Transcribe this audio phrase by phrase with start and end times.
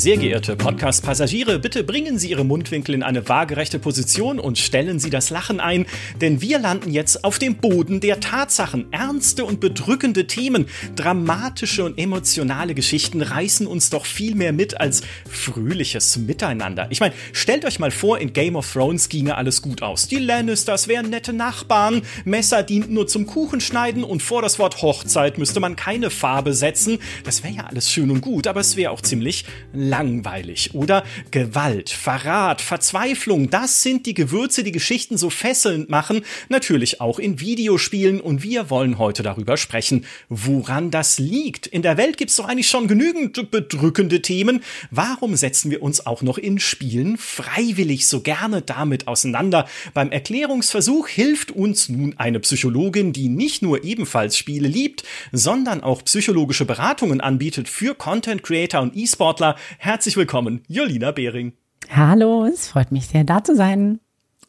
[0.00, 5.10] Sehr geehrte Podcast-Passagiere, bitte bringen Sie Ihre Mundwinkel in eine waagerechte Position und stellen Sie
[5.10, 5.84] das Lachen ein,
[6.22, 8.90] denn wir landen jetzt auf dem Boden der Tatsachen.
[8.92, 10.64] Ernste und bedrückende Themen,
[10.96, 16.86] dramatische und emotionale Geschichten reißen uns doch viel mehr mit als fröhliches Miteinander.
[16.88, 20.08] Ich meine, stellt euch mal vor, in Game of Thrones ginge alles gut aus.
[20.08, 25.36] Die Lannisters wären nette Nachbarn, Messer dienten nur zum Kuchenschneiden und vor das Wort Hochzeit
[25.36, 27.00] müsste man keine Farbe setzen.
[27.24, 29.44] Das wäre ja alles schön und gut, aber es wäre auch ziemlich
[29.90, 30.70] langweilig.
[30.74, 37.18] Oder Gewalt, Verrat, Verzweiflung, das sind die Gewürze, die Geschichten so fesselnd machen, natürlich auch
[37.18, 41.66] in Videospielen und wir wollen heute darüber sprechen, woran das liegt.
[41.66, 44.62] In der Welt gibt es doch eigentlich schon genügend bedrückende Themen.
[44.90, 49.66] Warum setzen wir uns auch noch in Spielen freiwillig so gerne damit auseinander?
[49.92, 55.02] Beim Erklärungsversuch hilft uns nun eine Psychologin, die nicht nur ebenfalls Spiele liebt,
[55.32, 59.56] sondern auch psychologische Beratungen anbietet für Content Creator und E-Sportler.
[59.82, 61.54] Herzlich willkommen, Jolina Behring.
[61.88, 63.98] Hallo, es freut mich sehr, da zu sein.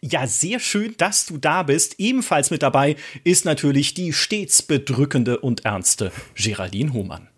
[0.02, 2.02] Ja, sehr schön, dass du da bist.
[2.02, 7.30] Ebenfalls mit dabei ist natürlich die stets bedrückende und ernste Geraldine Hohmann.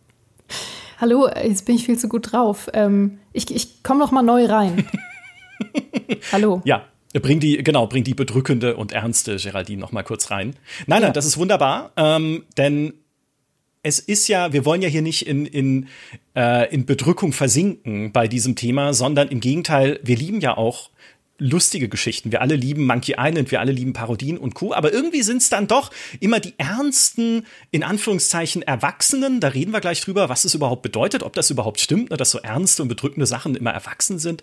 [1.00, 2.68] Hallo, jetzt bin ich viel zu gut drauf.
[2.74, 4.88] Ähm, ich ich komme noch mal neu rein.
[6.32, 6.64] Hallo.
[6.66, 6.88] Ja,
[7.22, 10.56] Bring die, genau, bring die bedrückende und ernste Geraldine noch mal kurz rein.
[10.88, 11.08] Nein, ja.
[11.08, 12.94] nein, das ist wunderbar, ähm, denn
[13.84, 15.88] es ist ja, wir wollen ja hier nicht in, in,
[16.36, 20.90] äh, in Bedrückung versinken bei diesem Thema, sondern im Gegenteil, wir lieben ja auch
[21.38, 22.32] lustige Geschichten.
[22.32, 24.74] Wir alle lieben Monkey Island, wir alle lieben Parodien und Co.
[24.74, 29.42] Aber irgendwie sind es dann doch immer die ernsten, in Anführungszeichen, Erwachsenen.
[29.42, 32.32] Da reden wir gleich drüber, was es überhaupt bedeutet, ob das überhaupt stimmt, ne, dass
[32.32, 34.42] so ernste und bedrückende Sachen immer erwachsen sind.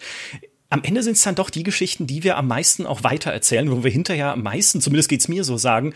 [0.69, 3.82] Am Ende sind es dann doch die Geschichten, die wir am meisten auch weitererzählen, wo
[3.82, 5.94] wir hinterher am meisten, zumindest geht's mir so, sagen,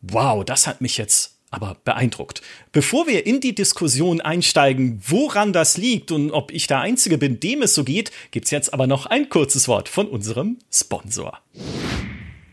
[0.00, 2.42] wow, das hat mich jetzt aber beeindruckt.
[2.70, 7.40] Bevor wir in die Diskussion einsteigen, woran das liegt und ob ich der Einzige bin,
[7.40, 11.40] dem es so geht, gibt's jetzt aber noch ein kurzes Wort von unserem Sponsor.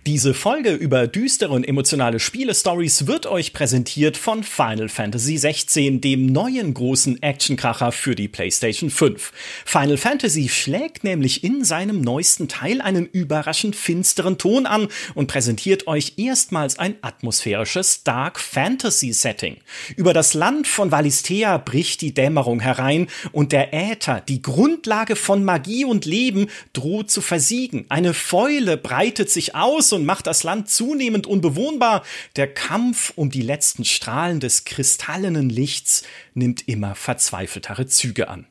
[0.05, 6.25] Diese Folge über düstere und emotionale Spiele-Stories wird euch präsentiert von Final Fantasy XVI, dem
[6.25, 9.31] neuen großen Actionkracher für die PlayStation 5.
[9.63, 15.87] Final Fantasy schlägt nämlich in seinem neuesten Teil einen überraschend finsteren Ton an und präsentiert
[15.87, 19.55] euch erstmals ein atmosphärisches Dark Fantasy Setting.
[19.95, 25.45] Über das Land von Valistea bricht die Dämmerung herein und der Äther, die Grundlage von
[25.45, 27.85] Magie und Leben, droht zu versiegen.
[27.87, 32.03] Eine Fäule breitet sich aus und macht das Land zunehmend unbewohnbar.
[32.35, 38.47] Der Kampf um die letzten Strahlen des kristallenen Lichts nimmt immer verzweifeltere Züge an.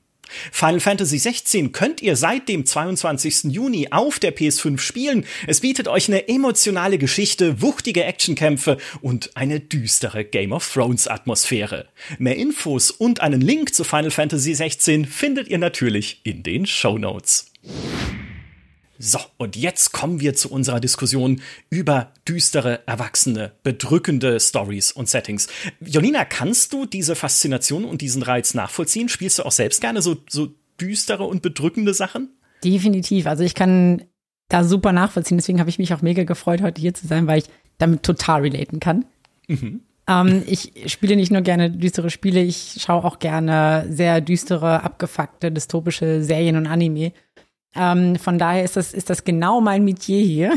[0.50, 3.44] Final Fantasy 16 könnt ihr seit dem 22.
[3.52, 5.26] Juni auf der PS5 spielen.
[5.46, 11.88] Es bietet euch eine emotionale Geschichte, wuchtige Actionkämpfe und eine düstere Game of Thrones Atmosphäre.
[12.18, 16.98] Mehr Infos und einen Link zu Final Fantasy 16 findet ihr natürlich in den Show
[16.98, 17.46] Notes.
[19.04, 21.40] So, und jetzt kommen wir zu unserer Diskussion
[21.70, 25.48] über düstere, erwachsene, bedrückende Stories und Settings.
[25.80, 29.08] Jolina, kannst du diese Faszination und diesen Reiz nachvollziehen?
[29.08, 32.28] Spielst du auch selbst gerne so, so düstere und bedrückende Sachen?
[32.62, 33.26] Definitiv.
[33.26, 34.04] Also ich kann
[34.48, 35.36] da super nachvollziehen.
[35.36, 37.46] Deswegen habe ich mich auch mega gefreut, heute hier zu sein, weil ich
[37.78, 39.04] damit total relaten kann.
[39.48, 39.80] Mhm.
[40.08, 45.50] Ähm, ich spiele nicht nur gerne düstere Spiele, ich schaue auch gerne sehr düstere, abgefuckte,
[45.50, 47.12] dystopische Serien und Anime.
[47.74, 50.54] Ähm, von daher ist das, ist das genau mein Metier hier.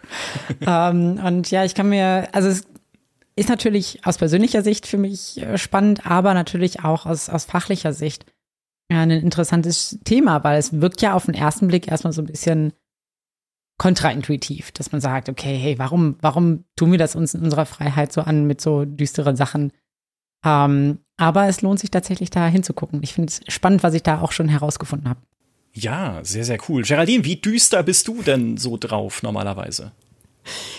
[0.60, 2.66] ähm, und ja, ich kann mir, also es
[3.36, 7.92] ist natürlich aus persönlicher Sicht für mich äh, spannend, aber natürlich auch aus, aus fachlicher
[7.92, 8.26] Sicht
[8.90, 12.26] ja, ein interessantes Thema, weil es wirkt ja auf den ersten Blick erstmal so ein
[12.26, 12.72] bisschen
[13.78, 18.12] kontraintuitiv, dass man sagt, okay, hey, warum, warum tun wir das uns in unserer Freiheit
[18.12, 19.72] so an mit so düsteren Sachen?
[20.44, 23.02] Ähm, aber es lohnt sich tatsächlich da hinzugucken.
[23.02, 25.20] Ich finde es spannend, was ich da auch schon herausgefunden habe.
[25.80, 26.82] Ja, sehr, sehr cool.
[26.82, 29.92] Geraldine, wie düster bist du denn so drauf normalerweise?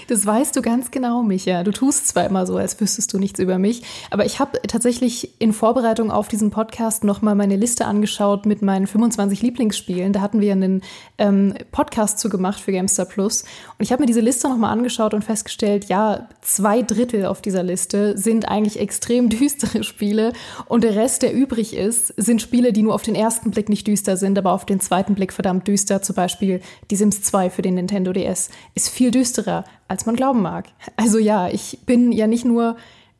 [0.07, 1.63] Das weißt du ganz genau, Micha.
[1.63, 5.39] Du tust zwar immer so, als wüsstest du nichts über mich, aber ich habe tatsächlich
[5.39, 10.13] in Vorbereitung auf diesen Podcast nochmal meine Liste angeschaut mit meinen 25 Lieblingsspielen.
[10.13, 10.81] Da hatten wir einen
[11.17, 13.43] ähm, Podcast zu gemacht für Gamestar Plus.
[13.77, 17.63] Und ich habe mir diese Liste nochmal angeschaut und festgestellt, ja, zwei Drittel auf dieser
[17.63, 20.33] Liste sind eigentlich extrem düstere Spiele
[20.65, 23.87] und der Rest, der übrig ist, sind Spiele, die nur auf den ersten Blick nicht
[23.87, 26.01] düster sind, aber auf den zweiten Blick verdammt düster.
[26.01, 30.41] Zum Beispiel die Sims 2 für den Nintendo DS ist viel düsterer als man glauben
[30.41, 30.67] mag.
[30.95, 32.75] Also ja, ich bin ja nicht nur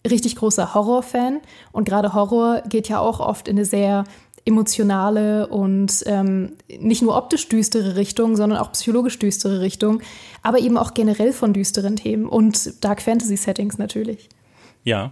[0.10, 1.42] richtig großer Horror-Fan
[1.72, 4.06] und gerade Horror geht ja auch oft in eine sehr
[4.46, 10.02] emotionale und ähm, nicht nur optisch düstere Richtung, sondern auch psychologisch düstere Richtung,
[10.42, 14.30] aber eben auch generell von düsteren Themen und Dark Fantasy Settings natürlich.
[14.84, 15.12] Ja.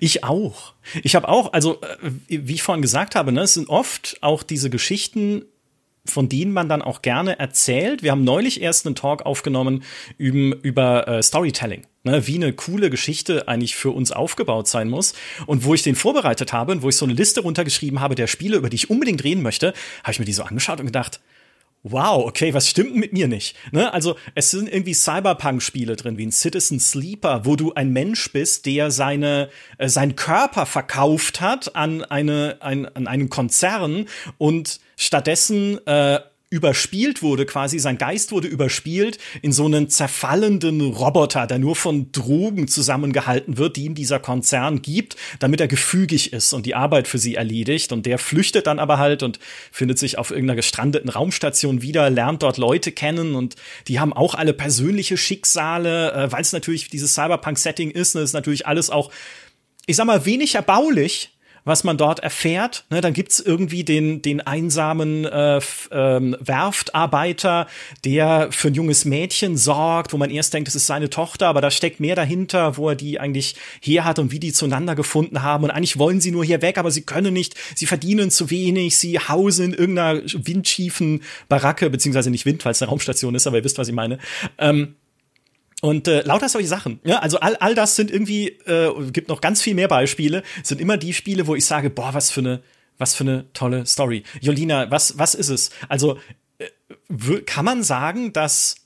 [0.00, 0.74] Ich auch.
[1.04, 4.42] Ich habe auch, also äh, wie ich vorhin gesagt habe, ne, es sind oft auch
[4.42, 5.44] diese Geschichten
[6.10, 8.02] von denen man dann auch gerne erzählt.
[8.02, 9.82] Wir haben neulich erst einen Talk aufgenommen
[10.16, 15.14] über, über äh, Storytelling, ne, wie eine coole Geschichte eigentlich für uns aufgebaut sein muss.
[15.46, 18.26] Und wo ich den vorbereitet habe und wo ich so eine Liste runtergeschrieben habe der
[18.26, 19.72] Spiele, über die ich unbedingt reden möchte,
[20.02, 21.20] habe ich mir die so angeschaut und gedacht,
[21.82, 23.56] wow, okay, was stimmt mit mir nicht?
[23.72, 23.92] Ne?
[23.92, 28.66] Also es sind irgendwie Cyberpunk-Spiele drin, wie ein Citizen Sleeper, wo du ein Mensch bist,
[28.66, 29.48] der seine
[29.78, 34.06] äh, seinen Körper verkauft hat an eine ein, an einen Konzern
[34.38, 36.20] und stattdessen äh,
[36.50, 42.10] überspielt wurde, quasi sein Geist wurde überspielt in so einen zerfallenden Roboter, der nur von
[42.10, 47.06] Drogen zusammengehalten wird, die ihm dieser Konzern gibt, damit er gefügig ist und die Arbeit
[47.06, 47.92] für sie erledigt.
[47.92, 49.38] Und der flüchtet dann aber halt und
[49.70, 53.56] findet sich auf irgendeiner gestrandeten Raumstation wieder, lernt dort Leute kennen und
[53.86, 58.14] die haben auch alle persönliche Schicksale, äh, weil es natürlich dieses Cyberpunk-Setting ist.
[58.14, 59.10] Ne, ist natürlich alles auch,
[59.84, 61.37] ich sag mal, wenig erbaulich,
[61.68, 62.84] was man dort erfährt.
[62.90, 65.60] Ne, dann gibt's irgendwie den, den einsamen äh,
[65.92, 67.66] ähm, Werftarbeiter,
[68.04, 71.60] der für ein junges Mädchen sorgt, wo man erst denkt, es ist seine Tochter, aber
[71.60, 75.42] da steckt mehr dahinter, wo er die eigentlich her hat und wie die zueinander gefunden
[75.42, 75.64] haben.
[75.64, 78.96] Und eigentlich wollen sie nur hier weg, aber sie können nicht, sie verdienen zu wenig,
[78.96, 83.58] sie hausen in irgendeiner windschiefen Baracke, beziehungsweise nicht Wind, weil es eine Raumstation ist, aber
[83.58, 84.18] ihr wisst, was ich meine.
[84.58, 84.96] Ähm,
[85.80, 87.00] und äh, lauter solche Sachen.
[87.04, 90.80] Ja, also all, all das sind irgendwie, äh, gibt noch ganz viel mehr Beispiele, sind
[90.80, 92.60] immer die Spiele, wo ich sage, boah, was für eine,
[92.98, 94.24] was für eine tolle Story.
[94.40, 95.70] Jolina, was, was ist es?
[95.88, 96.18] Also,
[96.58, 98.76] äh, kann man sagen, dass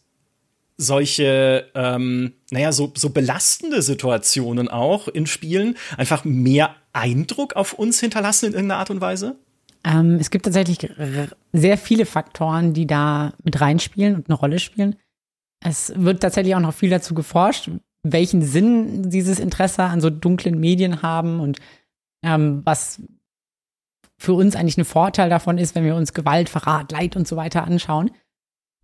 [0.76, 8.00] solche, ähm, naja, so, so belastende Situationen auch in Spielen einfach mehr Eindruck auf uns
[8.00, 9.36] hinterlassen in irgendeiner Art und Weise?
[9.84, 10.90] Ähm, es gibt tatsächlich
[11.52, 14.96] sehr viele Faktoren, die da mit reinspielen und eine Rolle spielen.
[15.64, 17.70] Es wird tatsächlich auch noch viel dazu geforscht,
[18.02, 21.58] welchen Sinn dieses Interesse an so dunklen Medien haben und
[22.24, 23.00] ähm, was
[24.18, 27.36] für uns eigentlich ein Vorteil davon ist, wenn wir uns Gewalt, Verrat, Leid und so
[27.36, 28.10] weiter anschauen.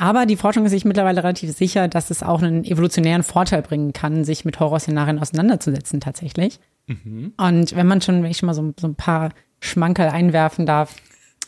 [0.00, 3.92] Aber die Forschung ist sich mittlerweile relativ sicher, dass es auch einen evolutionären Vorteil bringen
[3.92, 6.60] kann, sich mit Horrorszenarien auseinanderzusetzen tatsächlich.
[6.86, 7.34] Mhm.
[7.36, 9.30] Und wenn man schon, wenn ich schon mal so, so ein paar
[9.60, 10.94] Schmankerl einwerfen darf,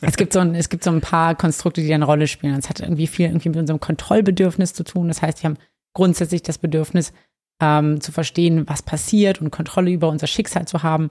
[0.00, 2.54] es gibt so ein, es gibt so ein paar Konstrukte, die eine Rolle spielen.
[2.54, 5.08] Es hat irgendwie viel irgendwie mit unserem Kontrollbedürfnis zu tun.
[5.08, 5.58] Das heißt, wir haben
[5.94, 7.12] grundsätzlich das Bedürfnis,
[7.60, 11.10] ähm, zu verstehen, was passiert und Kontrolle über unser Schicksal zu haben.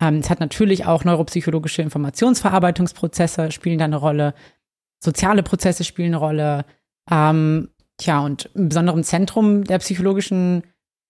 [0.00, 4.34] Ähm, es hat natürlich auch neuropsychologische Informationsverarbeitungsprozesse spielen da eine Rolle.
[5.02, 6.64] Soziale Prozesse spielen eine Rolle.
[7.10, 7.68] Ähm,
[7.98, 10.64] tja, und im besonderen Zentrum der psychologischen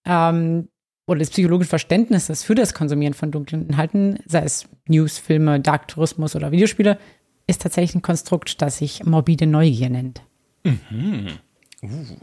[0.05, 0.69] ähm,
[1.07, 5.89] oder des psychologischen Verständnisses für das Konsumieren von dunklen Inhalten, sei es News, Filme, Dark
[5.89, 6.99] Tourismus oder Videospiele,
[7.47, 10.23] ist tatsächlich ein Konstrukt, das sich morbide Neugier nennt.
[10.65, 11.39] Mhm.
[11.83, 12.17] Uh,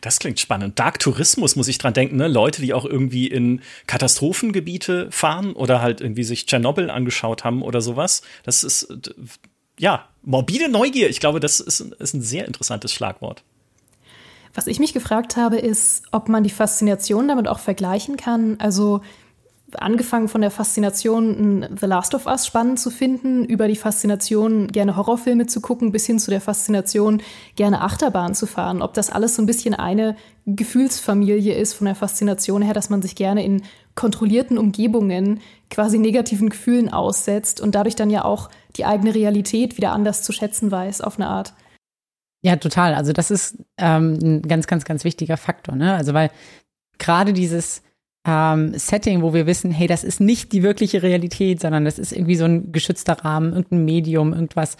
[0.00, 0.78] das klingt spannend.
[0.78, 2.28] Dark Tourismus muss ich dran denken, ne?
[2.28, 7.80] Leute, die auch irgendwie in Katastrophengebiete fahren oder halt irgendwie sich Tschernobyl angeschaut haben oder
[7.80, 8.22] sowas.
[8.44, 8.88] Das ist,
[9.78, 11.08] ja, morbide Neugier.
[11.08, 13.42] Ich glaube, das ist, ist ein sehr interessantes Schlagwort.
[14.54, 18.56] Was ich mich gefragt habe, ist, ob man die Faszination damit auch vergleichen kann.
[18.58, 19.00] Also
[19.78, 24.96] angefangen von der Faszination, The Last of Us spannend zu finden, über die Faszination, gerne
[24.96, 27.22] Horrorfilme zu gucken, bis hin zu der Faszination,
[27.56, 28.82] gerne Achterbahn zu fahren.
[28.82, 30.16] Ob das alles so ein bisschen eine
[30.46, 33.62] Gefühlsfamilie ist von der Faszination her, dass man sich gerne in
[33.94, 39.92] kontrollierten Umgebungen quasi negativen Gefühlen aussetzt und dadurch dann ja auch die eigene Realität wieder
[39.92, 41.54] anders zu schätzen weiß, auf eine Art.
[42.42, 42.94] Ja, total.
[42.94, 45.76] Also das ist ähm, ein ganz, ganz, ganz wichtiger Faktor.
[45.76, 45.94] Ne?
[45.94, 46.30] Also weil
[46.98, 47.82] gerade dieses
[48.26, 52.12] ähm, Setting, wo wir wissen, hey, das ist nicht die wirkliche Realität, sondern das ist
[52.12, 54.76] irgendwie so ein geschützter Rahmen, irgendein Medium, irgendwas,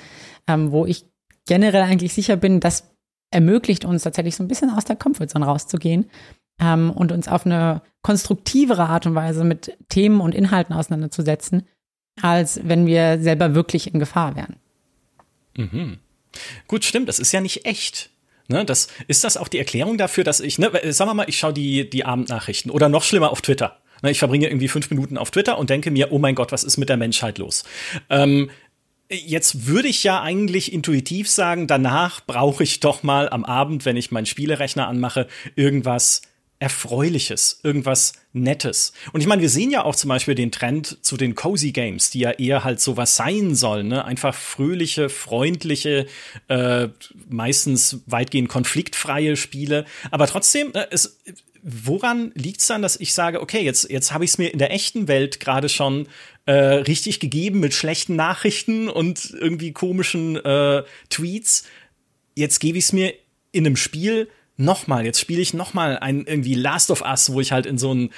[0.46, 1.06] ähm, wo ich
[1.46, 2.90] generell eigentlich sicher bin, das
[3.30, 6.10] ermöglicht uns tatsächlich so ein bisschen aus der Comfortzone rauszugehen
[6.60, 11.66] ähm, und uns auf eine konstruktivere Art und Weise mit Themen und Inhalten auseinanderzusetzen,
[12.20, 14.56] als wenn wir selber wirklich in Gefahr wären.
[15.56, 15.98] Mhm.
[16.66, 18.10] Gut, stimmt, das ist ja nicht echt.
[18.48, 21.38] Ne, das, ist das auch die Erklärung dafür, dass ich, ne, sagen wir mal, ich
[21.38, 23.78] schaue die, die Abendnachrichten oder noch schlimmer auf Twitter.
[24.02, 26.64] Ne, ich verbringe irgendwie fünf Minuten auf Twitter und denke mir, oh mein Gott, was
[26.64, 27.64] ist mit der Menschheit los?
[28.08, 28.50] Ähm,
[29.12, 33.96] Jetzt würde ich ja eigentlich intuitiv sagen, danach brauche ich doch mal am Abend, wenn
[33.96, 36.22] ich meinen Spielerechner anmache, irgendwas
[36.60, 38.92] Erfreuliches, irgendwas Nettes.
[39.12, 42.10] Und ich meine, wir sehen ja auch zum Beispiel den Trend zu den Cozy Games,
[42.10, 44.04] die ja eher halt sowas sein sollen, ne?
[44.04, 46.06] Einfach fröhliche, freundliche,
[46.48, 46.88] äh,
[47.30, 49.86] meistens weitgehend konfliktfreie Spiele.
[50.10, 51.18] Aber trotzdem, äh, es,
[51.62, 54.58] woran liegt es dann, dass ich sage, okay, jetzt, jetzt habe ich es mir in
[54.58, 56.08] der echten Welt gerade schon
[56.44, 61.64] äh, richtig gegeben mit schlechten Nachrichten und irgendwie komischen äh, Tweets.
[62.34, 63.14] Jetzt gebe ich es mir
[63.50, 64.28] in einem Spiel
[64.60, 67.92] nochmal, jetzt spiele ich nochmal ein irgendwie Last of Us, wo ich halt in so
[67.92, 68.10] ein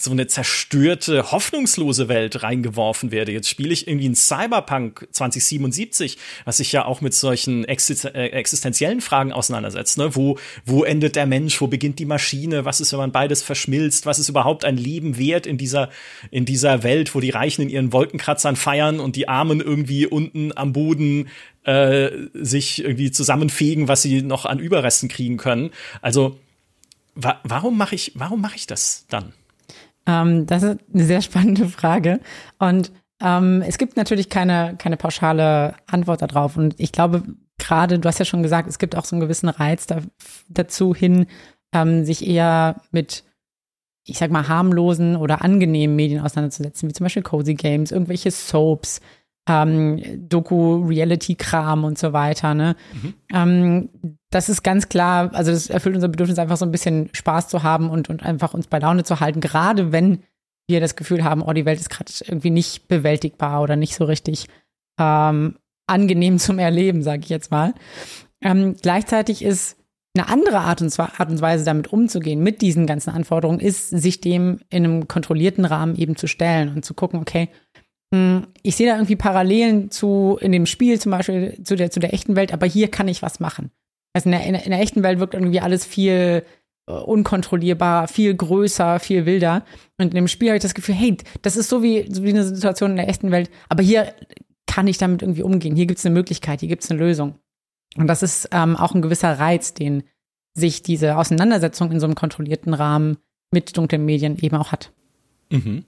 [0.00, 3.32] so eine zerstörte, hoffnungslose Welt reingeworfen werde.
[3.32, 9.00] Jetzt spiele ich irgendwie ein Cyberpunk 2077, was sich ja auch mit solchen äh, existenziellen
[9.00, 9.98] Fragen auseinandersetzt.
[9.98, 10.14] Ne?
[10.14, 11.60] Wo, wo endet der Mensch?
[11.60, 12.64] Wo beginnt die Maschine?
[12.64, 14.06] Was ist, wenn man beides verschmilzt?
[14.06, 15.90] Was ist überhaupt ein Leben wert in dieser,
[16.30, 20.56] in dieser Welt, wo die Reichen in ihren Wolkenkratzern feiern und die Armen irgendwie unten
[20.56, 21.28] am Boden
[21.68, 25.70] äh, sich irgendwie zusammenfegen, was sie noch an Überresten kriegen können?
[26.00, 26.38] Also,
[27.14, 29.34] wa warum mache ich, warum mache ich das dann?
[30.06, 32.20] Ähm, das ist eine sehr spannende Frage.
[32.58, 36.56] Und ähm, es gibt natürlich keine, keine pauschale Antwort darauf.
[36.56, 37.22] Und ich glaube,
[37.58, 40.00] gerade, du hast ja schon gesagt, es gibt auch so einen gewissen Reiz da,
[40.48, 41.26] dazu hin,
[41.74, 43.24] ähm, sich eher mit,
[44.06, 49.02] ich sag mal, harmlosen oder angenehmen Medien auseinanderzusetzen, wie zum Beispiel Cozy Games, irgendwelche Soaps,
[49.48, 52.54] ähm, Doku-Reality-Kram und so weiter.
[52.54, 52.76] Ne?
[53.02, 53.14] Mhm.
[53.32, 53.88] Ähm,
[54.30, 57.62] das ist ganz klar, also das erfüllt unser Bedürfnis, einfach so ein bisschen Spaß zu
[57.62, 60.22] haben und, und einfach uns bei Laune zu halten, gerade wenn
[60.68, 64.04] wir das Gefühl haben, oh, die Welt ist gerade irgendwie nicht bewältigbar oder nicht so
[64.04, 64.48] richtig
[65.00, 67.74] ähm, angenehm zum Erleben, sage ich jetzt mal.
[68.42, 69.78] Ähm, gleichzeitig ist
[70.14, 74.20] eine andere Art und, Art und Weise damit umzugehen, mit diesen ganzen Anforderungen, ist, sich
[74.20, 77.48] dem in einem kontrollierten Rahmen eben zu stellen und zu gucken, okay,
[78.62, 82.14] ich sehe da irgendwie Parallelen zu in dem Spiel zum Beispiel zu der zu der
[82.14, 83.70] echten Welt, aber hier kann ich was machen.
[84.14, 86.42] Also in der, in der, in der echten Welt wirkt irgendwie alles viel
[86.88, 89.64] äh, unkontrollierbar, viel größer, viel wilder.
[89.98, 92.30] Und in dem Spiel habe ich das Gefühl, hey, das ist so wie, so wie
[92.30, 94.14] eine Situation in der echten Welt, aber hier
[94.66, 95.76] kann ich damit irgendwie umgehen.
[95.76, 97.34] Hier gibt es eine Möglichkeit, hier gibt es eine Lösung.
[97.96, 100.04] Und das ist ähm, auch ein gewisser Reiz, den
[100.54, 103.18] sich diese Auseinandersetzung in so einem kontrollierten Rahmen
[103.50, 104.92] mit dunklen Medien eben auch hat.
[105.50, 105.84] Mhm.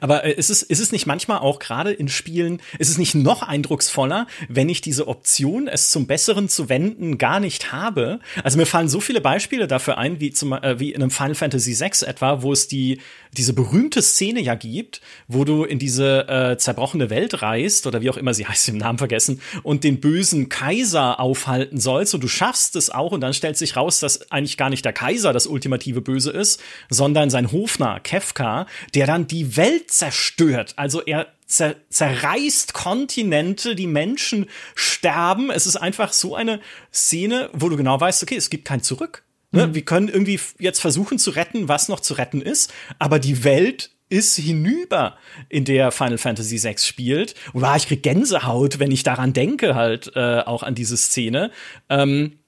[0.00, 3.14] Aber äh, ist, es, ist es nicht manchmal auch gerade in Spielen, ist es nicht
[3.14, 8.20] noch eindrucksvoller, wenn ich diese Option, es zum Besseren zu wenden, gar nicht habe?
[8.44, 11.34] Also mir fallen so viele Beispiele dafür ein, wie, zum, äh, wie in einem Final
[11.34, 13.00] Fantasy VI etwa, wo es die,
[13.36, 18.10] diese berühmte Szene ja gibt, wo du in diese äh, zerbrochene Welt reist, oder wie
[18.10, 22.28] auch immer sie heißt, den Namen vergessen, und den bösen Kaiser aufhalten sollst, und du
[22.28, 25.46] schaffst es auch, und dann stellt sich raus, dass eigentlich gar nicht der Kaiser das
[25.46, 30.72] ultimative Böse ist, sondern sein Hofner, Kefka, der dann die Welt Welt zerstört.
[30.76, 35.50] Also er zer zerreißt Kontinente, die Menschen sterben.
[35.50, 36.60] Es ist einfach so eine
[36.92, 39.22] Szene, wo du genau weißt, okay, es gibt kein Zurück.
[39.52, 39.66] Ne?
[39.66, 39.74] Mhm.
[39.74, 43.90] Wir können irgendwie jetzt versuchen zu retten, was noch zu retten ist, aber die Welt
[44.08, 45.16] ist hinüber,
[45.48, 47.34] in der Final Fantasy VI spielt.
[47.52, 51.52] Und wow, ich krieg Gänsehaut, wenn ich daran denke, halt äh, auch an diese Szene.
[51.88, 52.38] Ähm,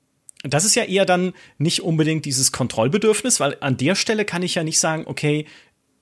[0.42, 4.56] das ist ja eher dann nicht unbedingt dieses Kontrollbedürfnis, weil an der Stelle kann ich
[4.56, 5.46] ja nicht sagen, okay,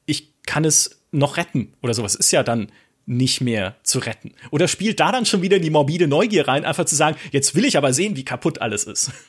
[0.06, 2.14] ich kann es noch retten oder sowas.
[2.14, 2.70] Ist ja dann
[3.06, 4.32] nicht mehr zu retten.
[4.50, 7.64] Oder spielt da dann schon wieder die morbide Neugier rein, einfach zu sagen, jetzt will
[7.64, 9.12] ich aber sehen, wie kaputt alles ist.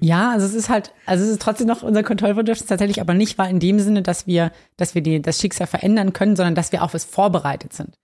[0.00, 3.36] Ja, also es ist halt, also es ist trotzdem noch unser Kontrollbedürfnis tatsächlich, aber nicht
[3.36, 6.72] war in dem Sinne, dass wir, dass wir die, das Schicksal verändern können, sondern dass
[6.72, 7.94] wir auf es vorbereitet sind.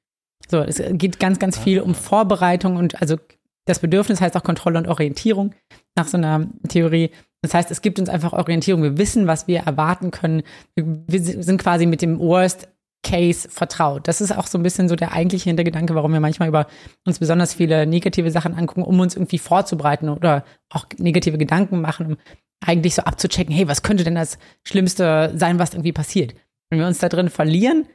[0.48, 3.16] So, es geht ganz, ganz viel um Vorbereitung und also
[3.64, 5.54] das Bedürfnis heißt auch Kontrolle und Orientierung
[5.96, 7.10] nach so einer Theorie.
[7.40, 8.82] Das heißt, es gibt uns einfach Orientierung.
[8.82, 10.42] Wir wissen, was wir erwarten können.
[10.76, 12.68] Wir sind quasi mit dem Worst
[13.02, 14.06] Case vertraut.
[14.06, 16.66] Das ist auch so ein bisschen so der eigentliche Hintergedanke, warum wir manchmal über
[17.04, 22.06] uns besonders viele negative Sachen angucken, um uns irgendwie vorzubereiten oder auch negative Gedanken machen,
[22.06, 22.16] um
[22.60, 26.34] eigentlich so abzuchecken, hey, was könnte denn das Schlimmste sein, was irgendwie passiert?
[26.70, 27.86] Wenn wir uns da drin verlieren,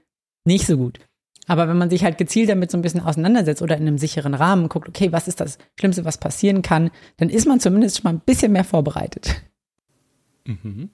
[0.45, 0.99] nicht so gut.
[1.47, 4.33] Aber wenn man sich halt gezielt damit so ein bisschen auseinandersetzt oder in einem sicheren
[4.33, 8.03] Rahmen guckt, okay, was ist das Schlimmste, was passieren kann, dann ist man zumindest schon
[8.03, 9.41] mal ein bisschen mehr vorbereitet.
[10.45, 10.89] Mhm.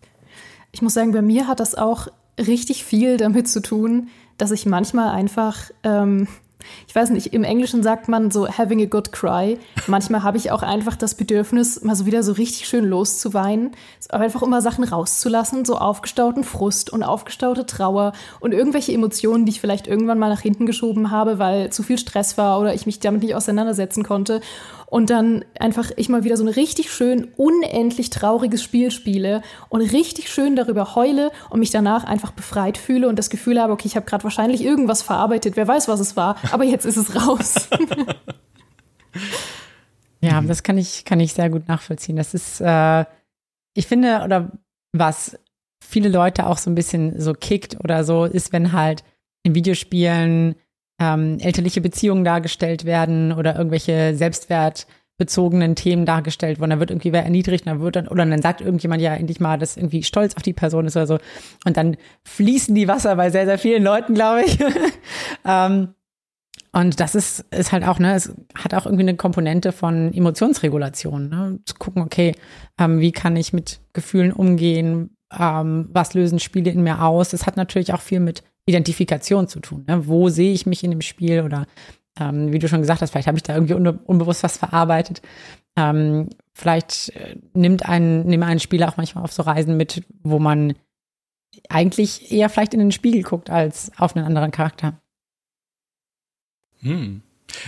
[0.72, 2.08] Ich muss sagen, bei mir hat das auch
[2.40, 6.28] richtig viel damit zu tun, dass ich manchmal einfach, ähm,
[6.88, 9.60] ich weiß nicht, im Englischen sagt man so having a good cry.
[9.88, 13.72] Manchmal habe ich auch einfach das Bedürfnis, mal so wieder so richtig schön loszuweinen,
[14.10, 19.62] einfach immer Sachen rauszulassen, so aufgestauten Frust und aufgestaute Trauer und irgendwelche Emotionen, die ich
[19.62, 23.00] vielleicht irgendwann mal nach hinten geschoben habe, weil zu viel Stress war oder ich mich
[23.00, 24.42] damit nicht auseinandersetzen konnte
[24.94, 29.82] und dann einfach ich mal wieder so ein richtig schön unendlich trauriges Spiel spiele und
[29.82, 33.88] richtig schön darüber heule und mich danach einfach befreit fühle und das Gefühl habe, okay,
[33.88, 37.16] ich habe gerade wahrscheinlich irgendwas verarbeitet, wer weiß, was es war, aber jetzt ist es
[37.16, 37.70] raus.
[40.22, 42.16] ja, das kann ich kann ich sehr gut nachvollziehen.
[42.16, 43.06] Das ist äh,
[43.74, 44.52] ich finde oder
[44.92, 45.40] was
[45.84, 49.04] viele Leute auch so ein bisschen so kickt oder so ist, wenn halt
[49.42, 50.54] in Videospielen
[51.04, 56.72] ähm, elterliche Beziehungen dargestellt werden oder irgendwelche selbstwertbezogenen Themen dargestellt worden.
[56.72, 59.58] Da wird irgendwie wer erniedrigt, dann wird dann, oder dann sagt irgendjemand ja endlich mal,
[59.58, 61.20] dass irgendwie stolz auf die Person ist oder so.
[61.66, 64.58] Und dann fließen die Wasser bei sehr, sehr vielen Leuten, glaube ich.
[65.46, 65.90] ähm,
[66.72, 71.30] und das ist, ist halt auch, ne, es hat auch irgendwie eine Komponente von Emotionsregulation,
[71.30, 71.60] ne?
[71.66, 72.34] Zu gucken, okay,
[72.80, 75.16] ähm, wie kann ich mit Gefühlen umgehen?
[75.38, 77.34] ähm, was lösen Spiele in mir aus.
[77.34, 79.86] Es hat natürlich auch viel mit Identifikation zu tun.
[79.88, 80.08] Ne?
[80.08, 81.68] Wo sehe ich mich in dem Spiel oder
[82.20, 85.22] ähm, wie du schon gesagt hast, vielleicht habe ich da irgendwie unbe unbewusst was verarbeitet.
[85.76, 90.40] Ähm, vielleicht äh, nimmt ein, nimmt ein Spieler auch manchmal auf so Reisen mit, wo
[90.40, 90.76] man
[91.70, 95.00] eigentlich eher vielleicht in den Spiegel guckt als auf einen anderen Charakter.
[96.82, 97.22] Hm.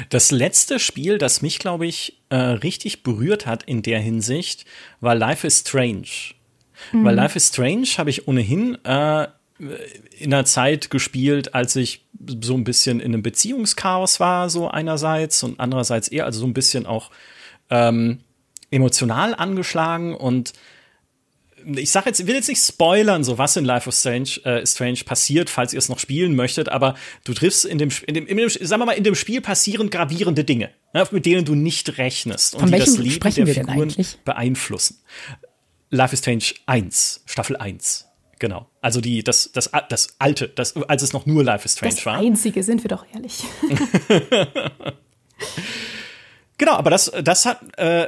[0.10, 4.66] Das letzte Spiel, das mich, glaube ich, äh, richtig berührt hat in der Hinsicht,
[5.00, 6.34] war Life is Strange.
[6.92, 7.06] Mhm.
[7.06, 12.06] Weil Life is Strange habe ich ohnehin äh, in einer Zeit gespielt, als ich
[12.42, 16.54] so ein bisschen in einem Beziehungschaos war, so einerseits und andererseits eher, also so ein
[16.54, 17.10] bisschen auch
[17.70, 18.20] ähm,
[18.70, 20.54] emotional angeschlagen und
[21.66, 25.00] ich sag jetzt, will jetzt nicht spoilern, so was in Life of Strange, äh, Strange
[25.04, 28.38] passiert, falls ihr es noch spielen möchtet, aber du triffst in dem, in dem, in
[28.38, 31.98] dem, sagen wir mal, in dem Spiel passieren gravierende Dinge, ne, mit denen du nicht
[31.98, 33.94] rechnest und die das Leben der Figuren
[34.24, 35.00] beeinflussen.
[35.90, 38.05] Life is Strange 1, Staffel 1.
[38.40, 38.68] Genau.
[38.82, 42.06] Also die, das, das, das alte, das, als es noch nur Life is Strange das
[42.06, 42.18] war.
[42.18, 43.44] Das einzige, sind wir doch ehrlich.
[46.58, 48.08] genau, aber das, das hat, äh,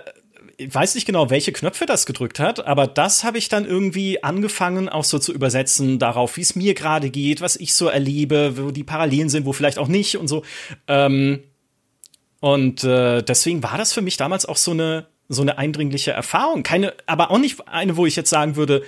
[0.58, 4.24] ich weiß nicht genau, welche Knöpfe das gedrückt hat, aber das habe ich dann irgendwie
[4.24, 8.58] angefangen, auch so zu übersetzen darauf, wie es mir gerade geht, was ich so erlebe,
[8.58, 10.44] wo die Parallelen sind, wo vielleicht auch nicht und so.
[10.88, 11.44] Ähm,
[12.40, 16.64] und äh, deswegen war das für mich damals auch so eine so eine eindringliche Erfahrung.
[16.64, 18.84] Keine, aber auch nicht eine, wo ich jetzt sagen würde,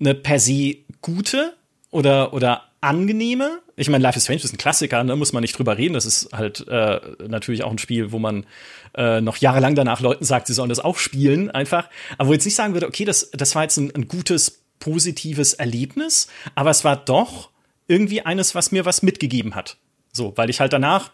[0.00, 1.54] eine per se gute
[1.90, 3.60] oder oder angenehme.
[3.76, 5.94] Ich meine, Life is Strange ist ein Klassiker, da ne, muss man nicht drüber reden.
[5.94, 8.46] Das ist halt äh, natürlich auch ein Spiel, wo man
[8.94, 11.88] äh, noch jahrelang danach Leuten sagt, sie sollen das auch spielen, einfach.
[12.18, 14.62] Aber wo ich jetzt nicht sagen würde, okay, das, das war jetzt ein, ein gutes,
[14.78, 17.50] positives Erlebnis, aber es war doch
[17.86, 19.76] irgendwie eines, was mir was mitgegeben hat.
[20.12, 21.12] So, weil ich halt danach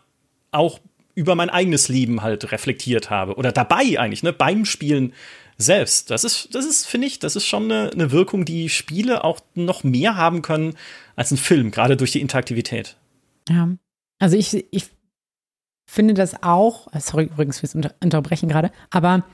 [0.52, 0.80] auch
[1.14, 3.34] über mein eigenes Leben halt reflektiert habe.
[3.36, 5.14] Oder dabei eigentlich, ne, beim Spielen
[5.58, 6.10] selbst.
[6.10, 9.40] Das ist, das ist, finde ich, das ist schon eine, eine Wirkung, die Spiele auch
[9.54, 10.74] noch mehr haben können
[11.14, 12.96] als ein Film, gerade durch die Interaktivität.
[13.48, 13.68] Ja.
[14.18, 14.90] Also ich, ich
[15.88, 19.24] finde das auch, äh, sorry übrigens fürs Unter Unterbrechen gerade, aber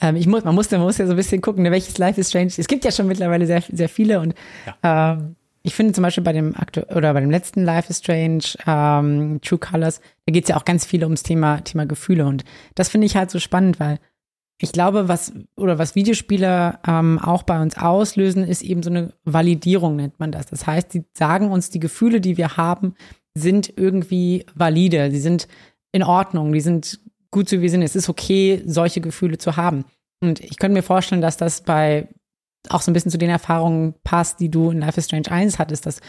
[0.00, 2.20] ähm, ich muss, man muss, man muss ja so ein bisschen gucken, ne, welches Life
[2.20, 2.52] is Strange.
[2.56, 4.34] Es gibt ja schon mittlerweile sehr, sehr viele und
[4.66, 5.12] ja.
[5.12, 8.42] ähm, ich finde zum Beispiel bei dem Aktu oder bei dem letzten Life is Strange,
[8.66, 12.44] ähm, True Colors, da geht es ja auch ganz viel ums Thema, Thema Gefühle und
[12.74, 13.98] das finde ich halt so spannend, weil
[14.58, 19.12] ich glaube, was oder was Videospiele ähm, auch bei uns auslösen, ist eben so eine
[19.24, 20.46] Validierung, nennt man das.
[20.46, 22.94] Das heißt, sie sagen uns, die Gefühle, die wir haben,
[23.36, 25.10] sind irgendwie valide.
[25.10, 25.48] Sie sind
[25.92, 27.82] in Ordnung, die sind gut so wie sie sind.
[27.82, 29.84] Es ist okay, solche Gefühle zu haben.
[30.22, 32.08] Und ich könnte mir vorstellen, dass das bei
[32.70, 35.58] auch so ein bisschen zu den Erfahrungen passt, die du in Life is Strange 1
[35.58, 36.00] hattest, dass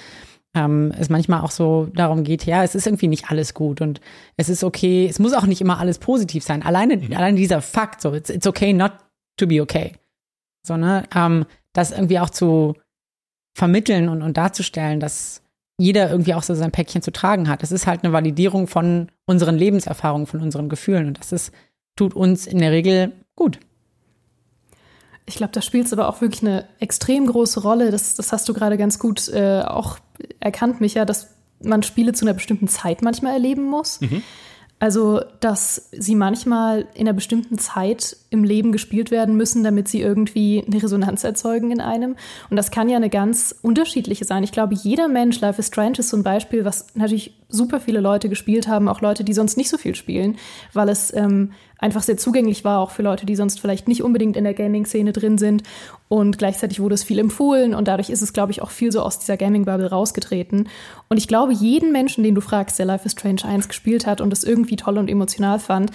[0.56, 4.02] ähm, es manchmal auch so darum geht, ja, es ist irgendwie nicht alles gut und
[4.38, 6.63] es ist okay, es muss auch nicht immer alles positiv sein.
[6.63, 7.13] Alleine, mhm.
[7.13, 8.94] alleine dieser Fakt, so, it's, it's okay not
[9.38, 9.94] to be okay.
[10.65, 12.76] So, ne, ähm, das irgendwie auch zu
[13.54, 15.41] vermitteln und, und darzustellen, dass
[15.78, 17.62] jeder irgendwie auch so sein Päckchen zu tragen hat.
[17.62, 21.08] Das ist halt eine Validierung von unseren Lebenserfahrungen, von unseren Gefühlen.
[21.08, 21.54] Und das ist,
[21.98, 23.60] tut uns in der Regel gut.
[25.26, 27.92] Ich glaube, da spielt es aber auch wirklich eine extrem große Rolle.
[27.92, 29.98] Das, das hast du gerade ganz gut äh, auch
[30.40, 34.02] erkannt, Micha, dass man Spiele zu einer bestimmten Zeit manchmal erleben muss.
[34.02, 34.22] Mhm.
[34.78, 40.02] Also, dass sie manchmal in einer bestimmten Zeit im Leben gespielt werden müssen, damit sie
[40.02, 42.18] irgendwie eine Resonanz erzeugen in einem.
[42.50, 44.44] Und das kann ja eine ganz unterschiedliche sein.
[44.44, 48.02] Ich glaube, jeder Mensch, Life is Strange ist so ein Beispiel, was natürlich super viele
[48.02, 50.38] Leute gespielt haben, auch Leute, die sonst nicht so viel spielen,
[50.74, 54.36] weil es ähm, einfach sehr zugänglich war, auch für Leute, die sonst vielleicht nicht unbedingt
[54.36, 55.64] in der Gaming-Szene drin sind.
[56.08, 59.02] Und gleichzeitig wurde es viel empfohlen und dadurch ist es, glaube ich, auch viel so
[59.02, 60.70] aus dieser Gaming-Bubble rausgetreten.
[61.10, 64.22] Und ich glaube, jeden Menschen, den du fragst, der Life is Strange 1 gespielt hat
[64.22, 65.91] und es irgendwie toll und emotional fand,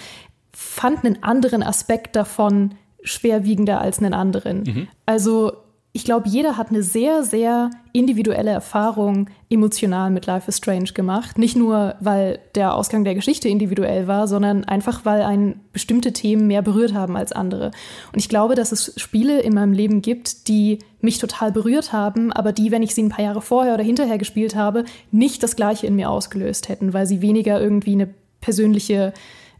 [0.51, 4.63] fand einen anderen Aspekt davon schwerwiegender als einen anderen.
[4.63, 4.87] Mhm.
[5.05, 5.53] Also
[5.93, 11.37] ich glaube, jeder hat eine sehr, sehr individuelle Erfahrung emotional mit Life is Strange gemacht.
[11.37, 16.47] Nicht nur, weil der Ausgang der Geschichte individuell war, sondern einfach, weil einen bestimmte Themen
[16.47, 17.71] mehr berührt haben als andere.
[18.13, 22.31] Und ich glaube, dass es Spiele in meinem Leben gibt, die mich total berührt haben,
[22.31, 25.57] aber die, wenn ich sie ein paar Jahre vorher oder hinterher gespielt habe, nicht das
[25.57, 28.07] Gleiche in mir ausgelöst hätten, weil sie weniger irgendwie eine
[28.39, 29.11] persönliche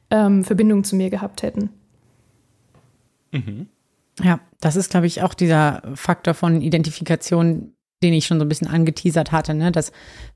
[0.10, 1.72] ähm, Verbindung zu mir gehabt hätten.
[3.32, 3.68] Mhm.
[4.24, 8.50] Ja, das ist, glaube ich, auch dieser Faktor von Identifikation, den ich schon so ein
[8.50, 9.72] bisschen angeteasert hatte, ne?
[9.72, 9.92] dass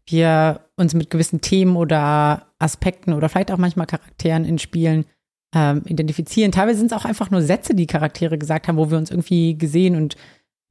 [0.08, 5.06] wir uns mit gewissen Themen oder Aspekten oder vielleicht auch manchmal Charakteren in Spielen
[5.54, 6.52] ähm, identifizieren.
[6.52, 9.58] Teilweise sind es auch einfach nur Sätze, die Charaktere gesagt haben, wo wir uns irgendwie
[9.58, 10.15] gesehen und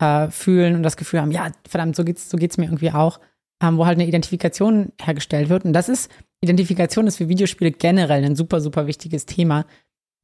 [0.01, 3.21] äh, fühlen und das Gefühl haben, ja, verdammt, so geht's, so geht's mir irgendwie auch,
[3.63, 5.65] ähm, wo halt eine Identifikation hergestellt wird.
[5.65, 6.11] Und das ist,
[6.43, 9.67] Identifikation ist für Videospiele generell ein super, super wichtiges Thema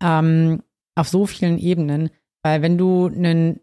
[0.03, 0.62] ähm,
[0.94, 2.11] auf so vielen Ebenen.
[2.42, 3.61] Weil wenn du einen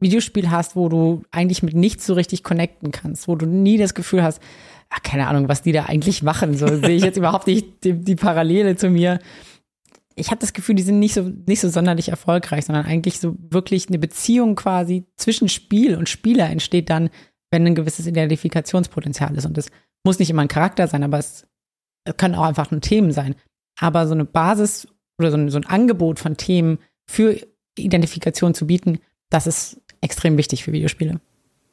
[0.00, 3.94] Videospiel hast, wo du eigentlich mit nichts so richtig connecten kannst, wo du nie das
[3.94, 4.40] Gefühl hast,
[4.90, 6.56] ach, keine Ahnung, was die da eigentlich machen.
[6.56, 9.18] So sehe ich jetzt überhaupt nicht die, die Parallele zu mir.
[10.14, 13.34] Ich habe das Gefühl, die sind nicht so nicht so sonderlich erfolgreich, sondern eigentlich so
[13.50, 17.10] wirklich eine Beziehung quasi zwischen Spiel und Spieler entsteht dann,
[17.50, 19.46] wenn ein gewisses Identifikationspotenzial ist.
[19.46, 19.70] Und es
[20.04, 21.46] muss nicht immer ein Charakter sein, aber es,
[22.04, 23.34] es können auch einfach nur Themen sein.
[23.80, 24.86] Aber so eine Basis
[25.18, 26.78] oder so ein, so ein Angebot von Themen
[27.10, 27.38] für
[27.82, 31.20] Identifikation zu bieten, das ist extrem wichtig für Videospiele.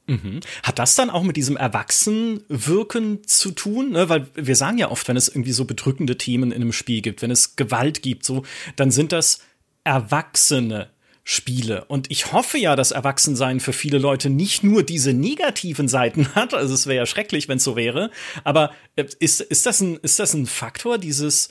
[0.07, 0.39] Mhm.
[0.63, 3.91] Hat das dann auch mit diesem Erwachsenwirken zu tun?
[3.91, 4.09] Ne?
[4.09, 7.21] Weil wir sagen ja oft, wenn es irgendwie so bedrückende Themen in einem Spiel gibt,
[7.21, 8.43] wenn es Gewalt gibt, so,
[8.75, 9.39] dann sind das
[9.83, 10.89] Erwachsene.
[11.23, 11.85] Spiele.
[11.85, 16.55] Und ich hoffe ja, dass Erwachsensein für viele Leute nicht nur diese negativen Seiten hat.
[16.55, 18.09] Also es wäre ja schrecklich, wenn es so wäre.
[18.43, 21.49] Aber äh, ist, ist, das ein, ist das ein Faktor, dieses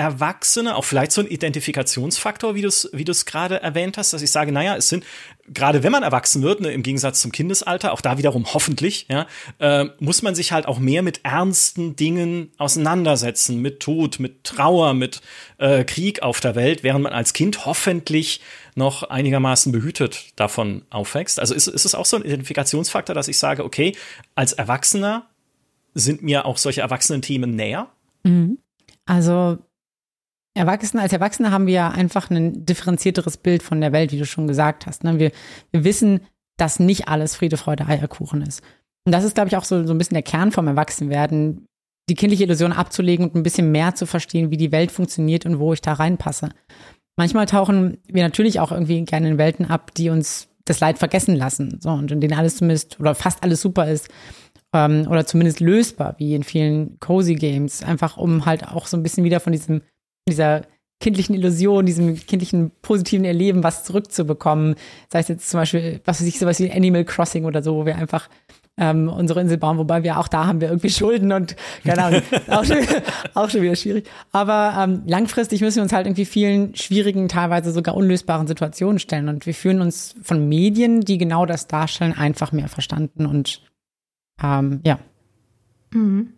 [0.00, 4.32] Erwachsene, auch vielleicht so ein Identifikationsfaktor, wie du es wie gerade erwähnt hast, dass ich
[4.32, 5.04] sage, naja, es sind,
[5.46, 9.26] gerade wenn man erwachsen wird, ne, im Gegensatz zum Kindesalter, auch da wiederum hoffentlich, ja,
[9.58, 14.94] äh, muss man sich halt auch mehr mit ernsten Dingen auseinandersetzen, mit Tod, mit Trauer,
[14.94, 15.20] mit
[15.58, 18.40] äh, Krieg auf der Welt, während man als Kind hoffentlich
[18.74, 21.38] noch einigermaßen behütet davon aufwächst.
[21.38, 23.94] Also ist, ist es auch so ein Identifikationsfaktor, dass ich sage, okay,
[24.34, 25.26] als Erwachsener
[25.92, 27.88] sind mir auch solche erwachsenen Themen näher?
[28.22, 28.58] Mhm.
[29.04, 29.58] Also
[30.60, 34.26] Erwachsene, als Erwachsene haben wir ja einfach ein differenzierteres Bild von der Welt, wie du
[34.26, 35.04] schon gesagt hast.
[35.04, 35.18] Ne?
[35.18, 35.32] Wir,
[35.72, 36.20] wir wissen,
[36.58, 38.62] dass nicht alles Friede, Freude, Eierkuchen ist.
[39.06, 41.66] Und das ist, glaube ich, auch so, so ein bisschen der Kern vom Erwachsenwerden,
[42.10, 45.58] die kindliche Illusion abzulegen und ein bisschen mehr zu verstehen, wie die Welt funktioniert und
[45.58, 46.50] wo ich da reinpasse.
[47.16, 51.36] Manchmal tauchen wir natürlich auch irgendwie gerne in Welten ab, die uns das Leid vergessen
[51.36, 51.78] lassen.
[51.80, 54.08] So, und in denen alles zumindest oder fast alles super ist.
[54.74, 57.82] Ähm, oder zumindest lösbar, wie in vielen Cozy Games.
[57.82, 59.80] Einfach um halt auch so ein bisschen wieder von diesem
[60.28, 60.62] dieser
[61.00, 64.74] kindlichen Illusion, diesem kindlichen positiven Erleben was zurückzubekommen.
[65.08, 67.86] Sei es jetzt zum Beispiel, was weiß ich, sowas wie Animal Crossing oder so, wo
[67.86, 68.28] wir einfach
[68.76, 72.22] ähm, unsere Insel bauen, wobei wir auch da haben wir irgendwie Schulden und keine Ahnung,
[72.48, 72.78] auch, schon,
[73.34, 74.08] auch schon wieder schwierig.
[74.32, 79.28] Aber ähm, langfristig müssen wir uns halt irgendwie vielen schwierigen, teilweise sogar unlösbaren Situationen stellen
[79.28, 83.62] und wir fühlen uns von Medien, die genau das darstellen, einfach mehr verstanden und
[84.42, 84.98] ähm, ja.
[85.92, 86.34] Mhm.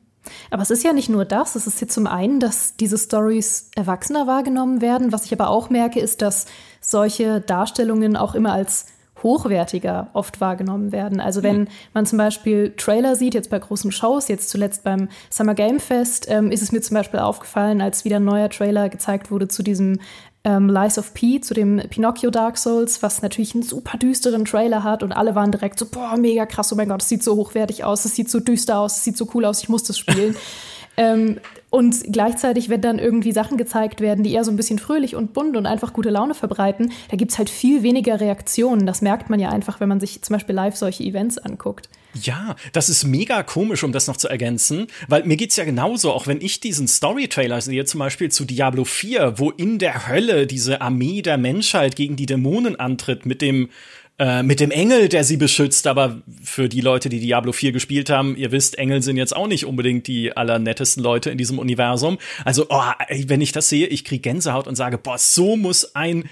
[0.51, 1.55] Aber es ist ja nicht nur das.
[1.57, 5.13] Es ist hier zum einen, dass diese Stories erwachsener wahrgenommen werden.
[5.13, 6.47] Was ich aber auch merke, ist, dass
[6.81, 8.87] solche Darstellungen auch immer als
[9.23, 11.21] hochwertiger oft wahrgenommen werden.
[11.21, 15.55] Also wenn man zum Beispiel Trailer sieht, jetzt bei großen Shows, jetzt zuletzt beim Summer
[15.55, 19.31] Game Fest, ähm, ist es mir zum Beispiel aufgefallen, als wieder ein neuer Trailer gezeigt
[19.31, 20.01] wurde zu diesem
[20.45, 24.83] ähm, Lies of P, zu dem Pinocchio Dark Souls, was natürlich einen super düsteren Trailer
[24.83, 27.37] hat und alle waren direkt so, boah, mega krass, oh mein Gott, es sieht so
[27.37, 29.99] hochwertig aus, es sieht so düster aus, es sieht so cool aus, ich muss das
[29.99, 30.37] spielen.
[30.97, 31.39] ähm,
[31.71, 35.33] und gleichzeitig, wenn dann irgendwie Sachen gezeigt werden, die eher so ein bisschen fröhlich und
[35.33, 38.85] bunt und einfach gute Laune verbreiten, da gibt es halt viel weniger Reaktionen.
[38.85, 41.89] Das merkt man ja einfach, wenn man sich zum Beispiel live solche Events anguckt.
[42.15, 46.13] Ja, das ist mega komisch, um das noch zu ergänzen, weil mir geht's ja genauso,
[46.13, 50.47] auch wenn ich diesen Story-Trailer sehe, zum Beispiel zu Diablo 4, wo in der Hölle
[50.47, 53.71] diese Armee der Menschheit gegen die Dämonen antritt mit dem
[54.19, 55.87] äh, mit dem Engel, der sie beschützt.
[55.87, 59.47] Aber für die Leute, die Diablo 4 gespielt haben, ihr wisst, Engel sind jetzt auch
[59.47, 62.19] nicht unbedingt die allernettesten Leute in diesem Universum.
[62.45, 62.83] Also, oh,
[63.27, 66.25] wenn ich das sehe, ich kriege Gänsehaut und sage, boah, so muss ein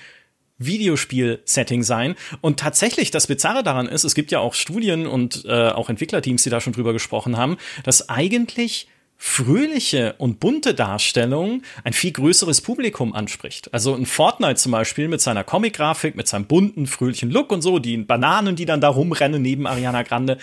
[0.61, 2.14] Videospiel-Setting sein.
[2.40, 6.44] Und tatsächlich, das Bizarre daran ist, es gibt ja auch Studien und äh, auch Entwicklerteams,
[6.44, 8.87] die da schon drüber gesprochen haben, dass eigentlich
[9.23, 13.73] fröhliche und bunte Darstellung ein viel größeres Publikum anspricht.
[13.75, 17.79] Also ein Fortnite zum Beispiel mit seiner Comic-Grafik, mit seinem bunten, fröhlichen Look und so,
[17.79, 20.38] die Bananen, die dann da rumrennen neben Ariana Grande.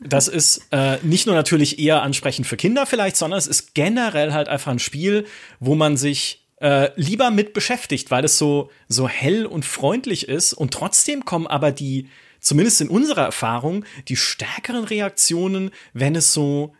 [0.00, 4.32] Das ist äh, nicht nur natürlich eher ansprechend für Kinder vielleicht, sondern es ist generell
[4.32, 5.26] halt einfach ein Spiel,
[5.60, 10.52] wo man sich äh, lieber mit beschäftigt, weil es so, so hell und freundlich ist
[10.52, 16.74] und trotzdem kommen aber die, zumindest in unserer Erfahrung, die stärkeren Reaktionen, wenn es so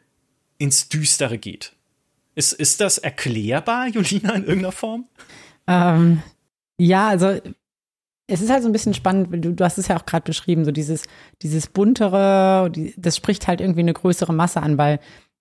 [0.56, 1.74] ins Düstere geht.
[2.36, 5.08] Ist, ist das erklärbar, Julina, in irgendeiner Form?
[5.66, 6.22] Ähm,
[6.78, 7.40] ja, also
[8.28, 10.64] es ist halt so ein bisschen spannend, du, du hast es ja auch gerade beschrieben,
[10.64, 11.02] so dieses,
[11.42, 15.00] dieses buntere, das spricht halt irgendwie eine größere Masse an, weil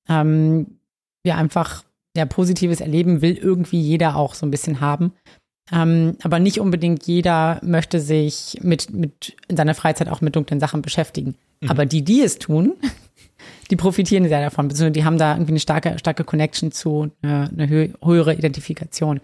[0.09, 0.79] ähm,
[1.23, 1.83] wir einfach
[2.15, 5.13] ja, positives Erleben will irgendwie jeder auch so ein bisschen haben.
[5.71, 10.59] Ähm, aber nicht unbedingt jeder möchte sich mit, mit in seiner Freizeit auch mit dunklen
[10.59, 11.35] Sachen beschäftigen.
[11.61, 11.69] Mhm.
[11.69, 12.73] Aber die, die es tun,
[13.71, 17.49] die profitieren sehr davon, beziehungsweise die haben da irgendwie eine starke, starke Connection zu, eine,
[17.49, 19.21] eine höhere Identifikation.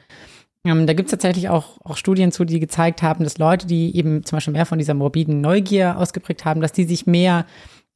[0.64, 3.96] Ähm, da gibt es tatsächlich auch, auch Studien zu, die gezeigt haben, dass Leute, die
[3.96, 7.46] eben zum Beispiel mehr von dieser morbiden Neugier ausgeprägt haben, dass die sich mehr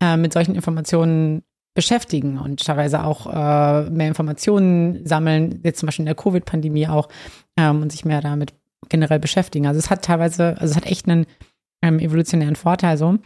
[0.02, 6.04] äh, mit solchen Informationen beschäftigen und teilweise auch äh, mehr Informationen sammeln, jetzt zum Beispiel
[6.04, 7.08] in der Covid-Pandemie auch,
[7.58, 8.54] ähm, und sich mehr damit
[8.90, 9.68] generell beschäftigen.
[9.68, 11.26] Also es hat teilweise, also es hat echt einen
[11.82, 13.18] ähm, evolutionären Vorteil so.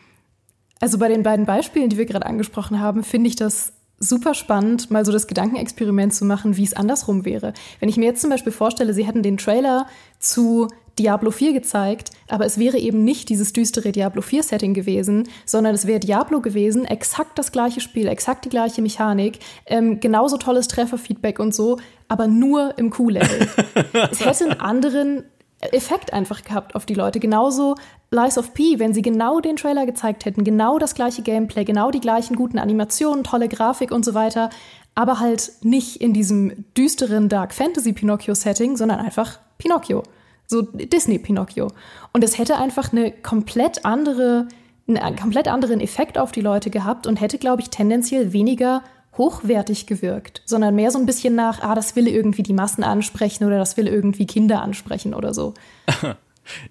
[0.79, 4.91] Also bei den beiden Beispielen, die wir gerade angesprochen haben, finde ich das super spannend,
[4.91, 7.53] mal so das Gedankenexperiment zu machen, wie es andersrum wäre.
[7.79, 9.87] Wenn ich mir jetzt zum Beispiel vorstelle, Sie hätten den Trailer
[10.19, 15.27] zu Diablo 4 gezeigt, aber es wäre eben nicht dieses düstere Diablo 4 Setting gewesen,
[15.45, 20.37] sondern es wäre Diablo gewesen, exakt das gleiche Spiel, exakt die gleiche Mechanik, ähm, genauso
[20.37, 21.77] tolles Trefferfeedback und so,
[22.07, 23.47] aber nur im Q-Level.
[24.11, 25.23] es hätte einen anderen
[25.71, 27.19] Effekt einfach gehabt auf die Leute.
[27.19, 27.75] Genauso
[28.11, 31.91] Lies of P, wenn sie genau den Trailer gezeigt hätten, genau das gleiche Gameplay, genau
[31.91, 34.49] die gleichen guten Animationen, tolle Grafik und so weiter,
[34.93, 40.03] aber halt nicht in diesem düsteren Dark Fantasy Pinocchio Setting, sondern einfach Pinocchio.
[40.47, 41.71] So Disney Pinocchio.
[42.13, 44.47] Und es hätte einfach eine komplett andere,
[44.87, 48.83] einen komplett anderen Effekt auf die Leute gehabt und hätte, glaube ich, tendenziell weniger
[49.17, 53.45] hochwertig gewirkt, sondern mehr so ein bisschen nach, ah, das will irgendwie die Massen ansprechen
[53.45, 55.53] oder das will irgendwie Kinder ansprechen oder so.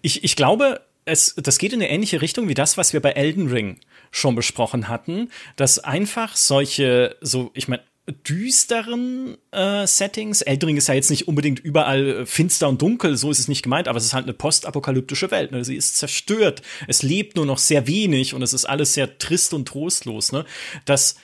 [0.02, 3.10] Ich, ich glaube, es, das geht in eine ähnliche Richtung wie das, was wir bei
[3.10, 10.42] Elden Ring schon besprochen hatten, dass einfach solche, so, ich meine, düsteren äh, Settings.
[10.42, 13.48] Elden Ring ist ja jetzt nicht unbedingt überall äh, finster und dunkel, so ist es
[13.48, 15.52] nicht gemeint, aber es ist halt eine postapokalyptische Welt.
[15.52, 15.64] Ne?
[15.64, 19.54] Sie ist zerstört, es lebt nur noch sehr wenig und es ist alles sehr trist
[19.54, 20.32] und trostlos.
[20.32, 20.44] Ne?
[20.84, 21.16] Dass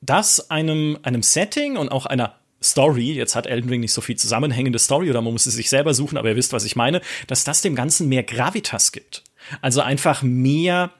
[0.00, 4.16] das einem, einem Setting und auch einer Story, jetzt hat Elden Ring nicht so viel
[4.16, 7.00] zusammenhängende Story oder man muss es sich selber suchen, aber ihr wisst, was ich meine,
[7.26, 9.24] dass das dem Ganzen mehr Gravitas gibt.
[9.62, 10.92] Also einfach mehr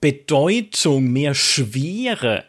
[0.00, 2.44] Bedeutung, mehr Schwere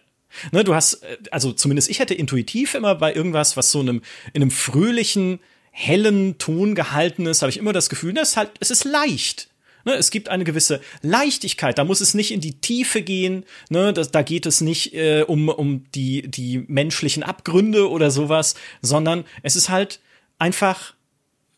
[0.51, 4.01] Ne, du hast, äh, also zumindest ich hätte intuitiv immer bei irgendwas, was so einem,
[4.33, 5.39] in einem fröhlichen,
[5.71, 9.49] hellen Ton gehalten ist, habe ich immer das Gefühl, das ist halt, es ist leicht.
[9.85, 11.77] Ne, es gibt eine gewisse Leichtigkeit.
[11.77, 13.45] Da muss es nicht in die Tiefe gehen.
[13.69, 18.55] Ne, das, da geht es nicht äh, um, um die, die menschlichen Abgründe oder sowas,
[18.81, 20.01] sondern es ist halt
[20.39, 20.93] einfach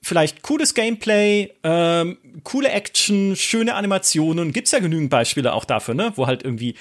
[0.01, 4.53] vielleicht cooles Gameplay, ähm, coole Action, schöne Animationen.
[4.53, 6.75] Gibt's ja genügend Beispiele auch dafür, ne, wo halt irgendwie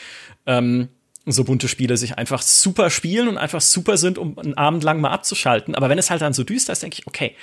[0.47, 0.89] ähm,
[1.33, 5.01] so bunte Spiele sich einfach super spielen und einfach super sind, um einen Abend lang
[5.01, 5.75] mal abzuschalten.
[5.75, 7.35] Aber wenn es halt dann so düster ist, denke ich, okay,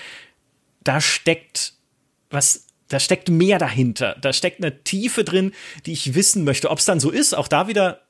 [0.83, 1.73] da steckt
[2.29, 4.15] was, da steckt mehr dahinter.
[4.21, 5.53] Da steckt eine Tiefe drin,
[5.85, 6.69] die ich wissen möchte.
[6.69, 8.01] Ob es dann so ist, auch da wieder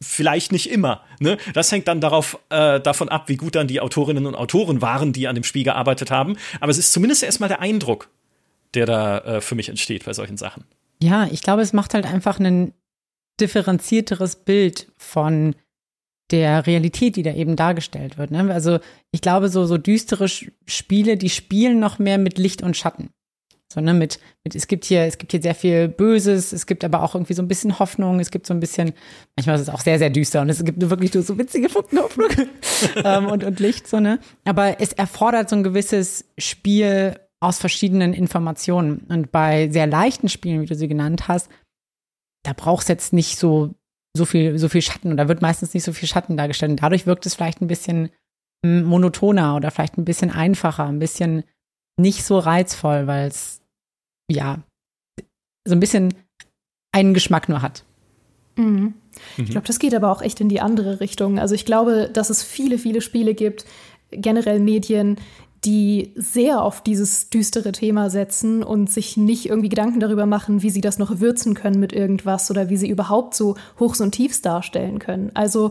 [0.00, 1.02] vielleicht nicht immer.
[1.20, 1.38] Ne?
[1.54, 5.12] Das hängt dann darauf, äh, davon ab, wie gut dann die Autorinnen und Autoren waren,
[5.12, 6.36] die an dem Spiel gearbeitet haben.
[6.60, 8.08] Aber es ist zumindest erstmal der Eindruck,
[8.74, 10.64] der da äh, für mich entsteht bei solchen Sachen.
[11.00, 12.74] Ja, ich glaube, es macht halt einfach einen
[13.40, 15.54] differenzierteres Bild von
[16.30, 18.30] der Realität, die da eben dargestellt wird.
[18.30, 18.52] Ne?
[18.52, 18.78] Also
[19.10, 23.10] ich glaube, so, so düstere Spiele, die spielen noch mehr mit Licht und Schatten.
[23.72, 26.84] So, ne, mit, mit, es gibt hier, es gibt hier sehr viel Böses, es gibt
[26.84, 28.92] aber auch irgendwie so ein bisschen Hoffnung, es gibt so ein bisschen,
[29.34, 31.98] manchmal ist es auch sehr, sehr düster und es gibt wirklich nur so witzige Funken
[31.98, 32.28] Hoffnung
[32.96, 34.18] ähm, und, und Licht, so, ne.
[34.44, 39.04] Aber es erfordert so ein gewisses Spiel aus verschiedenen Informationen.
[39.08, 41.48] Und bei sehr leichten Spielen, wie du sie genannt hast,
[42.44, 43.74] da brauchst jetzt nicht so,
[44.16, 46.70] so viel, so viel Schatten oder wird meistens nicht so viel Schatten dargestellt.
[46.70, 48.10] Und dadurch wirkt es vielleicht ein bisschen
[48.64, 51.44] hm, monotoner oder vielleicht ein bisschen einfacher, ein bisschen
[52.00, 53.62] nicht so reizvoll, weil es,
[54.30, 54.58] ja,
[55.66, 56.14] so ein bisschen
[56.92, 57.84] einen Geschmack nur hat.
[58.56, 58.94] Mhm.
[59.36, 61.38] Ich glaube, das geht aber auch echt in die andere Richtung.
[61.38, 63.64] Also ich glaube, dass es viele, viele Spiele gibt,
[64.10, 65.18] generell Medien,
[65.64, 70.70] die sehr auf dieses düstere Thema setzen und sich nicht irgendwie Gedanken darüber machen, wie
[70.70, 74.42] sie das noch würzen können mit irgendwas oder wie sie überhaupt so Hochs und Tiefs
[74.42, 75.30] darstellen können.
[75.34, 75.70] Also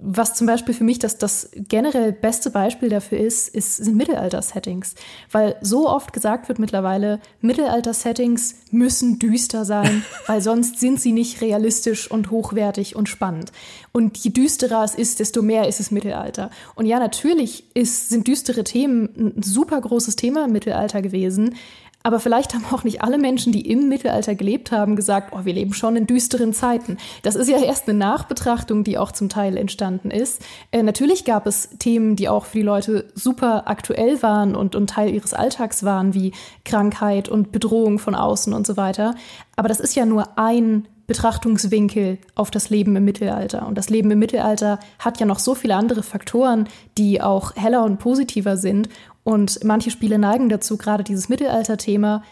[0.00, 4.94] was zum Beispiel für mich das, das generell beste Beispiel dafür ist, ist sind Mittelalter-Settings.
[5.30, 11.40] Weil so oft gesagt wird mittlerweile, Mittelalter-Settings müssen düster sein, weil sonst sind sie nicht
[11.40, 13.52] realistisch und hochwertig und spannend.
[13.92, 16.50] Und je düsterer es ist, desto mehr ist es Mittelalter.
[16.76, 21.56] Und ja, natürlich ist, sind düstere Themen ein super großes Thema im Mittelalter gewesen.
[22.04, 25.52] Aber vielleicht haben auch nicht alle Menschen, die im Mittelalter gelebt haben, gesagt, oh, wir
[25.52, 26.96] leben schon in düsteren Zeiten.
[27.22, 30.42] Das ist ja erst eine Nachbetrachtung, die auch zum Teil entstanden ist.
[30.70, 34.90] Äh, natürlich gab es Themen, die auch für die Leute super aktuell waren und, und
[34.90, 36.32] Teil ihres Alltags waren, wie
[36.64, 39.14] Krankheit und Bedrohung von außen und so weiter.
[39.56, 43.66] Aber das ist ja nur ein Betrachtungswinkel auf das Leben im Mittelalter.
[43.66, 46.68] Und das Leben im Mittelalter hat ja noch so viele andere Faktoren,
[46.98, 48.90] die auch heller und positiver sind.
[49.24, 52.22] Und manche Spiele neigen dazu, gerade dieses Mittelalter-Thema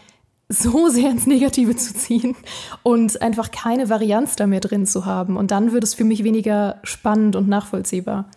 [0.47, 2.35] so sehr ins Negative zu ziehen
[2.83, 5.37] und einfach keine Varianz da mehr drin zu haben.
[5.37, 8.29] Und dann wird es für mich weniger spannend und nachvollziehbar.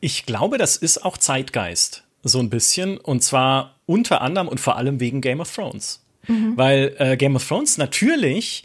[0.00, 2.98] Ich glaube, das ist auch Zeitgeist, so ein bisschen.
[2.98, 6.04] Und zwar unter anderem und vor allem wegen Game of Thrones.
[6.28, 6.52] Mhm.
[6.58, 8.64] Weil äh, Game of Thrones natürlich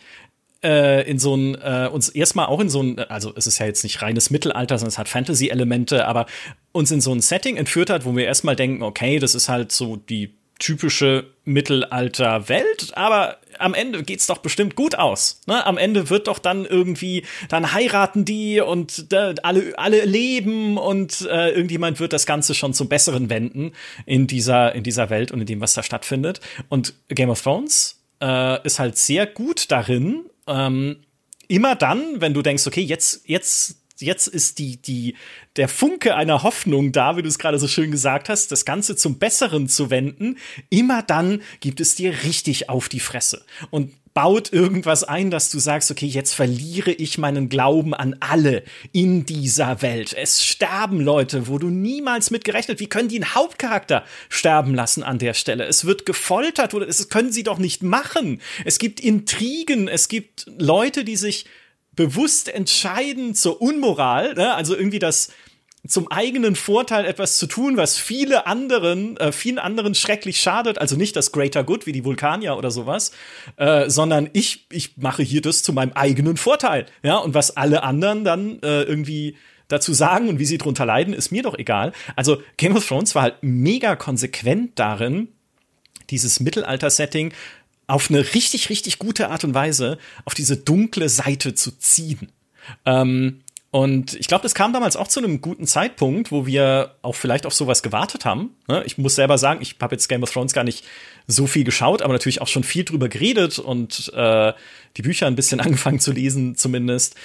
[0.65, 3.67] äh, in so ein, äh, uns erstmal auch in so ein, also es ist ja
[3.67, 6.25] jetzt nicht reines Mittelalter, sondern es hat Fantasy-Elemente, aber
[6.71, 9.71] uns in so ein Setting entführt hat, wo wir erstmal denken, okay, das ist halt
[9.71, 15.41] so die typische Mittelalter-Welt, aber am Ende geht's doch bestimmt gut aus.
[15.47, 15.65] Ne?
[15.65, 21.27] Am Ende wird doch dann irgendwie, dann heiraten die und äh, alle, alle leben und
[21.29, 23.73] äh, irgendjemand wird das Ganze schon zum Besseren wenden
[24.05, 26.39] in dieser, in dieser Welt und in dem, was da stattfindet.
[26.69, 31.03] Und Game of Thrones äh, ist halt sehr gut darin, ähm,
[31.47, 35.15] immer dann, wenn du denkst, okay, jetzt, jetzt jetzt ist die, die,
[35.55, 38.95] der Funke einer Hoffnung da, wie du es gerade so schön gesagt hast, das Ganze
[38.95, 40.37] zum Besseren zu wenden.
[40.69, 45.59] Immer dann gibt es dir richtig auf die Fresse und baut irgendwas ein, dass du
[45.59, 50.13] sagst, okay, jetzt verliere ich meinen Glauben an alle in dieser Welt.
[50.17, 52.79] Es sterben Leute, wo du niemals mit gerechnet.
[52.79, 55.65] Wie können die einen Hauptcharakter sterben lassen an der Stelle?
[55.65, 58.41] Es wird gefoltert oder es können sie doch nicht machen.
[58.63, 61.45] Es gibt Intrigen, es gibt Leute, die sich
[61.91, 64.53] bewusst entscheiden zur Unmoral, ne?
[64.53, 65.29] also irgendwie das
[65.87, 70.77] zum eigenen Vorteil etwas zu tun, was viele anderen, äh, vielen anderen schrecklich schadet.
[70.79, 73.11] Also nicht das Greater Good wie die Vulkanier oder sowas,
[73.57, 76.85] äh, sondern ich, ich mache hier das zu meinem eigenen Vorteil.
[77.03, 81.13] Ja, und was alle anderen dann äh, irgendwie dazu sagen und wie sie drunter leiden,
[81.13, 81.91] ist mir doch egal.
[82.15, 85.29] Also Game of Thrones war halt mega konsequent darin,
[86.09, 87.33] dieses Mittelalter-Setting
[87.87, 92.31] auf eine richtig, richtig gute Art und Weise auf diese dunkle Seite zu ziehen.
[92.85, 93.41] Ähm,
[93.75, 97.45] und ich glaube, das kam damals auch zu einem guten Zeitpunkt, wo wir auch vielleicht
[97.45, 98.55] auf sowas gewartet haben.
[98.69, 98.81] Ne?
[98.85, 100.85] Ich muss selber sagen, ich habe jetzt Game of Thrones gar nicht
[101.27, 104.53] so viel geschaut, aber natürlich auch schon viel drüber geredet und äh,
[104.95, 107.15] die Bücher ein bisschen angefangen zu lesen zumindest.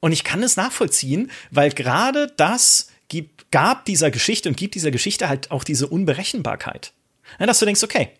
[0.00, 4.90] Und ich kann es nachvollziehen, weil gerade das gibt, gab dieser Geschichte und gibt dieser
[4.90, 6.94] Geschichte halt auch diese Unberechenbarkeit.
[7.38, 8.12] Dass du denkst, okay,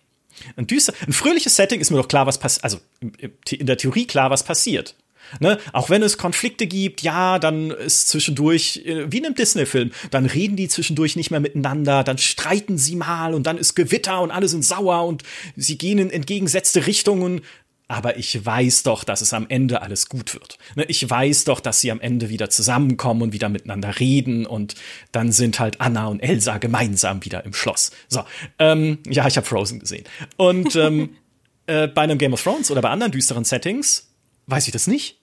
[0.56, 4.06] ein düster, ein fröhliches Setting ist mir doch klar, was passiert, also in der Theorie
[4.06, 4.94] klar, was passiert.
[5.40, 5.58] Ne?
[5.72, 10.26] Auch wenn es Konflikte gibt, ja, dann ist zwischendurch, äh, wie in einem Disney-Film, dann
[10.26, 14.30] reden die zwischendurch nicht mehr miteinander, dann streiten sie mal und dann ist Gewitter und
[14.30, 15.22] alle sind sauer und
[15.56, 17.42] sie gehen in entgegengesetzte Richtungen
[17.88, 20.58] aber ich weiß doch, dass es am Ende alles gut wird.
[20.76, 24.74] Ne, ich weiß doch, dass sie am Ende wieder zusammenkommen und wieder miteinander reden und
[25.10, 27.90] dann sind halt Anna und Elsa gemeinsam wieder im Schloss.
[28.08, 28.24] So,
[28.58, 30.04] ähm, ja, ich habe Frozen gesehen.
[30.36, 31.16] Und ähm,
[31.66, 34.07] äh, bei einem Game of Thrones oder bei anderen düsteren Settings
[34.48, 35.20] weiß ich das nicht.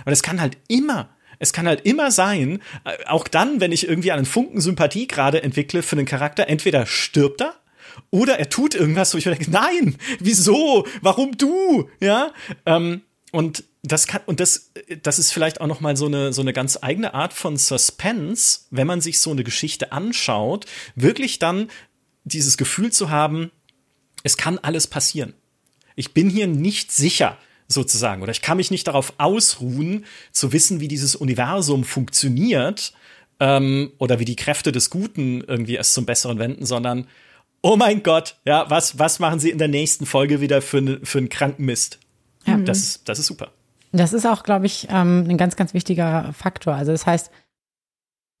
[0.00, 3.88] Aber es kann halt immer es kann halt immer sein, äh, auch dann, wenn ich
[3.88, 7.54] irgendwie einen Funken Sympathie gerade entwickle für einen Charakter, entweder stirbt er
[8.10, 10.86] oder er tut irgendwas, wo ich mir denke, nein, wieso?
[11.00, 11.88] Warum du?
[12.00, 12.32] Ja.
[12.66, 16.40] Ähm, und das kann, und das, das ist vielleicht auch noch mal so eine, so
[16.40, 21.68] eine ganz eigene Art von Suspense, wenn man sich so eine Geschichte anschaut, wirklich dann
[22.24, 23.50] dieses Gefühl zu haben,
[24.22, 25.34] es kann alles passieren.
[25.96, 27.36] Ich bin hier nicht sicher,
[27.68, 32.92] sozusagen, oder ich kann mich nicht darauf ausruhen, zu wissen, wie dieses Universum funktioniert,
[33.40, 37.06] ähm, oder wie die Kräfte des Guten irgendwie es zum Besseren wenden, sondern
[37.62, 41.18] oh mein Gott, ja, was, was machen sie in der nächsten Folge wieder für, für
[41.18, 41.98] einen kranken Mist?
[42.46, 42.58] Ja.
[42.58, 43.52] Das, ist, das ist super.
[43.92, 46.74] Das ist auch, glaube ich, ähm, ein ganz, ganz wichtiger Faktor.
[46.74, 47.30] Also das heißt,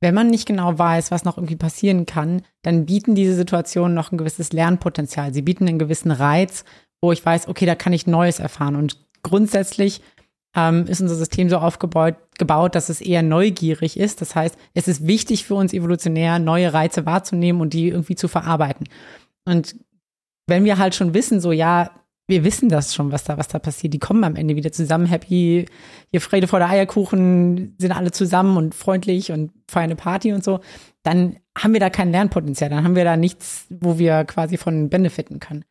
[0.00, 4.12] wenn man nicht genau weiß, was noch irgendwie passieren kann, dann bieten diese Situationen noch
[4.12, 5.32] ein gewisses Lernpotenzial.
[5.32, 6.64] Sie bieten einen gewissen Reiz,
[7.00, 8.76] wo ich weiß, okay, da kann ich Neues erfahren.
[8.76, 10.00] Und grundsätzlich
[10.54, 14.20] ähm, ist unser System so aufgebaut, gebaut, dass es eher neugierig ist.
[14.20, 18.28] Das heißt, es ist wichtig für uns evolutionär, neue Reize wahrzunehmen und die irgendwie zu
[18.28, 18.88] verarbeiten.
[19.44, 19.76] Und
[20.46, 21.90] wenn wir halt schon wissen, so ja,
[22.26, 23.92] wir wissen das schon, was da, was da passiert.
[23.92, 25.66] Die kommen am Ende wieder zusammen, happy,
[26.10, 30.42] hier Freude vor der Eierkuchen, sind alle zusammen und freundlich und feiern eine Party und
[30.42, 30.60] so.
[31.02, 32.70] Dann haben wir da kein Lernpotenzial.
[32.70, 35.64] Dann haben wir da nichts, wo wir quasi von benefiten können.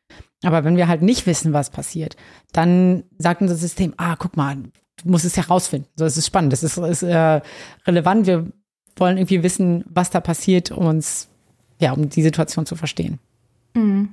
[0.43, 2.15] Aber wenn wir halt nicht wissen, was passiert,
[2.51, 5.87] dann sagt unser System, ah, guck mal, du musst es herausfinden.
[5.95, 7.41] So, es ist spannend, es ist, ist äh,
[7.87, 8.27] relevant.
[8.27, 8.47] Wir
[8.95, 11.29] wollen irgendwie wissen, was da passiert, um uns,
[11.79, 13.19] ja, um die Situation zu verstehen.
[13.73, 14.09] Mhm.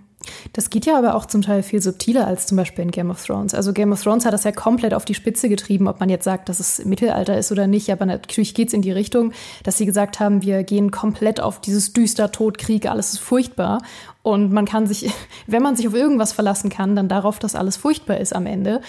[0.53, 3.25] Das geht ja aber auch zum Teil viel subtiler als zum Beispiel in Game of
[3.25, 3.55] Thrones.
[3.55, 6.25] Also Game of Thrones hat das ja komplett auf die Spitze getrieben, ob man jetzt
[6.25, 7.90] sagt, dass es Mittelalter ist oder nicht.
[7.90, 9.33] Aber natürlich geht es in die Richtung,
[9.64, 13.81] dass sie gesagt haben, wir gehen komplett auf dieses düster Tod, Krieg, alles ist furchtbar.
[14.22, 15.11] Und man kann sich,
[15.46, 18.80] wenn man sich auf irgendwas verlassen kann, dann darauf, dass alles furchtbar ist am Ende.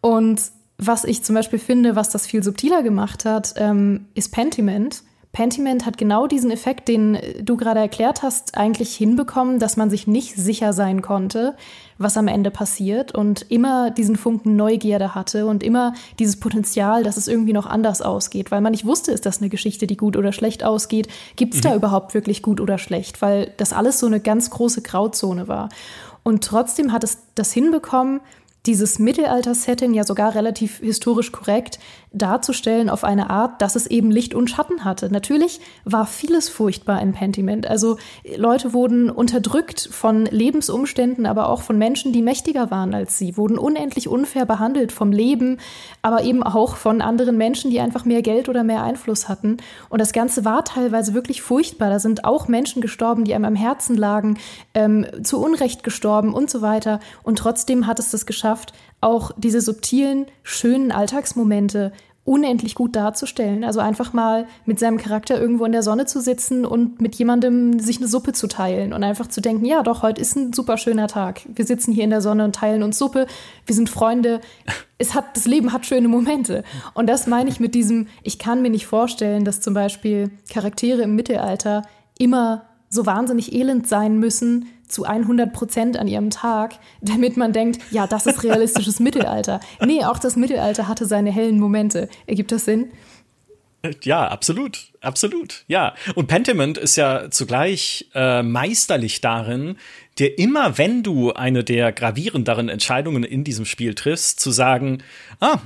[0.00, 0.40] Und
[0.78, 5.02] was ich zum Beispiel finde, was das viel subtiler gemacht hat, ähm, ist Pentiment
[5.32, 10.06] Pentiment hat genau diesen Effekt, den du gerade erklärt hast, eigentlich hinbekommen, dass man sich
[10.06, 11.56] nicht sicher sein konnte,
[12.02, 17.16] was am Ende passiert und immer diesen Funken Neugierde hatte und immer dieses Potenzial, dass
[17.16, 20.16] es irgendwie noch anders ausgeht, weil man nicht wusste, ist das eine Geschichte, die gut
[20.16, 21.68] oder schlecht ausgeht, gibt es mhm.
[21.68, 25.68] da überhaupt wirklich gut oder schlecht, weil das alles so eine ganz große Grauzone war.
[26.22, 28.20] Und trotzdem hat es das hinbekommen,
[28.66, 31.80] dieses Mittelalter-Setting ja sogar relativ historisch korrekt
[32.12, 35.10] darzustellen auf eine Art, dass es eben Licht und Schatten hatte.
[35.10, 37.66] Natürlich war vieles furchtbar in Pentiment.
[37.66, 37.96] Also
[38.36, 43.58] Leute wurden unterdrückt von Lebensumständen, aber auch von Menschen, die mächtiger waren als sie, wurden
[43.58, 45.58] unendlich unfair behandelt vom Leben,
[46.02, 49.56] aber eben auch von anderen Menschen, die einfach mehr Geld oder mehr Einfluss hatten.
[49.88, 51.90] Und das Ganze war teilweise wirklich furchtbar.
[51.90, 54.38] Da sind auch Menschen gestorben, die einem am Herzen lagen,
[54.74, 57.00] ähm, zu Unrecht gestorben und so weiter.
[57.22, 58.72] Und trotzdem hat es das geschafft,
[59.02, 61.92] auch diese subtilen, schönen Alltagsmomente
[62.24, 63.64] unendlich gut darzustellen.
[63.64, 67.80] Also einfach mal mit seinem Charakter irgendwo in der Sonne zu sitzen und mit jemandem
[67.80, 70.76] sich eine Suppe zu teilen und einfach zu denken, ja doch, heute ist ein super
[70.76, 71.42] schöner Tag.
[71.52, 73.26] Wir sitzen hier in der Sonne und teilen uns Suppe.
[73.66, 74.40] Wir sind Freunde.
[74.98, 76.62] Es hat, das Leben hat schöne Momente.
[76.94, 81.02] Und das meine ich mit diesem, ich kann mir nicht vorstellen, dass zum Beispiel Charaktere
[81.02, 81.82] im Mittelalter
[82.18, 87.80] immer so wahnsinnig elend sein müssen, zu 100 Prozent an ihrem Tag, damit man denkt,
[87.90, 89.60] ja, das ist realistisches Mittelalter.
[89.84, 92.08] Nee, auch das Mittelalter hatte seine hellen Momente.
[92.26, 92.90] Ergibt das Sinn?
[94.04, 95.94] Ja, absolut, absolut, ja.
[96.14, 99.76] Und Pentiment ist ja zugleich äh, meisterlich darin,
[100.18, 105.02] dir immer, wenn du eine der gravierenderen Entscheidungen in diesem Spiel triffst, zu sagen,
[105.40, 105.58] ah,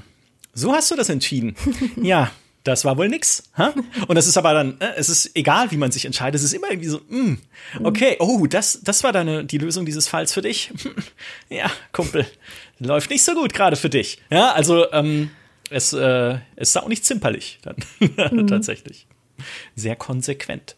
[0.55, 1.57] so hast du das entschieden.
[2.03, 2.31] ja,
[2.67, 3.45] das war wohl nix.
[3.57, 3.73] Ha?
[4.09, 6.53] Und das ist aber dann, äh, es ist egal, wie man sich entscheidet, es ist
[6.53, 7.39] immer irgendwie so, mm,
[7.85, 10.73] okay, oh, das, das war deine, die Lösung dieses Falls für dich.
[11.49, 12.27] ja, Kumpel,
[12.79, 14.19] läuft nicht so gut gerade für dich.
[14.31, 15.31] Ja, also ähm,
[15.71, 17.77] es, äh, es ist auch nicht zimperlich dann
[18.33, 18.47] mhm.
[18.47, 19.07] tatsächlich.
[19.75, 20.75] Sehr konsequent.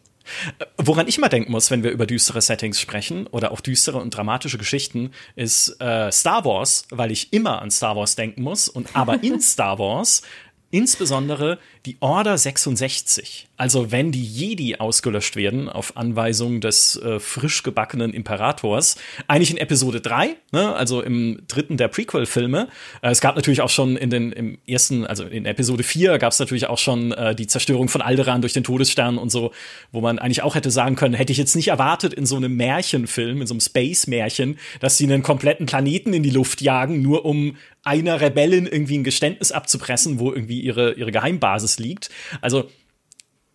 [0.59, 3.99] Äh, woran ich mal denken muss, wenn wir über düstere Settings sprechen oder auch düstere
[3.99, 8.69] und dramatische Geschichten, ist äh, Star Wars, weil ich immer an Star Wars denken muss
[8.69, 10.23] und aber in Star Wars
[10.71, 11.59] Insbesondere
[11.89, 18.13] die Order 66, also wenn die Jedi ausgelöscht werden auf Anweisung des äh, frisch gebackenen
[18.13, 22.69] Imperators, eigentlich in Episode 3, ne, also im dritten der Prequel-Filme.
[23.01, 26.33] Äh, es gab natürlich auch schon in den im ersten, also in Episode 4 gab
[26.33, 29.53] es natürlich auch schon äh, die Zerstörung von Alderaan durch den Todesstern und so,
[29.91, 32.55] wo man eigentlich auch hätte sagen können, hätte ich jetzt nicht erwartet in so einem
[32.55, 37.25] Märchenfilm, in so einem Space-Märchen, dass sie einen kompletten Planeten in die Luft jagen, nur
[37.25, 37.57] um
[37.89, 42.11] einer Rebellin irgendwie ein Geständnis abzupressen, wo irgendwie ihre, ihre Geheimbasis liegt.
[42.41, 42.71] Also,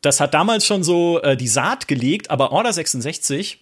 [0.01, 3.61] das hat damals schon so äh, die Saat gelegt, aber Order 66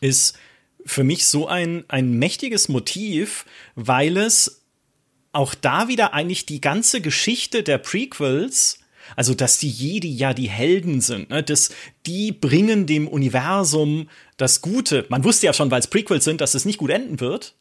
[0.00, 0.38] ist
[0.86, 4.62] für mich so ein, ein mächtiges Motiv, weil es
[5.32, 8.78] auch da wieder eigentlich die ganze Geschichte der Prequels
[9.16, 11.42] also, dass die Jedi ja die Helden sind, ne?
[11.42, 11.70] dass
[12.06, 15.06] die bringen dem Universum das Gute.
[15.08, 17.54] Man wusste ja schon, weil es Prequels sind, dass es nicht gut enden wird.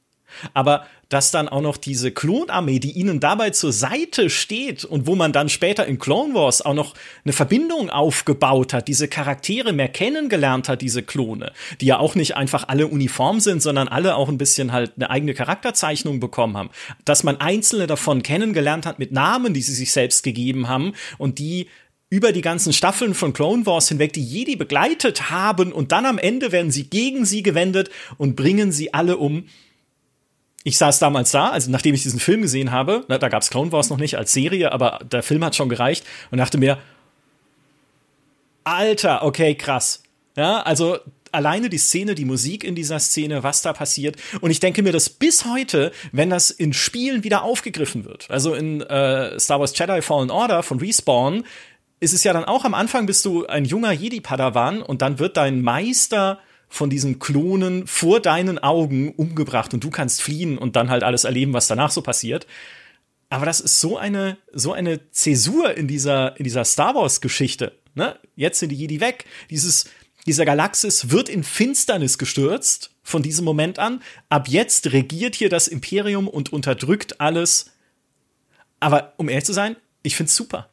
[0.53, 5.15] Aber dass dann auch noch diese Klonarmee, die ihnen dabei zur Seite steht und wo
[5.15, 9.87] man dann später in Clone Wars auch noch eine Verbindung aufgebaut hat, diese Charaktere mehr
[9.87, 14.27] kennengelernt hat, diese Klone, die ja auch nicht einfach alle uniform sind, sondern alle auch
[14.27, 16.69] ein bisschen halt eine eigene Charakterzeichnung bekommen haben,
[17.05, 21.39] dass man einzelne davon kennengelernt hat mit Namen, die sie sich selbst gegeben haben und
[21.39, 21.67] die
[22.09, 26.17] über die ganzen Staffeln von Clone Wars hinweg die Jedi begleitet haben und dann am
[26.17, 29.45] Ende werden sie gegen sie gewendet und bringen sie alle um
[30.67, 33.49] ich saß damals da, also nachdem ich diesen Film gesehen habe, ne, da gab es
[33.49, 36.77] Clone Wars noch nicht als Serie, aber der Film hat schon gereicht und dachte mir,
[38.65, 40.03] Alter, okay, krass.
[40.35, 40.97] Ja, also
[41.31, 44.17] alleine die Szene, die Musik in dieser Szene, was da passiert.
[44.41, 48.53] Und ich denke mir, dass bis heute, wenn das in Spielen wieder aufgegriffen wird, also
[48.53, 51.45] in äh, Star Wars Jedi Fallen Order von Respawn,
[52.01, 55.37] ist es ja dann auch am Anfang bist du ein junger Jedi-Padawan und dann wird
[55.37, 56.39] dein Meister
[56.69, 61.23] von diesen Klonen vor deinen Augen umgebracht und du kannst fliehen und dann halt alles
[61.23, 62.45] erleben, was danach so passiert.
[63.29, 67.73] Aber das ist so eine, so eine Zäsur in dieser, in dieser Star Wars Geschichte.
[67.93, 68.17] Ne?
[68.35, 69.25] Jetzt sind die Jedi weg.
[69.49, 69.89] Dieses,
[70.25, 74.01] dieser Galaxis wird in Finsternis gestürzt von diesem Moment an.
[74.29, 77.71] Ab jetzt regiert hier das Imperium und unterdrückt alles.
[78.79, 80.69] Aber um ehrlich zu sein, ich find's super.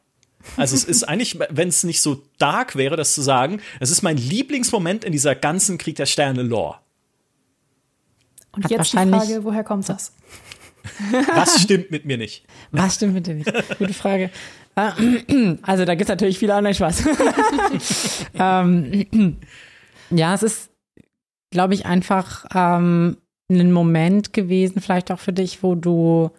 [0.57, 4.01] Also es ist eigentlich, wenn es nicht so dark wäre, das zu sagen, es ist
[4.01, 6.77] mein Lieblingsmoment in dieser ganzen Krieg der Sterne Lore.
[8.51, 10.13] Und Hat jetzt die Frage, woher kommt das?
[11.33, 12.45] Was stimmt mit mir nicht?
[12.71, 13.51] Was stimmt mit dir nicht?
[13.77, 14.29] Gute Frage.
[15.61, 17.05] Also da gibt es natürlich viele andere Spaß.
[18.33, 19.37] ähm,
[20.09, 20.69] ja, es ist,
[21.49, 23.15] glaube ich, einfach ähm,
[23.49, 26.31] ein Moment gewesen, vielleicht auch für dich, wo du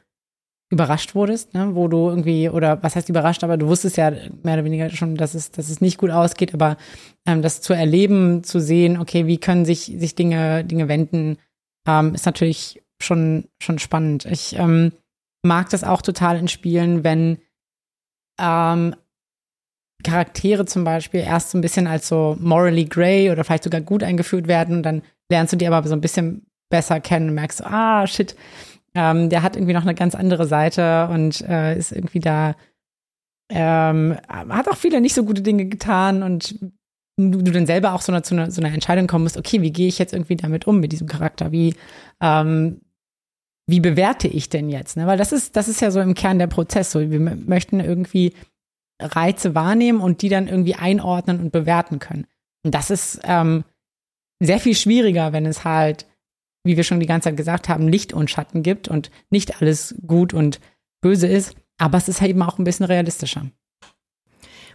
[0.68, 1.74] überrascht wurdest, ne?
[1.74, 5.16] wo du irgendwie, oder was heißt überrascht, aber du wusstest ja mehr oder weniger schon,
[5.16, 6.76] dass es, dass es nicht gut ausgeht, aber
[7.24, 11.38] ähm, das zu erleben, zu sehen, okay, wie können sich, sich Dinge, Dinge wenden,
[11.86, 14.24] ähm, ist natürlich schon, schon spannend.
[14.24, 14.92] Ich ähm,
[15.42, 17.38] mag das auch total in Spielen, wenn
[18.40, 18.96] ähm,
[20.02, 24.02] Charaktere zum Beispiel erst so ein bisschen als so morally gray oder vielleicht sogar gut
[24.02, 28.06] eingeführt werden dann lernst du die aber so ein bisschen besser kennen und merkst, ah,
[28.06, 28.36] shit,
[28.97, 32.57] ähm, der hat irgendwie noch eine ganz andere Seite und äh, ist irgendwie da,
[33.51, 36.59] ähm, hat auch viele nicht so gute Dinge getan und
[37.18, 39.61] du, du dann selber auch so eine, zu einer, so einer Entscheidung kommen musst, okay,
[39.61, 41.53] wie gehe ich jetzt irgendwie damit um, mit diesem Charakter?
[41.53, 41.74] Wie,
[42.22, 42.80] ähm,
[43.68, 44.97] wie bewerte ich denn jetzt?
[44.97, 45.07] Ne?
[45.07, 46.90] Weil das ist, das ist ja so im Kern der Prozess.
[46.90, 48.32] So, wir möchten irgendwie
[49.01, 52.26] Reize wahrnehmen und die dann irgendwie einordnen und bewerten können.
[52.64, 53.64] Und das ist ähm,
[54.40, 56.07] sehr viel schwieriger, wenn es halt,
[56.66, 59.94] wie wir schon die ganze Zeit gesagt haben, Licht und Schatten gibt und nicht alles
[60.06, 60.60] gut und
[61.00, 61.54] böse ist.
[61.78, 63.46] Aber es ist halt eben auch ein bisschen realistischer.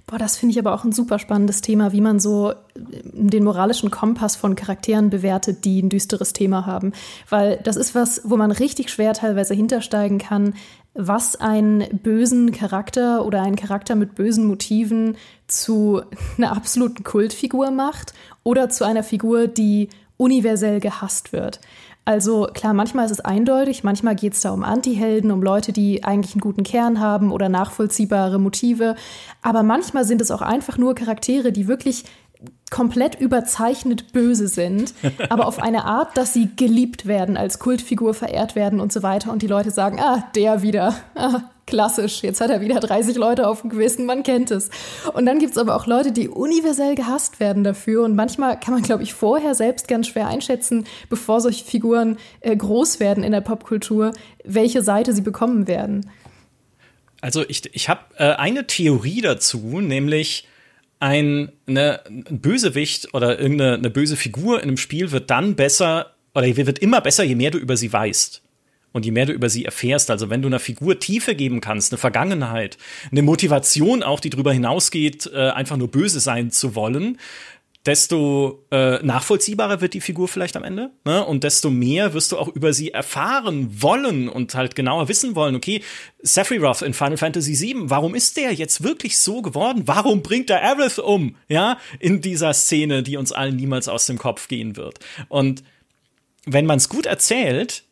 [0.07, 3.43] Boah, das finde ich aber auch ein super spannendes Thema, wie man so äh, den
[3.43, 6.91] moralischen Kompass von Charakteren bewertet, die ein düsteres Thema haben.
[7.29, 10.53] Weil das ist was, wo man richtig schwer teilweise hintersteigen kann,
[10.93, 15.15] was einen bösen Charakter oder einen Charakter mit bösen Motiven
[15.47, 16.01] zu
[16.37, 18.13] einer absoluten Kultfigur macht
[18.43, 19.87] oder zu einer Figur, die
[20.22, 21.59] universell gehasst wird.
[22.05, 26.03] Also klar, manchmal ist es eindeutig, manchmal geht es da um Antihelden, um Leute, die
[26.03, 28.95] eigentlich einen guten Kern haben oder nachvollziehbare Motive.
[29.41, 32.05] Aber manchmal sind es auch einfach nur Charaktere, die wirklich
[32.72, 34.93] komplett überzeichnet böse sind,
[35.30, 39.32] aber auf eine Art, dass sie geliebt werden, als Kultfigur verehrt werden und so weiter.
[39.32, 40.95] Und die Leute sagen, ah, der wieder.
[41.15, 41.41] Ah,
[41.72, 44.69] klassisch, jetzt hat er wieder 30 Leute auf dem Gewissen, man kennt es.
[45.13, 48.03] Und dann gibt es aber auch Leute, die universell gehasst werden dafür.
[48.03, 52.55] Und manchmal kann man, glaube ich, vorher selbst ganz schwer einschätzen, bevor solche Figuren äh,
[52.55, 54.11] groß werden in der Popkultur,
[54.43, 56.11] welche Seite sie bekommen werden.
[57.22, 60.47] Also ich, ich habe äh, eine Theorie dazu, nämlich
[60.99, 66.45] ein, eine, ein Bösewicht oder irgendeine böse Figur in einem Spiel wird dann besser oder
[66.55, 68.43] wird immer besser, je mehr du über sie weißt
[68.93, 71.91] und je mehr du über sie erfährst, also wenn du einer Figur Tiefe geben kannst,
[71.91, 72.77] eine Vergangenheit,
[73.11, 77.17] eine Motivation auch, die darüber hinausgeht, äh, einfach nur böse sein zu wollen,
[77.85, 80.91] desto äh, nachvollziehbarer wird die Figur vielleicht am Ende.
[81.03, 81.25] Ne?
[81.25, 85.55] Und desto mehr wirst du auch über sie erfahren wollen und halt genauer wissen wollen,
[85.55, 85.81] okay,
[86.21, 89.83] Sephiroth in Final Fantasy VII, warum ist der jetzt wirklich so geworden?
[89.85, 91.35] Warum bringt er Aerith um?
[91.47, 94.99] Ja, in dieser Szene, die uns allen niemals aus dem Kopf gehen wird.
[95.27, 95.63] Und
[96.45, 97.83] wenn man es gut erzählt,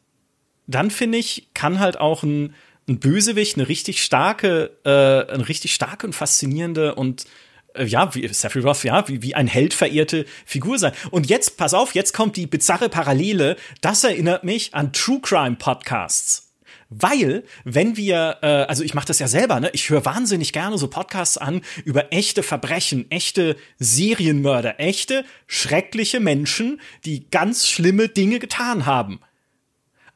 [0.69, 2.53] dann finde ich, kann halt auch ein,
[2.87, 7.25] ein Bösewicht eine richtig starke, äh, eine richtig starke und faszinierende und
[7.73, 10.93] äh, ja, wie Sephiroth, ja, wie, wie ein Held verehrte Figur sein.
[11.11, 13.55] Und jetzt, pass auf, jetzt kommt die bizarre Parallele.
[13.81, 16.45] Das erinnert mich an True Crime Podcasts.
[16.91, 19.69] Weil, wenn wir, äh, also ich mache das ja selber, ne?
[19.73, 26.81] Ich höre wahnsinnig gerne so Podcasts an über echte Verbrechen, echte Serienmörder, echte schreckliche Menschen,
[27.05, 29.19] die ganz schlimme Dinge getan haben.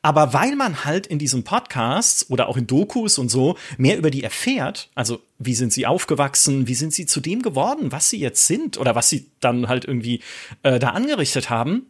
[0.04, 4.12] Aber weil man halt in diesen Podcasts oder auch in Dokus und so mehr über
[4.12, 8.20] die erfährt, also wie sind sie aufgewachsen, wie sind sie zu dem geworden, was sie
[8.20, 10.22] jetzt sind oder was sie dann halt irgendwie
[10.62, 11.88] äh, da angerichtet haben,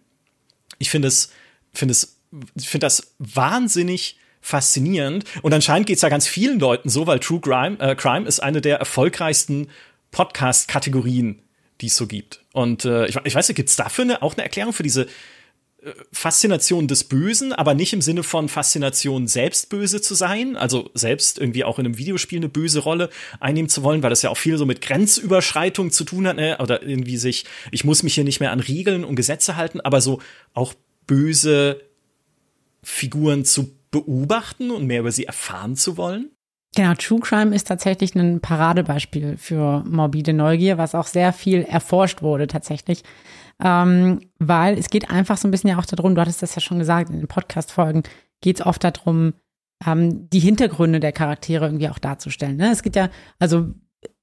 [0.77, 1.31] ich finde es,
[1.73, 2.19] finde es,
[2.57, 5.23] finde das wahnsinnig faszinierend.
[5.41, 8.41] Und anscheinend geht es ja ganz vielen Leuten so, weil True Crime, äh, Crime ist
[8.41, 9.69] eine der erfolgreichsten
[10.11, 11.41] Podcast-Kategorien,
[11.81, 12.43] die es so gibt.
[12.51, 15.07] Und äh, ich, ich weiß nicht, gibt es dafür eine, auch eine Erklärung für diese
[16.11, 21.39] Faszination des Bösen, aber nicht im Sinne von Faszination selbst böse zu sein, also selbst
[21.39, 23.09] irgendwie auch in einem Videospiel eine böse Rolle
[23.39, 26.57] einnehmen zu wollen, weil das ja auch viel so mit Grenzüberschreitung zu tun hat, ne?
[26.59, 29.99] oder irgendwie sich, ich muss mich hier nicht mehr an Regeln und Gesetze halten, aber
[30.01, 30.21] so
[30.53, 30.73] auch
[31.05, 31.81] böse
[32.81, 36.31] Figuren zu beobachten und mehr über sie erfahren zu wollen?
[36.75, 42.23] Genau, True Crime ist tatsächlich ein Paradebeispiel für morbide Neugier, was auch sehr viel erforscht
[42.23, 43.03] wurde tatsächlich
[43.61, 46.61] ähm, weil es geht einfach so ein bisschen ja auch darum, du hattest das ja
[46.61, 48.03] schon gesagt, in den Podcast-Folgen
[48.41, 49.33] geht es oft darum,
[49.85, 52.57] ähm, die Hintergründe der Charaktere irgendwie auch darzustellen.
[52.57, 52.71] Ne?
[52.71, 53.73] Es geht ja, also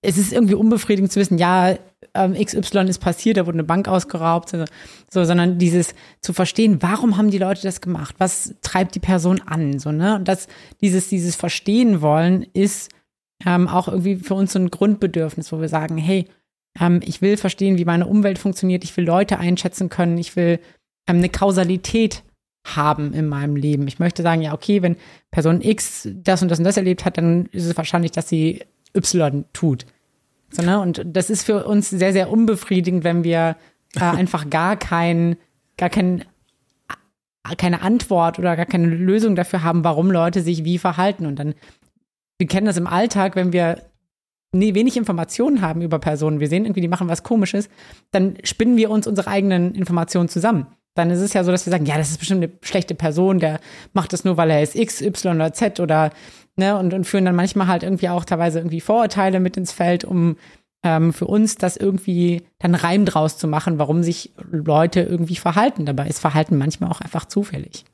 [0.03, 1.77] es ist irgendwie unbefriedigend zu wissen, ja,
[2.15, 4.65] ähm, XY ist passiert, da wurde eine Bank ausgeraubt, so,
[5.11, 8.17] so, sondern dieses zu verstehen, warum haben die Leute das gemacht?
[8.19, 9.79] Was treibt die Person an?
[9.79, 10.17] So, ne?
[10.17, 10.49] Und das,
[10.81, 12.91] dieses, dieses Verstehen wollen ist
[13.47, 16.27] ähm, auch irgendwie für uns so ein Grundbedürfnis, wo wir sagen, hey,
[16.79, 18.85] ähm, ich will verstehen, wie meine Umwelt funktioniert.
[18.85, 20.19] Ich will Leute einschätzen können.
[20.19, 20.61] Ich will
[21.07, 22.23] ähm, eine Kausalität
[22.65, 23.89] haben in meinem Leben.
[23.89, 24.97] Ich möchte sagen, ja, okay, wenn
[25.31, 28.63] Person X das und das und das erlebt hat, dann ist es wahrscheinlich, dass sie
[28.95, 29.87] Y tut.
[30.51, 30.81] So, ne?
[30.81, 33.57] Und das ist für uns sehr, sehr unbefriedigend, wenn wir
[33.97, 35.37] äh, einfach gar kein,
[35.77, 36.25] gar kein,
[37.57, 41.27] keine Antwort oder gar keine Lösung dafür haben, warum Leute sich wie verhalten.
[41.27, 41.55] Und dann,
[42.39, 43.90] wir kennen das im Alltag, wenn wir
[44.53, 47.69] nee, wenig Informationen haben über Personen, wir sehen irgendwie, die machen was Komisches,
[48.11, 50.67] dann spinnen wir uns unsere eigenen Informationen zusammen.
[50.95, 53.39] Dann ist es ja so, dass wir sagen, ja, das ist bestimmt eine schlechte Person,
[53.39, 53.61] der
[53.93, 56.11] macht das nur, weil er ist X, Y oder Z oder,
[56.57, 60.05] ne, und, und führen dann manchmal halt irgendwie auch teilweise irgendwie Vorurteile mit ins Feld,
[60.05, 60.37] um
[60.83, 65.87] ähm, für uns das irgendwie dann Reim draus zu machen, warum sich Leute irgendwie verhalten.
[65.87, 67.85] Dabei ist Verhalten manchmal auch einfach zufällig.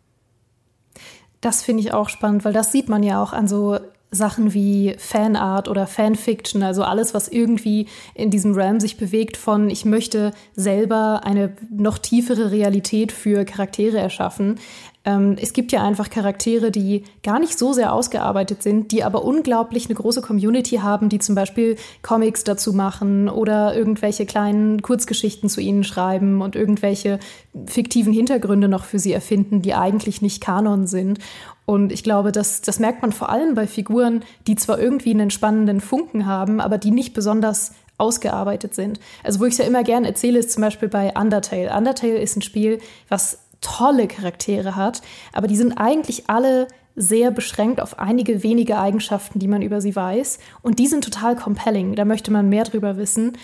[1.40, 3.78] Das finde ich auch spannend, weil das sieht man ja auch an so
[4.10, 9.68] Sachen wie Fanart oder Fanfiction, also alles, was irgendwie in diesem Realm sich bewegt von,
[9.68, 14.60] ich möchte selber eine noch tiefere Realität für Charaktere erschaffen.
[15.06, 19.24] Ähm, es gibt ja einfach Charaktere, die gar nicht so sehr ausgearbeitet sind, die aber
[19.24, 25.48] unglaublich eine große Community haben, die zum Beispiel Comics dazu machen oder irgendwelche kleinen Kurzgeschichten
[25.48, 27.20] zu ihnen schreiben und irgendwelche
[27.66, 31.20] fiktiven Hintergründe noch für sie erfinden, die eigentlich nicht Kanon sind.
[31.66, 35.30] Und ich glaube, das, das merkt man vor allem bei Figuren, die zwar irgendwie einen
[35.30, 39.00] spannenden Funken haben, aber die nicht besonders ausgearbeitet sind.
[39.24, 41.74] Also wo ich es ja immer gern erzähle, ist zum Beispiel bei Undertale.
[41.74, 42.78] Undertale ist ein Spiel,
[43.08, 45.02] was tolle Charaktere hat,
[45.32, 49.94] aber die sind eigentlich alle sehr beschränkt auf einige wenige Eigenschaften, die man über sie
[49.94, 50.38] weiß.
[50.62, 51.94] Und die sind total compelling.
[51.94, 53.36] Da möchte man mehr drüber wissen.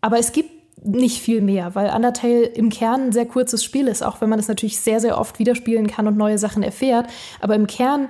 [0.00, 0.50] Aber es gibt
[0.82, 4.38] nicht viel mehr, weil Undertale im Kern ein sehr kurzes Spiel ist, auch wenn man
[4.38, 7.06] es natürlich sehr, sehr oft widerspielen kann und neue Sachen erfährt.
[7.40, 8.08] Aber im Kern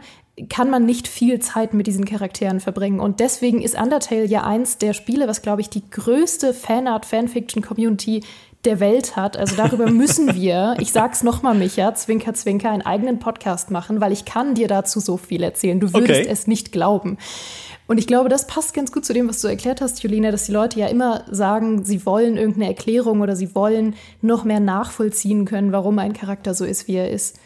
[0.49, 3.01] kann man nicht viel Zeit mit diesen Charakteren verbringen.
[3.01, 8.23] Und deswegen ist Undertale ja eins der Spiele, was, glaube ich, die größte Fanart-Fanfiction-Community
[8.65, 9.37] der Welt hat.
[9.37, 14.13] Also darüber müssen wir, ich sag's nochmal, Micha, Zwinker, Zwinker, einen eigenen Podcast machen, weil
[14.13, 15.81] ich kann dir dazu so viel erzählen.
[15.81, 16.29] Du würdest okay.
[16.29, 17.19] es nicht glauben.
[17.87, 20.47] Und ich glaube, das passt ganz gut zu dem, was du erklärt hast, Julina, dass
[20.47, 25.45] die Leute ja immer sagen, sie wollen irgendeine Erklärung oder sie wollen noch mehr nachvollziehen
[25.45, 27.39] können, warum ein Charakter so ist, wie er ist.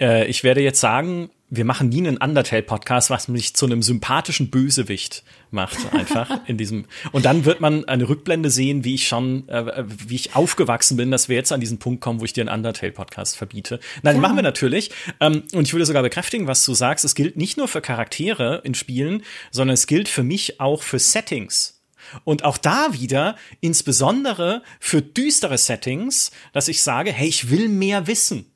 [0.00, 4.50] Äh, ich werde jetzt sagen, wir machen nie einen Undertale-Podcast, was mich zu einem sympathischen
[4.50, 6.86] Bösewicht macht, einfach in diesem.
[7.12, 11.10] Und dann wird man eine Rückblende sehen, wie ich schon, äh, wie ich aufgewachsen bin,
[11.10, 13.80] dass wir jetzt an diesen Punkt kommen, wo ich dir einen Undertale-Podcast verbiete.
[14.02, 14.20] Nein, ja.
[14.20, 14.90] machen wir natürlich.
[15.20, 17.04] Ähm, und ich würde sogar bekräftigen, was du sagst.
[17.04, 20.98] Es gilt nicht nur für Charaktere in Spielen, sondern es gilt für mich auch für
[20.98, 21.80] Settings.
[22.24, 28.06] Und auch da wieder, insbesondere für düstere Settings, dass ich sage, hey, ich will mehr
[28.06, 28.49] wissen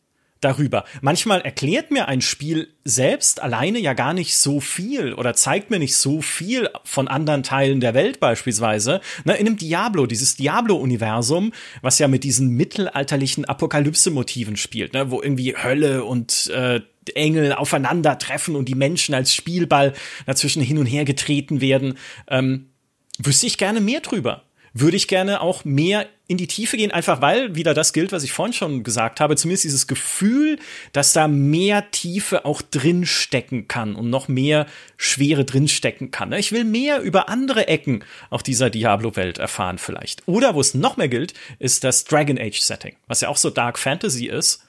[0.45, 0.85] darüber.
[1.01, 5.79] Manchmal erklärt mir ein Spiel selbst alleine ja gar nicht so viel oder zeigt mir
[5.79, 9.01] nicht so viel von anderen Teilen der Welt beispielsweise.
[9.25, 15.23] Ne, in einem Diablo, dieses Diablo-Universum, was ja mit diesen mittelalterlichen Apokalypse-Motiven spielt, ne, wo
[15.23, 16.81] irgendwie Hölle und äh,
[17.15, 19.95] Engel aufeinandertreffen und die Menschen als Spielball
[20.27, 21.95] dazwischen hin und her getreten werden,
[22.29, 22.71] ähm,
[23.19, 24.45] wüsste ich gerne mehr drüber
[24.75, 28.25] würde ich gerne auch mehr in die Tiefe gehen, einfach weil wieder das gilt, was
[28.25, 30.59] ich vorhin schon gesagt habe, zumindest dieses Gefühl,
[30.93, 34.67] dass da mehr Tiefe auch drin stecken kann und noch mehr
[34.97, 36.33] Schwere drin stecken kann.
[36.33, 40.27] Ich will mehr über andere Ecken auch dieser Diablo-Welt erfahren vielleicht.
[40.27, 43.51] Oder wo es noch mehr gilt, ist das Dragon Age Setting, was ja auch so
[43.51, 44.63] Dark Fantasy ist.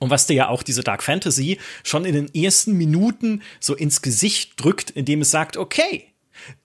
[0.00, 4.02] Und was dir ja auch diese Dark Fantasy schon in den ersten Minuten so ins
[4.02, 6.08] Gesicht drückt, indem es sagt, okay,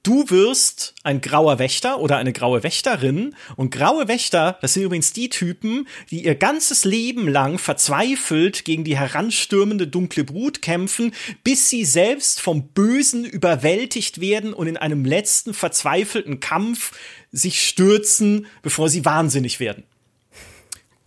[0.04, 3.36] Du wirst ein grauer Wächter oder eine graue Wächterin.
[3.56, 8.84] Und graue Wächter, das sind übrigens die Typen, die ihr ganzes Leben lang verzweifelt gegen
[8.84, 11.14] die heranstürmende dunkle Brut kämpfen,
[11.44, 16.92] bis sie selbst vom Bösen überwältigt werden und in einem letzten verzweifelten Kampf
[17.32, 19.84] sich stürzen, bevor sie wahnsinnig werden.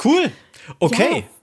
[0.03, 0.33] Cool.
[0.79, 1.21] Okay.
[1.21, 1.42] Ja.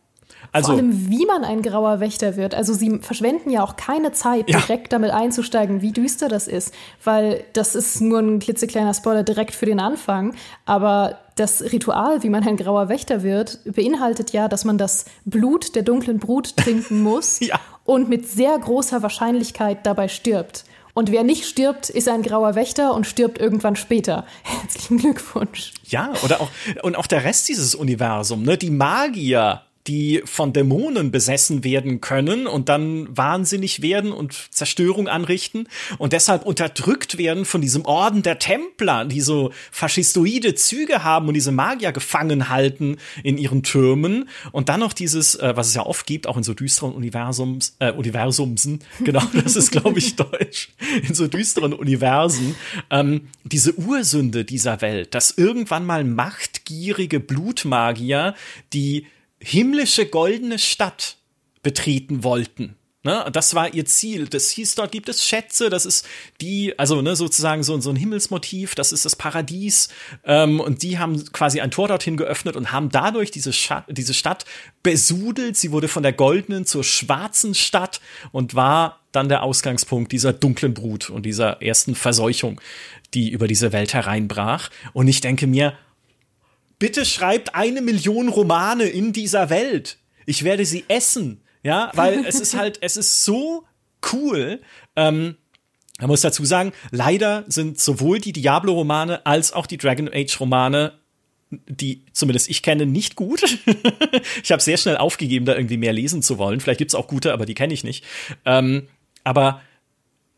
[0.52, 2.56] Also, Vor allem, wie man ein grauer Wächter wird.
[2.56, 4.60] Also sie verschwenden ja auch keine Zeit, ja.
[4.60, 6.74] direkt damit einzusteigen, wie düster das ist.
[7.04, 10.34] Weil das ist nur ein klitzekleiner Spoiler direkt für den Anfang.
[10.66, 15.76] Aber das Ritual, wie man ein grauer Wächter wird, beinhaltet ja, dass man das Blut
[15.76, 17.60] der dunklen Brut trinken muss ja.
[17.86, 20.66] und mit sehr großer Wahrscheinlichkeit dabei stirbt.
[20.96, 24.26] Und wer nicht stirbt, ist ein grauer Wächter und stirbt irgendwann später.
[24.44, 25.74] Herzlichen Glückwunsch.
[25.86, 26.50] Ja, oder auch,
[26.82, 28.58] und auch der Rest dieses Universums, ne?
[28.58, 35.68] Die Magier die von Dämonen besessen werden können und dann wahnsinnig werden und Zerstörung anrichten
[35.98, 41.34] und deshalb unterdrückt werden von diesem Orden der Templer, die so faschistoide Züge haben und
[41.34, 44.30] diese Magier gefangen halten in ihren Türmen.
[44.52, 47.76] Und dann noch dieses, äh, was es ja oft gibt, auch in so düsteren Universums,
[47.80, 50.70] äh, Universumsen, genau, das ist glaube ich deutsch,
[51.02, 52.56] in so düsteren Universen,
[52.92, 58.36] ähm, diese Ursünde dieser Welt, dass irgendwann mal machtgierige Blutmagier,
[58.72, 59.08] die
[59.40, 61.18] himmlische goldene Stadt
[61.62, 62.76] betreten wollten.
[63.02, 64.28] Ne, das war ihr Ziel.
[64.28, 66.06] Das hieß, dort gibt es Schätze, das ist
[66.42, 69.88] die, also ne, sozusagen so, so ein Himmelsmotiv, das ist das Paradies.
[70.26, 73.52] Ähm, und die haben quasi ein Tor dorthin geöffnet und haben dadurch diese,
[73.88, 74.44] diese Stadt
[74.84, 75.56] besudelt.
[75.56, 78.02] Sie wurde von der goldenen zur schwarzen Stadt
[78.34, 82.60] und war dann der Ausgangspunkt dieser dunklen Brut und dieser ersten Verseuchung,
[83.14, 84.70] die über diese Welt hereinbrach.
[84.92, 85.74] Und ich denke mir,
[86.80, 89.98] bitte schreibt eine Million Romane in dieser Welt.
[90.26, 91.42] Ich werde sie essen.
[91.62, 93.66] Ja, weil es ist halt, es ist so
[94.14, 94.62] cool.
[94.96, 95.36] Ähm,
[96.00, 101.00] man muss dazu sagen, leider sind sowohl die Diablo-Romane als auch die Dragon Age-Romane
[101.52, 103.44] die zumindest ich kenne, nicht gut.
[104.44, 106.60] ich habe sehr schnell aufgegeben, da irgendwie mehr lesen zu wollen.
[106.60, 108.06] Vielleicht gibt's auch gute, aber die kenne ich nicht.
[108.46, 108.88] Ähm,
[109.24, 109.62] aber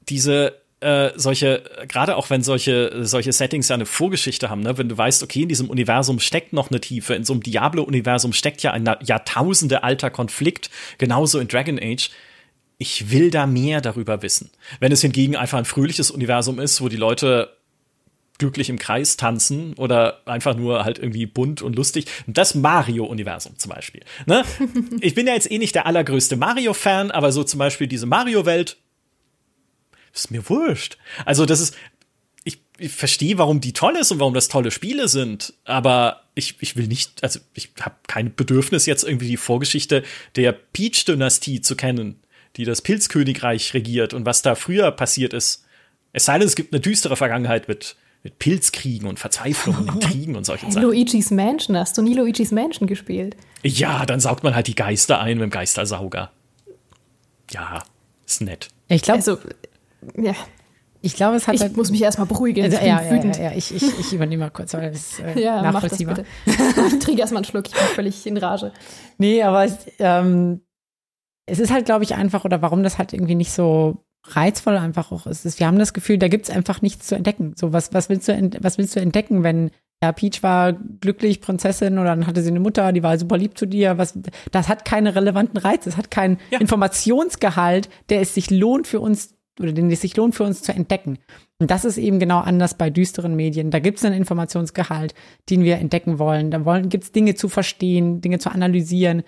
[0.08, 4.78] diese äh, solche, gerade auch wenn solche, solche Settings ja eine Vorgeschichte haben, ne?
[4.78, 8.34] wenn du weißt, okay, in diesem Universum steckt noch eine Tiefe, in so einem Diablo-Universum
[8.34, 12.10] steckt ja ein Jahrtausende alter Konflikt, genauso in Dragon Age.
[12.80, 14.50] Ich will da mehr darüber wissen.
[14.80, 17.56] Wenn es hingegen einfach ein fröhliches Universum ist, wo die Leute
[18.40, 22.06] glücklich im Kreis tanzen oder einfach nur halt irgendwie bunt und lustig.
[22.26, 24.02] Das Mario-Universum zum Beispiel.
[24.26, 24.44] Ne?
[25.02, 28.78] ich bin ja jetzt eh nicht der allergrößte Mario-Fan, aber so zum Beispiel diese Mario-Welt
[30.14, 30.98] ist mir wurscht.
[31.26, 31.76] Also das ist,
[32.44, 36.56] ich, ich verstehe, warum die toll ist und warum das tolle Spiele sind, aber ich,
[36.60, 40.04] ich will nicht, also ich habe kein Bedürfnis jetzt irgendwie die Vorgeschichte
[40.36, 42.20] der Peach-Dynastie zu kennen,
[42.58, 45.66] die das Pilzkönigreich regiert und was da früher passiert ist.
[46.14, 50.36] Es sei denn, es gibt eine düstere Vergangenheit mit mit Pilzkriegen und Verzweiflung und Intrigen
[50.36, 50.86] und solchen Sachen.
[50.88, 53.36] Luigi's Mansion, hast du nie Luigi's Mansion gespielt?
[53.64, 56.32] Ja, dann saugt man halt die Geister ein mit dem Geistersauger.
[57.52, 57.84] Ja,
[58.26, 58.70] ist nett.
[58.88, 59.38] Ich glaube, also,
[60.16, 60.36] ja.
[61.04, 61.56] Ich glaube, es hat.
[61.56, 62.64] Ich halt, muss mich erstmal beruhigen.
[62.64, 65.62] Also, ja, ja, ja, ja, ich, ich, ich übernehme mal kurz, weil es äh, ja,
[65.62, 66.18] nachvollziehbar.
[66.18, 66.88] Mach das bitte.
[66.96, 68.72] ich trinke erstmal einen Schluck, ich bin völlig in Rage.
[69.18, 69.68] Nee, aber
[70.00, 70.62] ähm,
[71.48, 75.12] es ist halt, glaube ich, einfach, oder warum das halt irgendwie nicht so reizvoll einfach
[75.12, 75.60] auch ist.
[75.60, 77.54] Wir haben das Gefühl, da gibt's einfach nichts zu entdecken.
[77.56, 79.72] So, was, was willst du, was willst du entdecken, wenn
[80.04, 83.58] ja, Peach war glücklich Prinzessin oder dann hatte sie eine Mutter, die war super lieb
[83.58, 83.98] zu dir.
[84.00, 84.18] Was,
[84.52, 86.60] das hat keine relevanten Reize, es hat keinen ja.
[86.60, 90.74] Informationsgehalt, der es sich lohnt für uns oder den es sich lohnt für uns zu
[90.74, 91.20] entdecken.
[91.60, 93.72] Und das ist eben genau anders bei düsteren Medien.
[93.72, 95.14] Da gibt es einen Informationsgehalt,
[95.50, 96.52] den wir entdecken wollen.
[96.52, 99.24] Da wollen, gibt es Dinge zu verstehen, Dinge zu analysieren.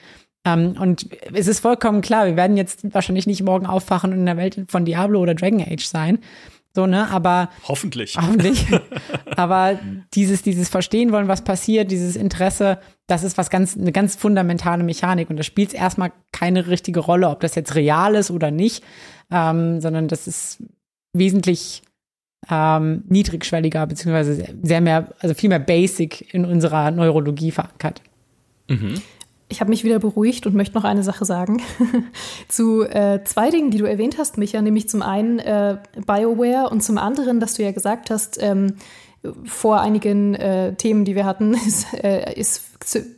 [0.46, 4.20] Um, ähm, und es ist vollkommen klar, wir werden jetzt wahrscheinlich nicht morgen aufwachen und
[4.20, 6.20] in der Welt von Diablo oder Dragon Age sein.
[6.76, 7.50] So, ne, aber.
[7.68, 8.18] Hoffentlich.
[8.18, 8.66] Hoffentlich.
[9.36, 9.80] aber
[10.14, 14.84] dieses, dieses Verstehen wollen, was passiert, dieses Interesse, das ist was ganz, eine ganz fundamentale
[14.84, 15.30] Mechanik.
[15.30, 18.84] Und da spielt es erstmal keine richtige Rolle, ob das jetzt real ist oder nicht,
[19.32, 20.64] ähm, sondern das ist
[21.16, 21.84] wesentlich
[22.50, 28.02] ähm, niedrigschwelliger, beziehungsweise sehr mehr, also viel mehr basic in unserer Neurologie verankert.
[28.68, 28.96] Mhm.
[29.54, 31.62] Ich habe mich wieder beruhigt und möchte noch eine Sache sagen
[32.48, 35.78] zu äh, zwei Dingen, die du erwähnt hast, Micha, nämlich zum einen äh,
[36.08, 38.78] BioWare und zum anderen, dass du ja gesagt hast, ähm,
[39.46, 42.64] vor einigen äh, Themen, die wir hatten, ist, äh, ist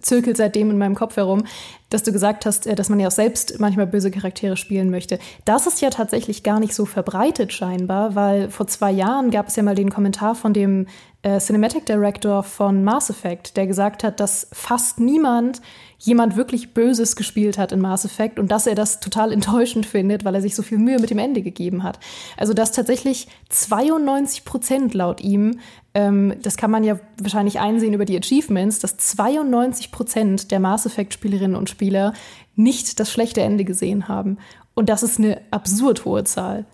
[0.02, 1.46] zirkelt seitdem in meinem Kopf herum,
[1.90, 5.20] dass du gesagt hast, äh, dass man ja auch selbst manchmal böse Charaktere spielen möchte.
[5.46, 9.56] Das ist ja tatsächlich gar nicht so verbreitet scheinbar, weil vor zwei Jahren gab es
[9.56, 10.88] ja mal den Kommentar von dem
[11.26, 15.60] äh, Cinematic Director von Mass Effect, der gesagt hat, dass fast niemand
[15.98, 20.24] jemand wirklich Böses gespielt hat in Mass Effect und dass er das total enttäuschend findet,
[20.24, 22.00] weil er sich so viel Mühe mit dem Ende gegeben hat.
[22.38, 25.60] Also dass tatsächlich 92 Prozent laut ihm,
[25.96, 30.86] ähm, das kann man ja wahrscheinlich einsehen über die Achievements, dass 92 Prozent der Mass
[30.86, 32.14] Effect Spielerinnen und Spieler
[32.56, 34.38] nicht das schlechte Ende gesehen haben.
[34.76, 36.66] Und das ist eine absurd hohe Zahl.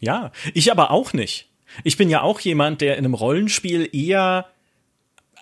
[0.00, 1.50] Ja, ich aber auch nicht.
[1.84, 4.46] Ich bin ja auch jemand, der in einem Rollenspiel eher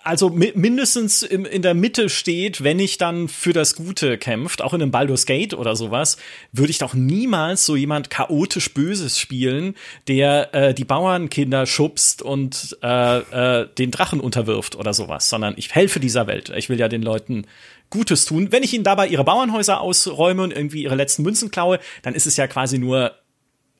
[0.05, 4.81] also mindestens in der Mitte steht, wenn ich dann für das Gute kämpft, auch in
[4.83, 6.17] einem Baldur's Gate oder sowas,
[6.51, 9.73] würde ich doch niemals so jemand chaotisch Böses spielen,
[10.07, 13.17] der äh, die Bauernkinder schubst und äh,
[13.61, 16.53] äh, den Drachen unterwirft oder sowas, sondern ich helfe dieser Welt.
[16.55, 17.47] Ich will ja den Leuten
[17.89, 18.51] Gutes tun.
[18.51, 22.27] Wenn ich ihnen dabei ihre Bauernhäuser ausräume und irgendwie ihre letzten Münzen klaue, dann ist
[22.27, 23.15] es ja quasi nur,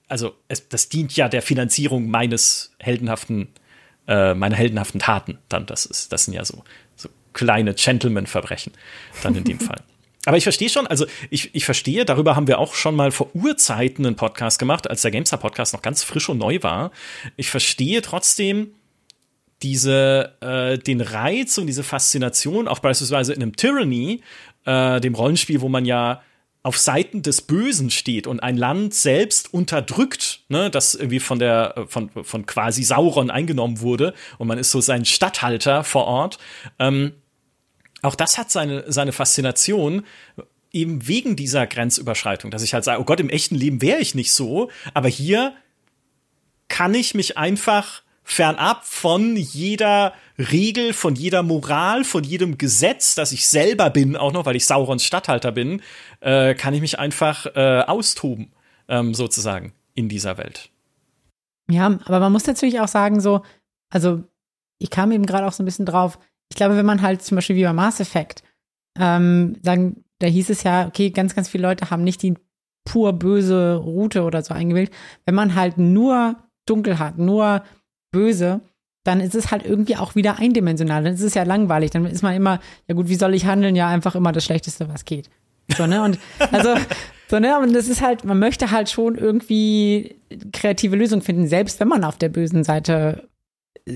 [0.08, 3.50] also es, das dient ja der Finanzierung meines heldenhaften
[4.08, 5.40] äh, meine heldenhaften Taten.
[5.50, 6.64] Dann, das ist, das sind ja so,
[6.96, 8.74] so kleine Gentleman-Verbrechen,
[9.24, 9.82] dann in dem Fall.
[10.26, 13.30] Aber ich verstehe schon, also ich, ich verstehe, darüber haben wir auch schon mal vor
[13.36, 16.92] Urzeiten einen Podcast gemacht, als der Gamestar-Podcast noch ganz frisch und neu war.
[17.36, 18.74] Ich verstehe trotzdem
[19.62, 24.22] diese, äh, den Reiz und diese Faszination, auch beispielsweise in einem Tyranny,
[24.66, 26.24] äh, dem Rollenspiel, wo man ja
[26.66, 31.76] auf Seiten des Bösen steht und ein Land selbst unterdrückt, ne, das irgendwie von der
[31.78, 36.40] äh, von von quasi Sauron eingenommen wurde und man ist so sein Statthalter vor Ort.
[36.80, 37.14] Ähm,
[38.02, 40.08] auch das hat seine seine Faszination
[40.72, 44.16] eben wegen dieser Grenzüberschreitung, dass ich halt sage, oh Gott, im echten Leben wäre ich
[44.16, 45.54] nicht so, aber hier
[46.68, 53.32] kann ich mich einfach fernab von jeder Regel, von jeder Moral, von jedem Gesetz, das
[53.32, 55.82] ich selber bin, auch noch, weil ich Saurons Statthalter bin,
[56.20, 58.52] äh, kann ich mich einfach äh, austoben,
[58.88, 60.70] ähm, sozusagen, in dieser Welt.
[61.70, 63.42] Ja, aber man muss natürlich auch sagen, so,
[63.90, 64.24] also
[64.78, 66.20] ich kam eben gerade auch so ein bisschen drauf,
[66.50, 68.44] ich glaube, wenn man halt zum Beispiel wie bei Mass Effect
[69.00, 72.36] ähm, sagen, da hieß es ja, okay, ganz, ganz viele Leute haben nicht die
[72.86, 74.92] pur böse Route oder so eingewählt.
[75.26, 77.64] Wenn man halt nur dunkel hat, nur
[78.12, 78.62] böse,
[79.06, 81.04] dann ist es halt irgendwie auch wieder eindimensional.
[81.04, 81.92] Dann ist es ja langweilig.
[81.92, 83.76] Dann ist man immer, ja gut, wie soll ich handeln?
[83.76, 85.30] Ja, einfach immer das Schlechteste, was geht.
[85.78, 86.04] So, ne?
[86.04, 86.20] Und
[86.52, 86.76] also,
[87.30, 87.60] so, ne?
[87.60, 90.16] Und das ist halt, man möchte halt schon irgendwie
[90.52, 93.30] kreative Lösungen finden, selbst wenn man auf der bösen Seite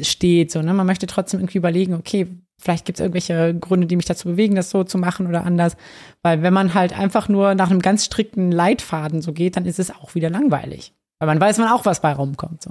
[0.01, 0.51] steht.
[0.51, 0.75] So, ne?
[0.75, 2.27] Man möchte trotzdem irgendwie überlegen, okay,
[2.61, 5.75] vielleicht gibt es irgendwelche Gründe, die mich dazu bewegen, das so zu machen oder anders.
[6.21, 9.79] Weil wenn man halt einfach nur nach einem ganz strikten Leitfaden so geht, dann ist
[9.79, 10.93] es auch wieder langweilig.
[11.17, 12.61] Weil man weiß man auch, was bei rumkommt.
[12.61, 12.69] So.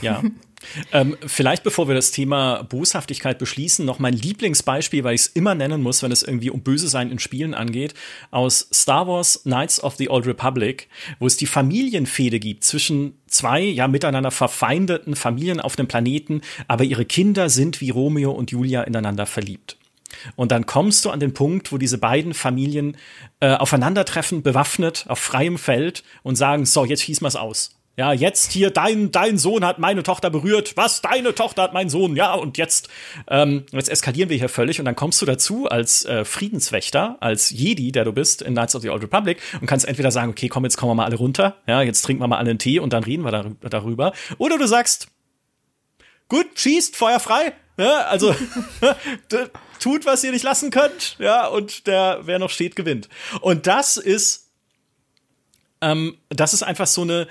[0.00, 0.22] Ja.
[0.92, 5.54] ähm, vielleicht bevor wir das Thema Boshaftigkeit beschließen, noch mein Lieblingsbeispiel, weil ich es immer
[5.54, 7.94] nennen muss, wenn es irgendwie um Böse sein in Spielen angeht,
[8.30, 10.88] aus Star Wars Knights of the Old Republic,
[11.18, 16.84] wo es die Familienfehde gibt zwischen zwei ja miteinander verfeindeten Familien auf dem Planeten, aber
[16.84, 19.76] ihre Kinder sind wie Romeo und Julia ineinander verliebt.
[20.36, 22.96] Und dann kommst du an den Punkt, wo diese beiden Familien
[23.40, 27.81] äh, aufeinandertreffen, bewaffnet, auf freiem Feld und sagen, so, jetzt schießen wir's aus.
[27.94, 30.78] Ja, jetzt hier, dein, dein Sohn hat meine Tochter berührt.
[30.78, 31.02] Was?
[31.02, 32.16] Deine Tochter hat meinen Sohn.
[32.16, 32.88] Ja, und jetzt,
[33.28, 34.78] ähm, jetzt eskalieren wir hier völlig.
[34.78, 38.74] Und dann kommst du dazu als äh, Friedenswächter, als Jedi, der du bist in Knights
[38.74, 41.16] of the Old Republic und kannst entweder sagen, okay, komm, jetzt kommen wir mal alle
[41.16, 41.56] runter.
[41.66, 44.14] Ja, jetzt trinken wir mal alle einen Tee und dann reden wir darüber.
[44.38, 45.08] Oder du sagst,
[46.28, 47.52] gut, schießt, Feuer frei.
[47.76, 48.34] Ja, also
[49.80, 51.16] tut, was ihr nicht lassen könnt.
[51.18, 53.10] Ja, und der, wer noch steht, gewinnt.
[53.42, 54.42] Und das ist
[55.82, 57.26] ähm, das ist einfach so eine,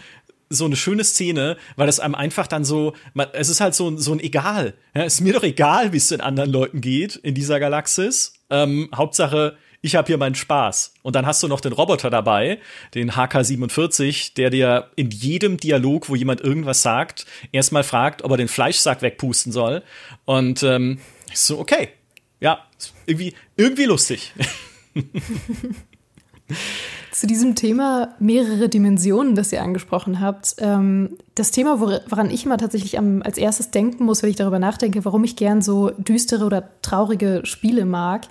[0.52, 3.98] so eine schöne Szene, weil es einem einfach dann so, man, es ist halt so,
[3.98, 4.74] so ein Egal.
[4.94, 8.34] Ja, ist mir doch egal, wie es den anderen Leuten geht in dieser Galaxis.
[8.50, 10.94] Ähm, Hauptsache, ich habe hier meinen Spaß.
[11.02, 12.60] Und dann hast du noch den Roboter dabei,
[12.94, 18.38] den HK47, der dir in jedem Dialog, wo jemand irgendwas sagt, erstmal fragt, ob er
[18.38, 19.84] den Fleischsack wegpusten soll.
[20.26, 21.00] Und ähm,
[21.34, 21.90] so, okay.
[22.40, 22.66] Ja,
[23.06, 24.34] irgendwie, irgendwie lustig.
[27.12, 30.56] Zu diesem Thema mehrere Dimensionen, das ihr angesprochen habt.
[30.60, 35.04] Ähm, das Thema, woran ich immer tatsächlich als erstes denken muss, wenn ich darüber nachdenke,
[35.04, 38.28] warum ich gern so düstere oder traurige Spiele mag,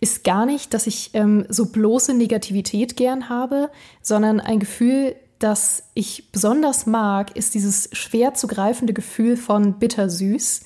[0.00, 3.70] ist gar nicht, dass ich ähm, so bloße Negativität gern habe,
[4.00, 10.62] sondern ein Gefühl, das ich besonders mag, ist dieses schwer zu greifende Gefühl von bittersüß.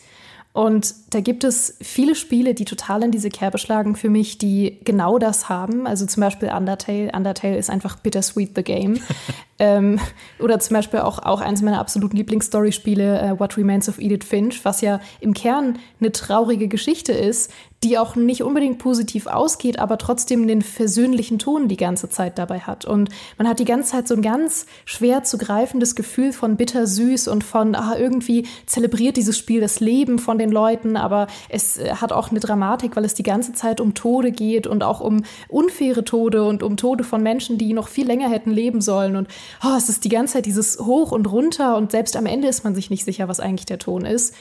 [0.57, 4.79] Und da gibt es viele Spiele, die total in diese Kerbe schlagen für mich, die
[4.85, 5.87] genau das haben.
[5.87, 7.13] Also zum Beispiel Undertale.
[7.15, 8.99] Undertale ist einfach bittersweet the game.
[9.59, 10.01] ähm,
[10.39, 14.65] oder zum Beispiel auch, auch eines meiner absoluten Lieblingsstory-Spiele, uh, What Remains of Edith Finch,
[14.65, 17.53] was ja im Kern eine traurige Geschichte ist,
[17.87, 22.59] die auch nicht unbedingt positiv ausgeht, aber trotzdem den versöhnlichen Ton die ganze Zeit dabei
[22.59, 22.85] hat.
[22.85, 27.29] Und man hat die ganze Zeit so ein ganz schwer zu greifendes Gefühl von bittersüß
[27.29, 31.91] und von, ah, irgendwie zelebriert dieses Spiel das Leben von den Leuten, aber es äh,
[31.91, 35.23] hat auch eine Dramatik, weil es die ganze Zeit um Tode geht und auch um
[35.49, 39.15] unfaire Tode und um Tode von Menschen, die noch viel länger hätten leben sollen.
[39.15, 39.29] Und
[39.65, 42.65] oh, es ist die ganze Zeit dieses Hoch und runter und selbst am Ende ist
[42.65, 44.35] man sich nicht sicher, was eigentlich der Ton ist.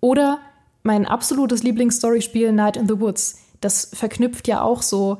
[0.00, 0.38] Oder
[0.82, 3.40] mein absolutes Lieblingsstoryspiel Night in the Woods.
[3.60, 5.18] Das verknüpft ja auch so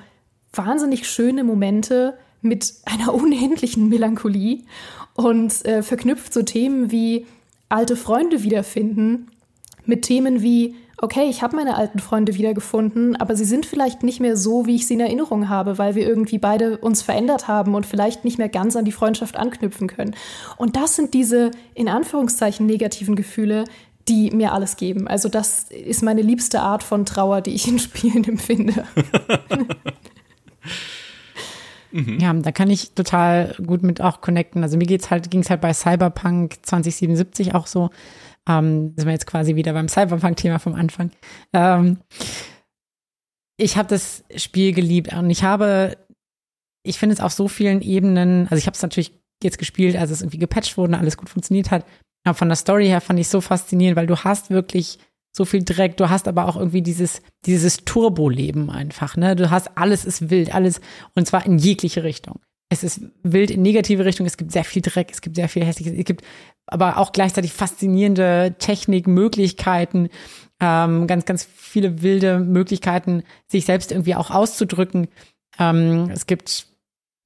[0.52, 4.64] wahnsinnig schöne Momente mit einer unendlichen Melancholie
[5.14, 7.26] und äh, verknüpft so Themen wie
[7.68, 9.28] alte Freunde wiederfinden
[9.84, 14.20] mit Themen wie okay, ich habe meine alten Freunde wiedergefunden, aber sie sind vielleicht nicht
[14.20, 17.74] mehr so, wie ich sie in Erinnerung habe, weil wir irgendwie beide uns verändert haben
[17.74, 20.14] und vielleicht nicht mehr ganz an die Freundschaft anknüpfen können.
[20.56, 23.64] Und das sind diese in Anführungszeichen negativen Gefühle,
[24.08, 25.08] die mir alles geben.
[25.08, 28.84] Also das ist meine liebste Art von Trauer, die ich in Spielen empfinde.
[31.92, 32.18] mhm.
[32.18, 34.62] Ja, da kann ich total gut mit auch connecten.
[34.62, 37.90] Also mir geht's halt, ging es halt bei Cyberpunk 2077 auch so.
[38.48, 41.10] Ähm, sind wir jetzt quasi wieder beim Cyberpunk-Thema vom Anfang.
[41.52, 41.98] Ähm,
[43.56, 45.98] ich habe das Spiel geliebt und ich habe,
[46.82, 50.10] ich finde es auf so vielen Ebenen, also ich habe es natürlich jetzt gespielt, als
[50.10, 51.84] es irgendwie gepatcht wurde und alles gut funktioniert hat.
[52.24, 54.98] Aber von der Story her fand ich so faszinierend, weil du hast wirklich
[55.32, 59.36] so viel Dreck, du hast aber auch irgendwie dieses, dieses Turbo-Leben einfach, ne?
[59.36, 60.80] Du hast, alles ist wild, alles,
[61.14, 62.40] und zwar in jegliche Richtung.
[62.68, 65.64] Es ist wild in negative Richtung, es gibt sehr viel Dreck, es gibt sehr viel
[65.64, 66.24] hässliches, es gibt
[66.66, 70.08] aber auch gleichzeitig faszinierende Technik, Möglichkeiten,
[70.60, 75.08] ähm, ganz, ganz viele wilde Möglichkeiten, sich selbst irgendwie auch auszudrücken.
[75.58, 76.66] Ähm, es gibt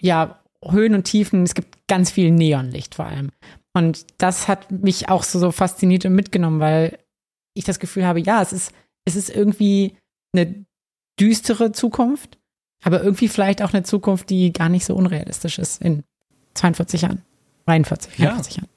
[0.00, 3.30] ja Höhen und Tiefen, es gibt ganz viel Neonlicht vor allem.
[3.72, 6.98] Und das hat mich auch so, so fasziniert und mitgenommen, weil
[7.54, 8.72] ich das Gefühl habe, ja, es ist,
[9.04, 9.96] es ist irgendwie
[10.32, 10.64] eine
[11.18, 12.38] düstere Zukunft,
[12.82, 16.04] aber irgendwie vielleicht auch eine Zukunft, die gar nicht so unrealistisch ist in
[16.54, 17.22] 42 Jahren,
[17.66, 18.62] 43, 44 ja.
[18.62, 18.70] Jahren.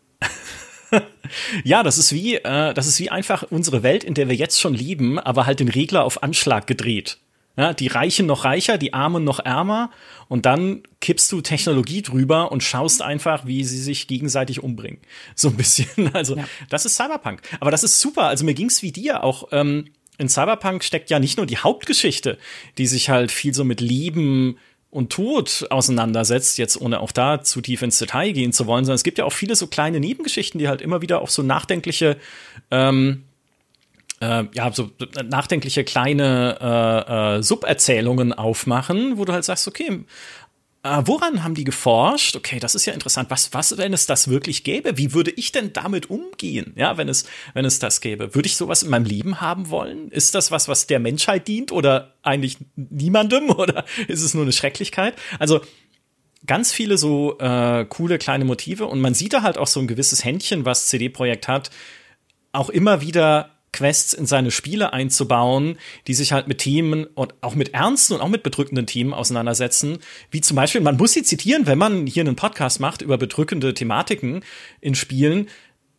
[1.64, 4.60] ja, das ist wie, äh, das ist wie einfach unsere Welt, in der wir jetzt
[4.60, 7.20] schon leben, aber halt den Regler auf Anschlag gedreht.
[7.58, 9.90] Ja, die Reichen noch reicher, die Armen noch ärmer.
[10.28, 15.00] Und dann kippst du Technologie drüber und schaust einfach, wie sie sich gegenseitig umbringen.
[15.36, 15.88] So ein bisschen.
[16.14, 16.46] Also, ja.
[16.70, 17.42] das ist Cyberpunk.
[17.60, 18.24] Aber das ist super.
[18.24, 19.50] Also, mir ging's wie dir auch.
[19.52, 19.86] Ähm,
[20.18, 22.38] in Cyberpunk steckt ja nicht nur die Hauptgeschichte,
[22.78, 24.58] die sich halt viel so mit Leben
[24.90, 28.96] und Tod auseinandersetzt, jetzt ohne auch da zu tief ins Detail gehen zu wollen, sondern
[28.96, 32.18] es gibt ja auch viele so kleine Nebengeschichten, die halt immer wieder auch so nachdenkliche
[32.72, 33.24] ähm,
[34.20, 34.90] äh, ja, so
[35.24, 40.06] nachdenkliche kleine äh, äh, Suberzählungen aufmachen, wo du halt sagst, okay,
[40.84, 42.36] äh, woran haben die geforscht?
[42.36, 43.30] Okay, das ist ja interessant.
[43.30, 44.98] Was, was, wenn es das wirklich gäbe?
[44.98, 46.74] Wie würde ich denn damit umgehen?
[46.76, 48.36] Ja, wenn es, wenn es das gäbe.
[48.36, 50.10] Würde ich sowas in meinem Leben haben wollen?
[50.12, 53.50] Ist das was, was der Menschheit dient oder eigentlich niemandem?
[53.58, 55.16] Oder ist es nur eine Schrecklichkeit?
[55.40, 55.62] Also,
[56.46, 59.88] ganz viele so äh, coole kleine Motive und man sieht da halt auch so ein
[59.88, 61.72] gewisses Händchen, was CD-Projekt hat,
[62.52, 67.54] auch immer wieder Quests in seine Spiele einzubauen, die sich halt mit Themen und auch
[67.54, 70.00] mit ernsten und auch mit bedrückenden Themen auseinandersetzen.
[70.32, 73.74] Wie zum Beispiel, man muss sie zitieren, wenn man hier einen Podcast macht über bedrückende
[73.74, 74.44] Thematiken
[74.82, 75.48] in Spielen.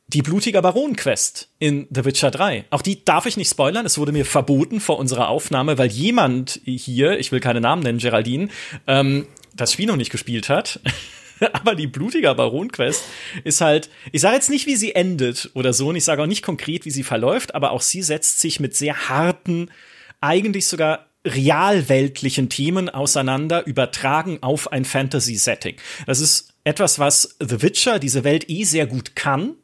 [0.09, 2.65] Die blutiger Baron-Quest in The Witcher 3.
[2.71, 3.85] Auch die darf ich nicht spoilern.
[3.85, 7.99] Es wurde mir verboten vor unserer Aufnahme, weil jemand hier, ich will keine Namen nennen,
[7.99, 8.49] Geraldine,
[8.87, 10.81] ähm, das Spiel noch nicht gespielt hat.
[11.53, 13.05] aber die blutiger Baron-Quest
[13.45, 16.27] ist halt, ich sage jetzt nicht, wie sie endet oder so, und ich sage auch
[16.27, 19.71] nicht konkret, wie sie verläuft, aber auch sie setzt sich mit sehr harten,
[20.21, 25.77] eigentlich sogar realweltlichen Themen auseinander, übertragen auf ein Fantasy-Setting.
[26.07, 29.55] Das ist etwas, was The Witcher, diese Welt eh sehr gut kann.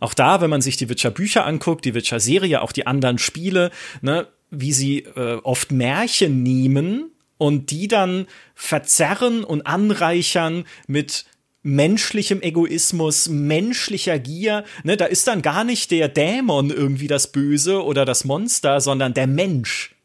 [0.00, 3.70] Auch da, wenn man sich die Witcher-Bücher anguckt, die Witcher-Serie, auch die anderen Spiele,
[4.00, 7.10] ne, wie sie äh, oft Märchen nehmen
[7.42, 11.24] und die dann verzerren und anreichern mit
[11.64, 14.62] menschlichem Egoismus, menschlicher Gier.
[14.84, 19.12] Ne, da ist dann gar nicht der Dämon irgendwie das Böse oder das Monster, sondern
[19.12, 19.96] der Mensch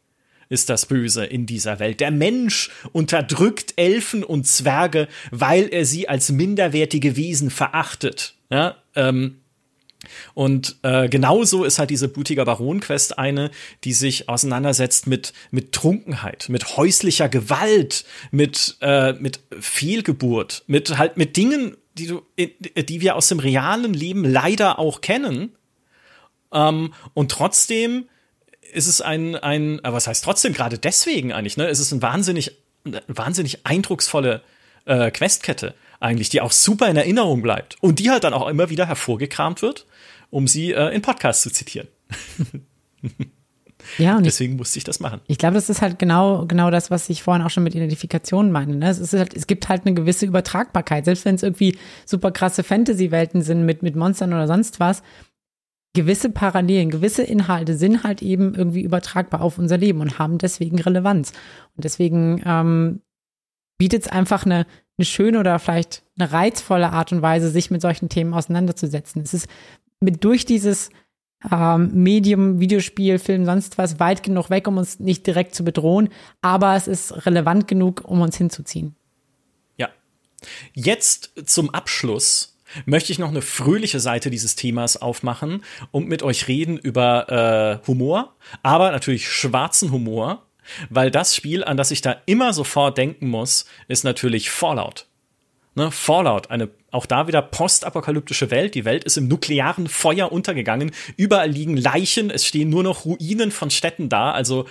[0.48, 2.00] ist das Böse in dieser Welt.
[2.00, 8.34] Der Mensch unterdrückt Elfen und Zwerge, weil er sie als minderwertige Wesen verachtet.
[8.50, 9.42] Ja, ähm,
[10.34, 13.50] und äh, genauso ist halt diese blutiger Baron-Quest eine,
[13.84, 21.16] die sich auseinandersetzt mit, mit Trunkenheit, mit häuslicher Gewalt, mit, äh, mit Fehlgeburt, mit halt
[21.16, 25.56] mit Dingen, die du, die wir aus dem realen Leben leider auch kennen.
[26.52, 28.08] Ähm, und trotzdem
[28.72, 31.66] ist es ein, ein, was heißt trotzdem gerade deswegen eigentlich, ne?
[31.66, 32.52] Es ist ein wahnsinnig,
[33.08, 34.42] wahnsinnig eindrucksvolle
[34.88, 38.70] äh, Questkette eigentlich, die auch super in Erinnerung bleibt und die halt dann auch immer
[38.70, 39.86] wieder hervorgekramt wird
[40.30, 41.88] um sie äh, in Podcasts zu zitieren.
[43.96, 45.20] Ja, und deswegen ich, musste ich das machen.
[45.26, 48.52] Ich glaube, das ist halt genau, genau das, was ich vorhin auch schon mit Identifikation
[48.52, 48.76] meine.
[48.76, 48.88] Ne?
[48.88, 52.62] Es, ist halt, es gibt halt eine gewisse Übertragbarkeit, selbst wenn es irgendwie super krasse
[52.62, 55.02] Fantasy-Welten sind mit, mit Monstern oder sonst was.
[55.94, 60.78] Gewisse Parallelen, gewisse Inhalte sind halt eben irgendwie übertragbar auf unser Leben und haben deswegen
[60.78, 61.32] Relevanz.
[61.76, 63.00] Und deswegen ähm,
[63.78, 64.66] bietet es einfach eine,
[64.98, 69.22] eine schöne oder vielleicht eine reizvolle Art und Weise, sich mit solchen Themen auseinanderzusetzen.
[69.22, 69.48] Es ist
[70.00, 70.90] mit durch dieses
[71.50, 76.08] ähm, Medium, Videospiel, Film, sonst was weit genug weg, um uns nicht direkt zu bedrohen,
[76.42, 78.96] aber es ist relevant genug, um uns hinzuziehen.
[79.76, 79.88] Ja.
[80.74, 86.48] Jetzt zum Abschluss möchte ich noch eine fröhliche Seite dieses Themas aufmachen und mit euch
[86.48, 90.47] reden über äh, Humor, aber natürlich schwarzen Humor,
[90.90, 95.06] weil das Spiel, an das ich da immer sofort denken muss, ist natürlich Fallout.
[95.74, 98.74] Ne, Fallout, eine auch da wieder postapokalyptische Welt.
[98.74, 100.90] Die Welt ist im nuklearen Feuer untergegangen.
[101.16, 102.30] Überall liegen Leichen.
[102.30, 104.32] Es stehen nur noch Ruinen von Städten da.
[104.32, 104.66] Also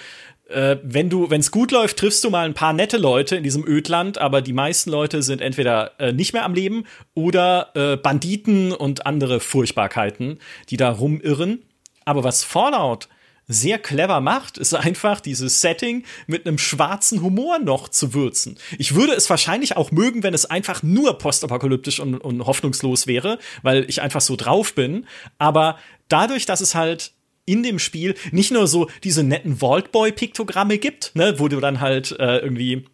[0.49, 3.43] äh, wenn du, wenn es gut läuft, triffst du mal ein paar nette Leute in
[3.43, 7.97] diesem Ödland, aber die meisten Leute sind entweder äh, nicht mehr am Leben oder äh,
[7.97, 10.39] Banditen und andere Furchtbarkeiten,
[10.69, 11.63] die da rumirren.
[12.05, 13.09] Aber was Fallout
[13.47, 18.57] sehr clever macht, ist einfach dieses Setting mit einem schwarzen Humor noch zu würzen.
[18.77, 23.39] Ich würde es wahrscheinlich auch mögen, wenn es einfach nur postapokalyptisch und, und hoffnungslos wäre,
[23.63, 25.05] weil ich einfach so drauf bin.
[25.37, 25.77] Aber
[26.09, 27.13] dadurch, dass es halt
[27.45, 32.11] in dem Spiel nicht nur so diese netten Vaultboy-Piktogramme gibt, ne, wo du dann halt
[32.19, 32.85] äh, irgendwie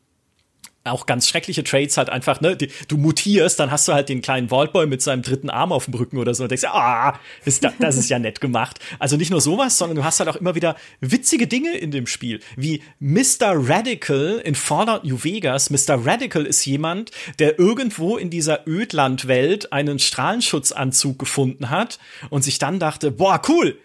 [0.84, 4.22] auch ganz schreckliche Trades halt einfach, ne, die, du mutierst, dann hast du halt den
[4.22, 7.64] kleinen Vaultboy mit seinem dritten Arm auf dem Rücken oder so und denkst, ah, ist
[7.64, 8.80] da, das ist ja nett gemacht.
[9.00, 12.08] Also nicht nur sowas, sondern du hast halt auch immer wieder witzige Dinge in dem
[12.08, 13.54] Spiel, wie Mr.
[13.54, 15.70] Radical in Fallout New Vegas.
[15.70, 16.06] Mr.
[16.06, 22.80] Radical ist jemand, der irgendwo in dieser Ödlandwelt einen Strahlenschutzanzug gefunden hat und sich dann
[22.80, 23.78] dachte, boah, cool,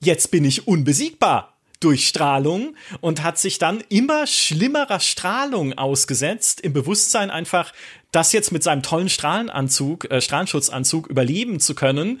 [0.00, 1.49] jetzt bin ich unbesiegbar
[1.80, 7.72] durch Strahlung und hat sich dann immer schlimmerer Strahlung ausgesetzt, im Bewusstsein einfach,
[8.12, 12.20] das jetzt mit seinem tollen Strahlenanzug, äh, Strahlenschutzanzug überleben zu können.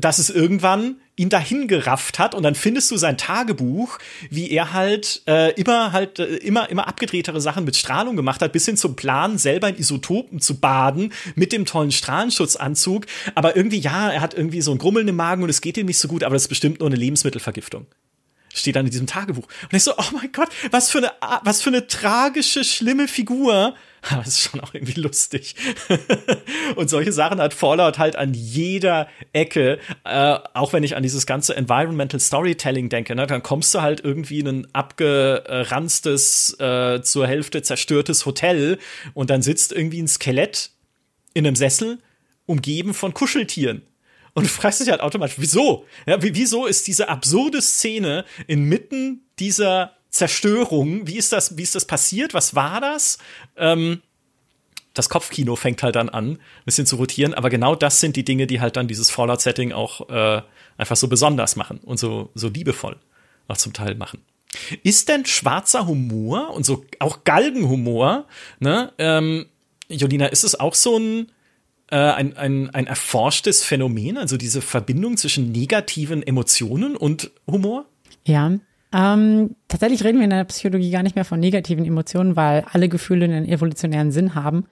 [0.00, 3.98] dass es irgendwann ihn dahin gerafft hat und dann findest du sein Tagebuch,
[4.30, 8.52] wie er halt äh, immer halt äh, immer immer abgedrehtere Sachen mit Strahlung gemacht hat,
[8.52, 13.80] bis hin zum Plan selber in Isotopen zu baden mit dem tollen Strahlenschutzanzug, aber irgendwie
[13.80, 16.06] ja, er hat irgendwie so ein Grummeln im Magen und es geht ihm nicht so
[16.06, 17.86] gut, aber das ist bestimmt nur eine Lebensmittelvergiftung
[18.54, 19.46] steht dann in diesem Tagebuch.
[19.62, 21.12] Und ich so, oh mein Gott, was für eine,
[21.44, 23.74] was für eine tragische, schlimme Figur.
[24.10, 25.56] Aber es ist schon auch irgendwie lustig.
[26.76, 29.78] und solche Sachen hat Fallout halt an jeder Ecke.
[30.04, 34.00] Äh, auch wenn ich an dieses ganze Environmental Storytelling denke, ne, dann kommst du halt
[34.00, 38.78] irgendwie in ein abgeranztes, äh, zur Hälfte zerstörtes Hotel
[39.14, 40.70] und dann sitzt irgendwie ein Skelett
[41.34, 41.98] in einem Sessel,
[42.46, 43.82] umgeben von Kuscheltieren.
[44.38, 45.86] Und du fragst dich halt automatisch, wieso?
[46.06, 51.06] Ja, wieso ist diese absurde Szene inmitten dieser Zerstörung?
[51.06, 52.34] Wie ist das, wie ist das passiert?
[52.34, 53.18] Was war das?
[53.56, 54.02] Ähm,
[54.94, 58.24] das Kopfkino fängt halt dann an, ein bisschen zu rotieren, aber genau das sind die
[58.24, 60.42] Dinge, die halt dann dieses Fallout-Setting auch äh,
[60.76, 62.96] einfach so besonders machen und so, so liebevoll
[63.46, 64.22] auch zum Teil machen.
[64.82, 68.26] Ist denn schwarzer Humor und so auch Galgenhumor,
[68.60, 69.46] ne, ähm,
[69.88, 71.32] Jolina, ist es auch so ein,
[71.96, 77.86] ein, ein, ein erforschtes Phänomen, also diese Verbindung zwischen negativen Emotionen und Humor?
[78.26, 78.52] Ja.
[78.92, 82.88] Ähm, tatsächlich reden wir in der Psychologie gar nicht mehr von negativen Emotionen, weil alle
[82.88, 84.66] Gefühle einen evolutionären Sinn haben.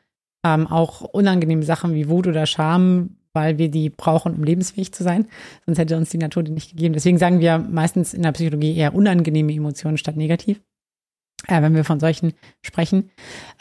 [0.44, 5.02] Ähm, auch unangenehme Sachen wie Wut oder Scham, weil wir die brauchen, um lebensfähig zu
[5.02, 5.26] sein.
[5.66, 6.94] Sonst hätte uns die Natur die nicht gegeben.
[6.94, 10.60] Deswegen sagen wir meistens in der Psychologie eher unangenehme Emotionen statt negativ,
[11.46, 13.10] äh, wenn wir von solchen sprechen.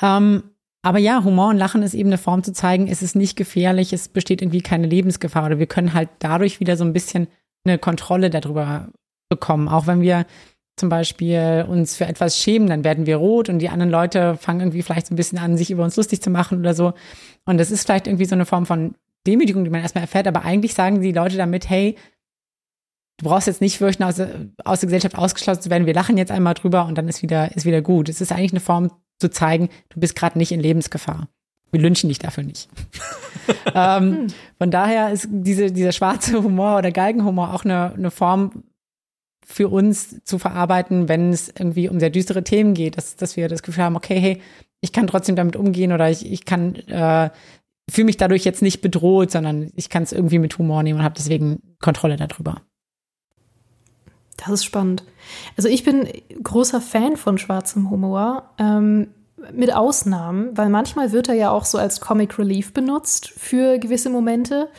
[0.02, 0.44] Ähm,
[0.86, 3.92] aber ja, Humor und Lachen ist eben eine Form zu zeigen, es ist nicht gefährlich,
[3.92, 7.28] es besteht irgendwie keine Lebensgefahr oder wir können halt dadurch wieder so ein bisschen
[7.66, 8.90] eine Kontrolle darüber
[9.28, 9.68] bekommen.
[9.68, 10.28] Auch wenn wir
[10.76, 14.60] zum Beispiel uns für etwas schämen, dann werden wir rot und die anderen Leute fangen
[14.60, 16.94] irgendwie vielleicht so ein bisschen an, sich über uns lustig zu machen oder so.
[17.46, 18.94] Und das ist vielleicht irgendwie so eine Form von
[19.26, 21.96] Demütigung, die man erstmal erfährt, aber eigentlich sagen die Leute damit, hey,
[23.18, 24.22] du brauchst jetzt nicht fürchten, aus,
[24.64, 27.56] aus der Gesellschaft ausgeschlossen zu werden, wir lachen jetzt einmal drüber und dann ist wieder,
[27.56, 28.08] ist wieder gut.
[28.08, 31.28] Es ist eigentlich eine Form zu zeigen, du bist gerade nicht in Lebensgefahr.
[31.72, 32.70] Wir lynchen dich dafür nicht.
[33.74, 38.64] ähm, von daher ist diese, dieser schwarze Humor oder Galgenhumor auch eine, eine Form
[39.46, 43.48] für uns zu verarbeiten, wenn es irgendwie um sehr düstere Themen geht, dass, dass wir
[43.48, 44.42] das Gefühl haben, okay, hey,
[44.82, 47.30] ich kann trotzdem damit umgehen oder ich, ich kann äh,
[47.90, 51.06] fühle mich dadurch jetzt nicht bedroht, sondern ich kann es irgendwie mit Humor nehmen und
[51.06, 52.62] habe deswegen Kontrolle darüber.
[54.38, 55.04] Das ist spannend.
[55.58, 56.08] Also ich bin
[56.44, 58.52] großer Fan von schwarzem Humor.
[58.58, 59.08] Ähm,
[59.54, 64.10] mit Ausnahmen, weil manchmal wird er ja auch so als Comic Relief benutzt für gewisse
[64.10, 64.70] Momente.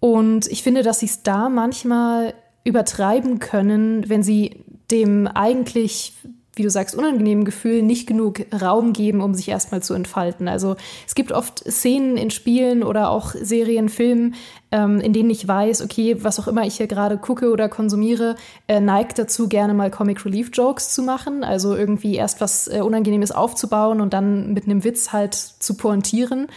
[0.00, 6.14] Und ich finde, dass sie es da manchmal übertreiben können, wenn sie dem eigentlich
[6.58, 10.48] wie du sagst, unangenehmen Gefühlen nicht genug Raum geben, um sich erstmal zu entfalten.
[10.48, 14.34] Also es gibt oft Szenen in Spielen oder auch Serien, Filmen,
[14.70, 18.36] ähm, in denen ich weiß, okay, was auch immer ich hier gerade gucke oder konsumiere,
[18.66, 21.44] äh, neigt dazu, gerne mal Comic Relief Jokes zu machen.
[21.44, 26.48] Also irgendwie erst was äh, Unangenehmes aufzubauen und dann mit einem Witz halt zu pointieren.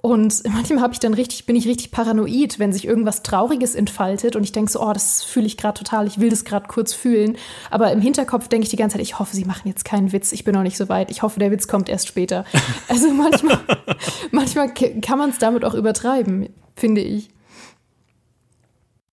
[0.00, 4.36] Und manchmal habe ich dann richtig, bin ich richtig paranoid, wenn sich irgendwas Trauriges entfaltet
[4.36, 6.94] und ich denke so, oh, das fühle ich gerade total, ich will das gerade kurz
[6.94, 7.36] fühlen.
[7.68, 10.30] Aber im Hinterkopf denke ich die ganze Zeit, ich hoffe, sie machen jetzt keinen Witz,
[10.30, 12.44] ich bin noch nicht so weit, ich hoffe, der Witz kommt erst später.
[12.88, 13.58] Also manchmal,
[14.30, 17.28] manchmal kann man es damit auch übertreiben, finde ich.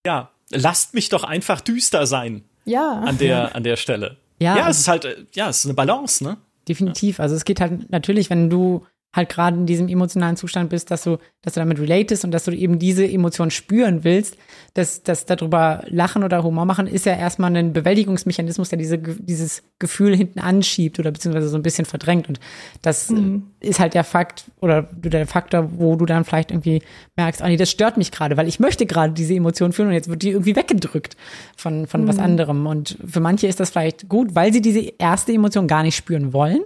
[0.06, 2.44] Ja, lasst mich doch einfach düster sein.
[2.64, 3.00] Ja.
[3.00, 4.18] An der, an der Stelle.
[4.40, 4.56] Ja.
[4.58, 6.38] Ja, es ist halt, äh, ja, es ist eine Balance, ne?
[6.68, 7.20] Definitiv.
[7.20, 11.04] Also es geht halt natürlich, wenn du halt gerade in diesem emotionalen Zustand bist, dass
[11.04, 14.38] du, dass du damit relatest und dass du eben diese Emotion spüren willst,
[14.74, 19.64] dass, dass darüber lachen oder Humor machen, ist ja erstmal ein Bewältigungsmechanismus, der diese, dieses
[19.80, 22.28] Gefühl hinten anschiebt oder beziehungsweise so ein bisschen verdrängt.
[22.28, 22.42] Und
[22.82, 23.52] das mhm.
[23.62, 26.82] ist halt der Fakt oder der Faktor, wo du dann vielleicht irgendwie
[27.16, 29.94] merkst, oh nee, das stört mich gerade, weil ich möchte gerade diese Emotion fühlen und
[29.94, 31.16] jetzt wird die irgendwie weggedrückt
[31.56, 32.08] von, von mhm.
[32.10, 32.68] was anderem.
[32.68, 36.34] Und für manche ist das vielleicht gut, weil sie diese erste Emotion gar nicht spüren
[36.34, 36.62] wollen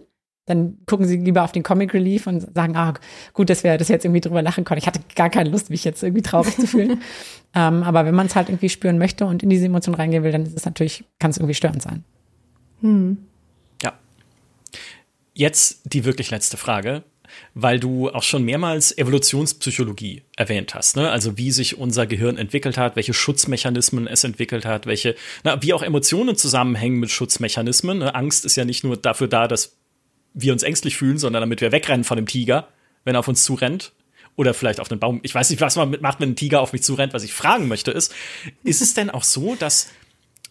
[0.50, 2.96] dann gucken sie lieber auf den Comic Relief und sagen, ah,
[3.34, 4.80] gut, dass wir das jetzt irgendwie drüber lachen können.
[4.80, 7.02] Ich hatte gar keine Lust, mich jetzt irgendwie traurig zu fühlen.
[7.56, 10.32] ähm, aber wenn man es halt irgendwie spüren möchte und in diese Emotion reingehen will,
[10.32, 12.04] dann ist es natürlich, kann es irgendwie störend sein.
[12.82, 13.18] Hm.
[13.84, 13.94] Ja.
[15.36, 17.04] Jetzt die wirklich letzte Frage,
[17.54, 21.12] weil du auch schon mehrmals Evolutionspsychologie erwähnt hast, ne?
[21.12, 25.74] Also wie sich unser Gehirn entwickelt hat, welche Schutzmechanismen es entwickelt hat, welche, na, wie
[25.74, 28.00] auch Emotionen zusammenhängen mit Schutzmechanismen.
[28.00, 28.16] Ne?
[28.16, 29.79] Angst ist ja nicht nur dafür da, dass
[30.34, 32.68] wir uns ängstlich fühlen, sondern damit wir wegrennen von dem Tiger,
[33.04, 33.94] wenn er auf uns zurennt.
[34.36, 35.20] Oder vielleicht auf einen Baum.
[35.24, 37.14] Ich weiß nicht, was man mitmacht, wenn ein Tiger auf mich zurennt.
[37.14, 38.16] Was ich fragen möchte ist,
[38.64, 39.90] ist es denn auch so, dass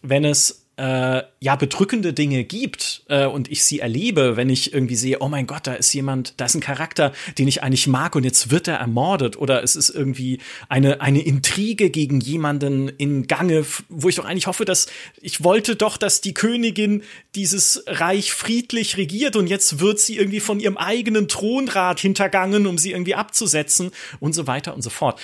[0.03, 4.95] wenn es äh, ja bedrückende Dinge gibt äh, und ich sie erlebe, wenn ich irgendwie
[4.95, 8.15] sehe, oh mein Gott, da ist jemand, da ist ein Charakter, den ich eigentlich mag
[8.15, 10.39] und jetzt wird er ermordet oder es ist irgendwie
[10.69, 14.87] eine eine Intrige gegen jemanden in Gange, wo ich doch eigentlich hoffe, dass
[15.21, 17.03] ich wollte doch, dass die Königin
[17.35, 22.77] dieses Reich friedlich regiert und jetzt wird sie irgendwie von ihrem eigenen Thronrat hintergangen, um
[22.77, 23.91] sie irgendwie abzusetzen
[24.21, 25.19] und so weiter und so fort.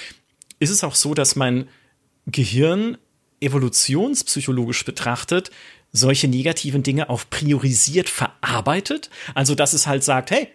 [0.59, 1.69] Ist es auch so, dass mein
[2.25, 2.97] Gehirn
[3.39, 5.51] evolutionspsychologisch betrachtet
[5.95, 9.09] solche negativen Dinge auch priorisiert verarbeitet.
[9.33, 10.49] Also, dass es halt sagt, hey,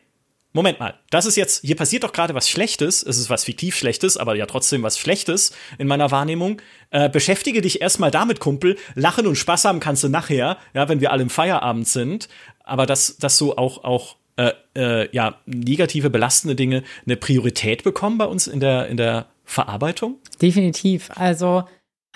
[0.52, 3.76] Moment mal, das ist jetzt, hier passiert doch gerade was Schlechtes, es ist was fiktiv
[3.76, 6.60] Schlechtes, aber ja trotzdem was Schlechtes in meiner Wahrnehmung.
[6.90, 8.76] Äh, beschäftige dich erstmal damit, Kumpel.
[8.96, 12.28] Lachen und Spaß haben kannst du nachher, ja, wenn wir alle im Feierabend sind.
[12.64, 18.18] Aber dass, dass so auch, auch äh, äh, ja, negative, belastende Dinge eine Priorität bekommen
[18.18, 20.18] bei uns in der, in der Verarbeitung?
[20.42, 21.10] Definitiv.
[21.14, 21.64] Also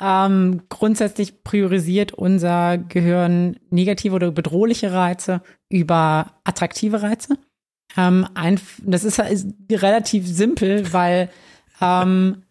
[0.01, 7.39] ähm, grundsätzlich priorisiert unser Gehirn negative oder bedrohliche Reize über attraktive Reize.
[7.97, 11.31] Ähm, ein, das ist, ist, relativ simpel, weil
[11.81, 12.43] ähm,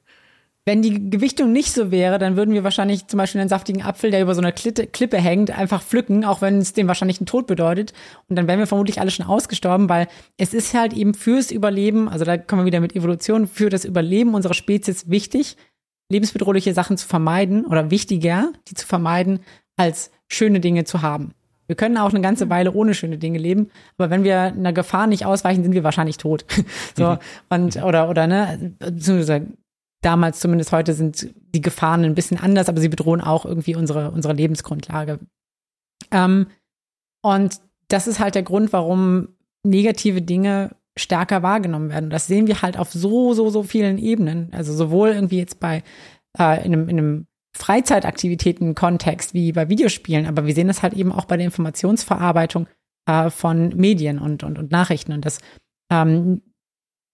[0.65, 4.11] wenn die Gewichtung nicht so wäre, dann würden wir wahrscheinlich zum Beispiel einen saftigen Apfel,
[4.11, 7.25] der über so einer Klitte, Klippe hängt, einfach pflücken, auch wenn es dem wahrscheinlich einen
[7.25, 7.91] Tod bedeutet.
[8.29, 10.07] Und dann wären wir vermutlich alle schon ausgestorben, weil
[10.37, 13.83] es ist halt eben fürs Überleben, also da kommen wir wieder mit Evolution, für das
[13.83, 15.57] Überleben unserer Spezies wichtig,
[16.13, 19.39] lebensbedrohliche Sachen zu vermeiden oder wichtiger, die zu vermeiden,
[19.75, 21.33] als schöne Dinge zu haben.
[21.67, 25.07] Wir können auch eine ganze Weile ohne schöne Dinge leben, aber wenn wir einer Gefahr
[25.07, 26.45] nicht ausweichen, sind wir wahrscheinlich tot.
[26.97, 27.17] so
[27.49, 29.47] und oder oder ne, beziehungsweise
[30.01, 34.11] damals zumindest heute sind die Gefahren ein bisschen anders, aber sie bedrohen auch irgendwie unsere
[34.11, 35.19] unsere Lebensgrundlage.
[36.11, 36.47] Ähm,
[37.21, 39.29] und das ist halt der Grund, warum
[39.63, 42.09] negative Dinge stärker wahrgenommen werden.
[42.09, 44.49] Das sehen wir halt auf so, so, so vielen Ebenen.
[44.53, 45.83] Also sowohl irgendwie jetzt bei
[46.37, 51.11] äh, in einem, in einem Freizeitaktivitäten-Kontext wie bei Videospielen, aber wir sehen das halt eben
[51.11, 52.67] auch bei der Informationsverarbeitung
[53.07, 55.39] äh, von Medien und, und, und Nachrichten und das
[55.91, 56.41] ähm,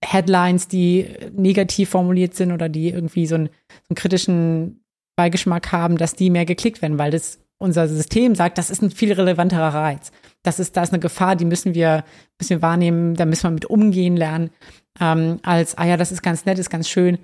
[0.03, 4.83] Headlines, die negativ formuliert sind oder die irgendwie so einen, so einen kritischen
[5.17, 8.91] Beigeschmack haben, dass die mehr geklickt werden, weil das unser System sagt, das ist ein
[8.91, 10.11] viel relevanterer Reiz
[10.43, 12.03] das ist, da ist eine Gefahr, die müssen wir,
[12.39, 14.51] müssen wir wahrnehmen, da müssen wir mit umgehen lernen,
[14.99, 17.19] ähm, als, ah ja, das ist ganz nett, ist ganz schön,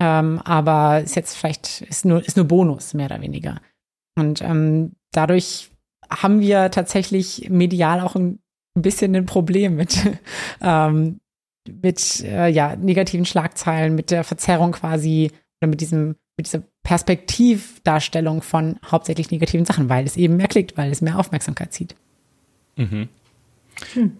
[0.00, 3.60] ähm, aber ist jetzt vielleicht, ist nur, ist nur Bonus, mehr oder weniger.
[4.18, 5.70] Und ähm, dadurch
[6.10, 8.38] haben wir tatsächlich medial auch ein,
[8.76, 9.98] ein bisschen ein Problem mit,
[10.60, 11.20] ähm,
[11.68, 15.30] mit äh, ja, negativen Schlagzeilen, mit der Verzerrung quasi
[15.60, 20.76] oder mit diesem, mit dieser Perspektivdarstellung von hauptsächlich negativen Sachen, weil es eben mehr klickt,
[20.76, 21.94] weil es mehr Aufmerksamkeit zieht.
[22.76, 23.08] Mhm.
[23.92, 24.16] Hm.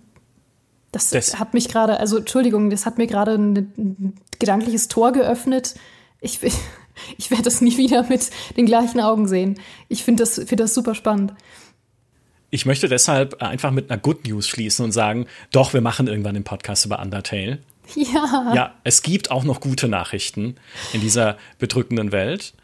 [0.93, 5.11] Das, das, hat mich gerade, also Entschuldigung, das hat mir gerade ein, ein, gedankliches Tor
[5.13, 5.75] geöffnet.
[6.21, 6.55] Ich, ich,
[7.19, 9.59] ich werde das nie wieder mit den gleichen Augen sehen.
[9.89, 11.35] Ich finde das, find das super spannend.
[12.51, 16.35] Ich möchte deshalb einfach mit einer Good News schließen und sagen, doch, wir machen irgendwann
[16.35, 17.59] den Podcast über Undertale.
[17.97, 18.53] Ja.
[18.55, 20.55] Ja, es gibt auch noch gute Nachrichten
[20.93, 22.55] in dieser bedrückenden Welt.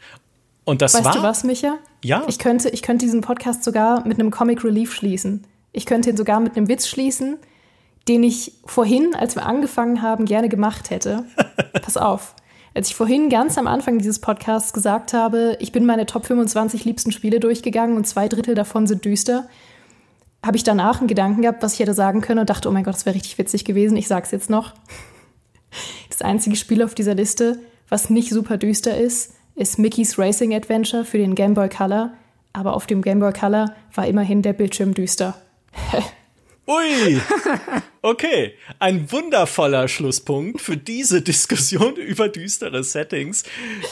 [0.63, 1.11] Und das weißt war.
[1.11, 1.77] Weißt du was, Micha?
[2.03, 2.23] Ja.
[2.27, 5.45] Ich könnte, ich könnte diesen Podcast sogar mit einem Comic Relief schließen.
[5.71, 7.37] Ich könnte ihn sogar mit einem Witz schließen,
[8.07, 11.25] den ich vorhin, als wir angefangen haben, gerne gemacht hätte.
[11.81, 12.35] Pass auf.
[12.73, 16.85] Als ich vorhin ganz am Anfang dieses Podcasts gesagt habe, ich bin meine Top 25
[16.85, 19.47] liebsten Spiele durchgegangen und zwei Drittel davon sind düster,
[20.43, 22.83] habe ich danach einen Gedanken gehabt, was ich hätte sagen können und dachte, oh mein
[22.83, 23.97] Gott, das wäre richtig witzig gewesen.
[23.97, 24.73] Ich sag's jetzt noch.
[26.09, 31.05] Das einzige Spiel auf dieser Liste, was nicht super düster ist, ist Mickey's Racing Adventure
[31.05, 32.11] für den Game Boy Color.
[32.51, 35.35] Aber auf dem Game Boy Color war immerhin der Bildschirm düster.
[36.67, 37.19] Ui,
[38.01, 38.53] okay.
[38.79, 43.43] Ein wundervoller Schlusspunkt für diese Diskussion über düstere Settings.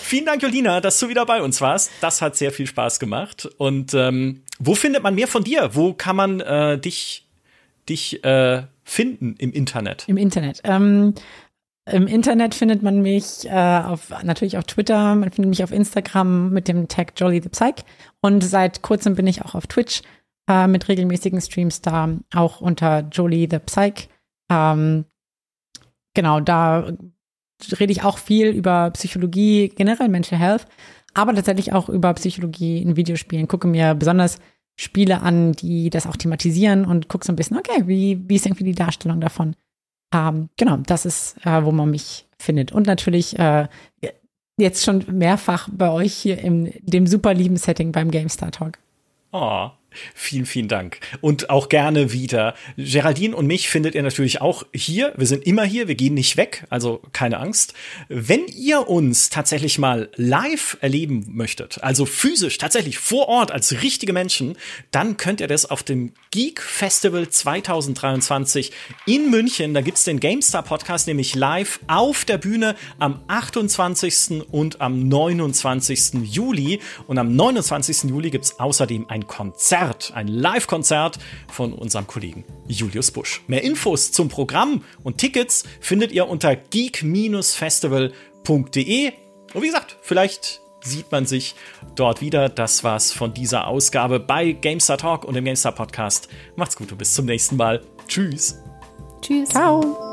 [0.02, 1.92] Vielen Dank, Jolina, dass du wieder bei uns warst.
[2.00, 3.50] Das hat sehr viel Spaß gemacht.
[3.58, 5.72] Und ähm, wo findet man mehr von dir?
[5.74, 7.28] Wo kann man äh, dich,
[7.90, 10.06] dich äh, finden im Internet?
[10.08, 10.62] Im Internet.
[10.64, 11.16] Ähm,
[11.92, 16.52] Im Internet findet man mich äh, auf, natürlich auf Twitter, man findet mich auf Instagram
[16.52, 17.84] mit dem Tag Jolly the Psych.
[18.22, 20.02] Und seit kurzem bin ich auch auf Twitch
[20.50, 24.10] äh, mit regelmäßigen Streams da, auch unter Jolie the Psych.
[24.50, 25.06] Ähm,
[26.14, 26.92] genau, da
[27.80, 30.66] rede ich auch viel über Psychologie, generell Mental Health,
[31.14, 33.48] aber tatsächlich auch über Psychologie in Videospielen.
[33.48, 34.40] Gucke mir besonders
[34.80, 38.46] Spiele an, die das auch thematisieren und gucke so ein bisschen, okay, wie, wie ist
[38.46, 39.56] irgendwie die Darstellung davon?
[40.14, 42.72] Ähm, genau, das ist, äh, wo man mich findet.
[42.72, 43.68] Und natürlich äh,
[44.58, 48.80] jetzt schon mehrfach bei euch hier in dem super lieben Setting beim GameStar Talk.
[49.32, 49.70] Oh,
[50.14, 51.00] Vielen, vielen Dank.
[51.22, 52.56] Und auch gerne wieder.
[52.78, 55.14] Geraldine und mich findet ihr natürlich auch hier.
[55.18, 57.74] Wir sind immer hier, wir gehen nicht weg, also keine Angst.
[58.08, 64.14] Wenn ihr uns tatsächlich mal live erleben möchtet, also physisch, tatsächlich vor Ort als richtige
[64.14, 64.58] Menschen,
[64.92, 68.72] dann könnt ihr das auf dem Geek Festival 2023
[69.06, 69.74] in München.
[69.74, 74.44] Da gibt's den GameStar Podcast nämlich live auf der Bühne am 28.
[74.52, 76.14] und am 29.
[76.24, 76.80] Juli.
[77.08, 78.10] Und am 29.
[78.10, 81.18] Juli gibt's außerdem ein Konzert Konzert, ein Live-Konzert
[81.48, 83.42] von unserem Kollegen Julius Busch.
[83.48, 89.12] Mehr Infos zum Programm und Tickets findet ihr unter geek-festival.de.
[89.54, 91.56] Und wie gesagt, vielleicht sieht man sich
[91.96, 92.50] dort wieder.
[92.50, 96.30] Das war's von dieser Ausgabe bei GameStar Talk und dem GameStar Podcast.
[96.56, 97.82] Macht's gut und bis zum nächsten Mal.
[98.08, 98.60] Tschüss.
[99.22, 99.50] Tschüss.
[99.50, 100.09] Ciao.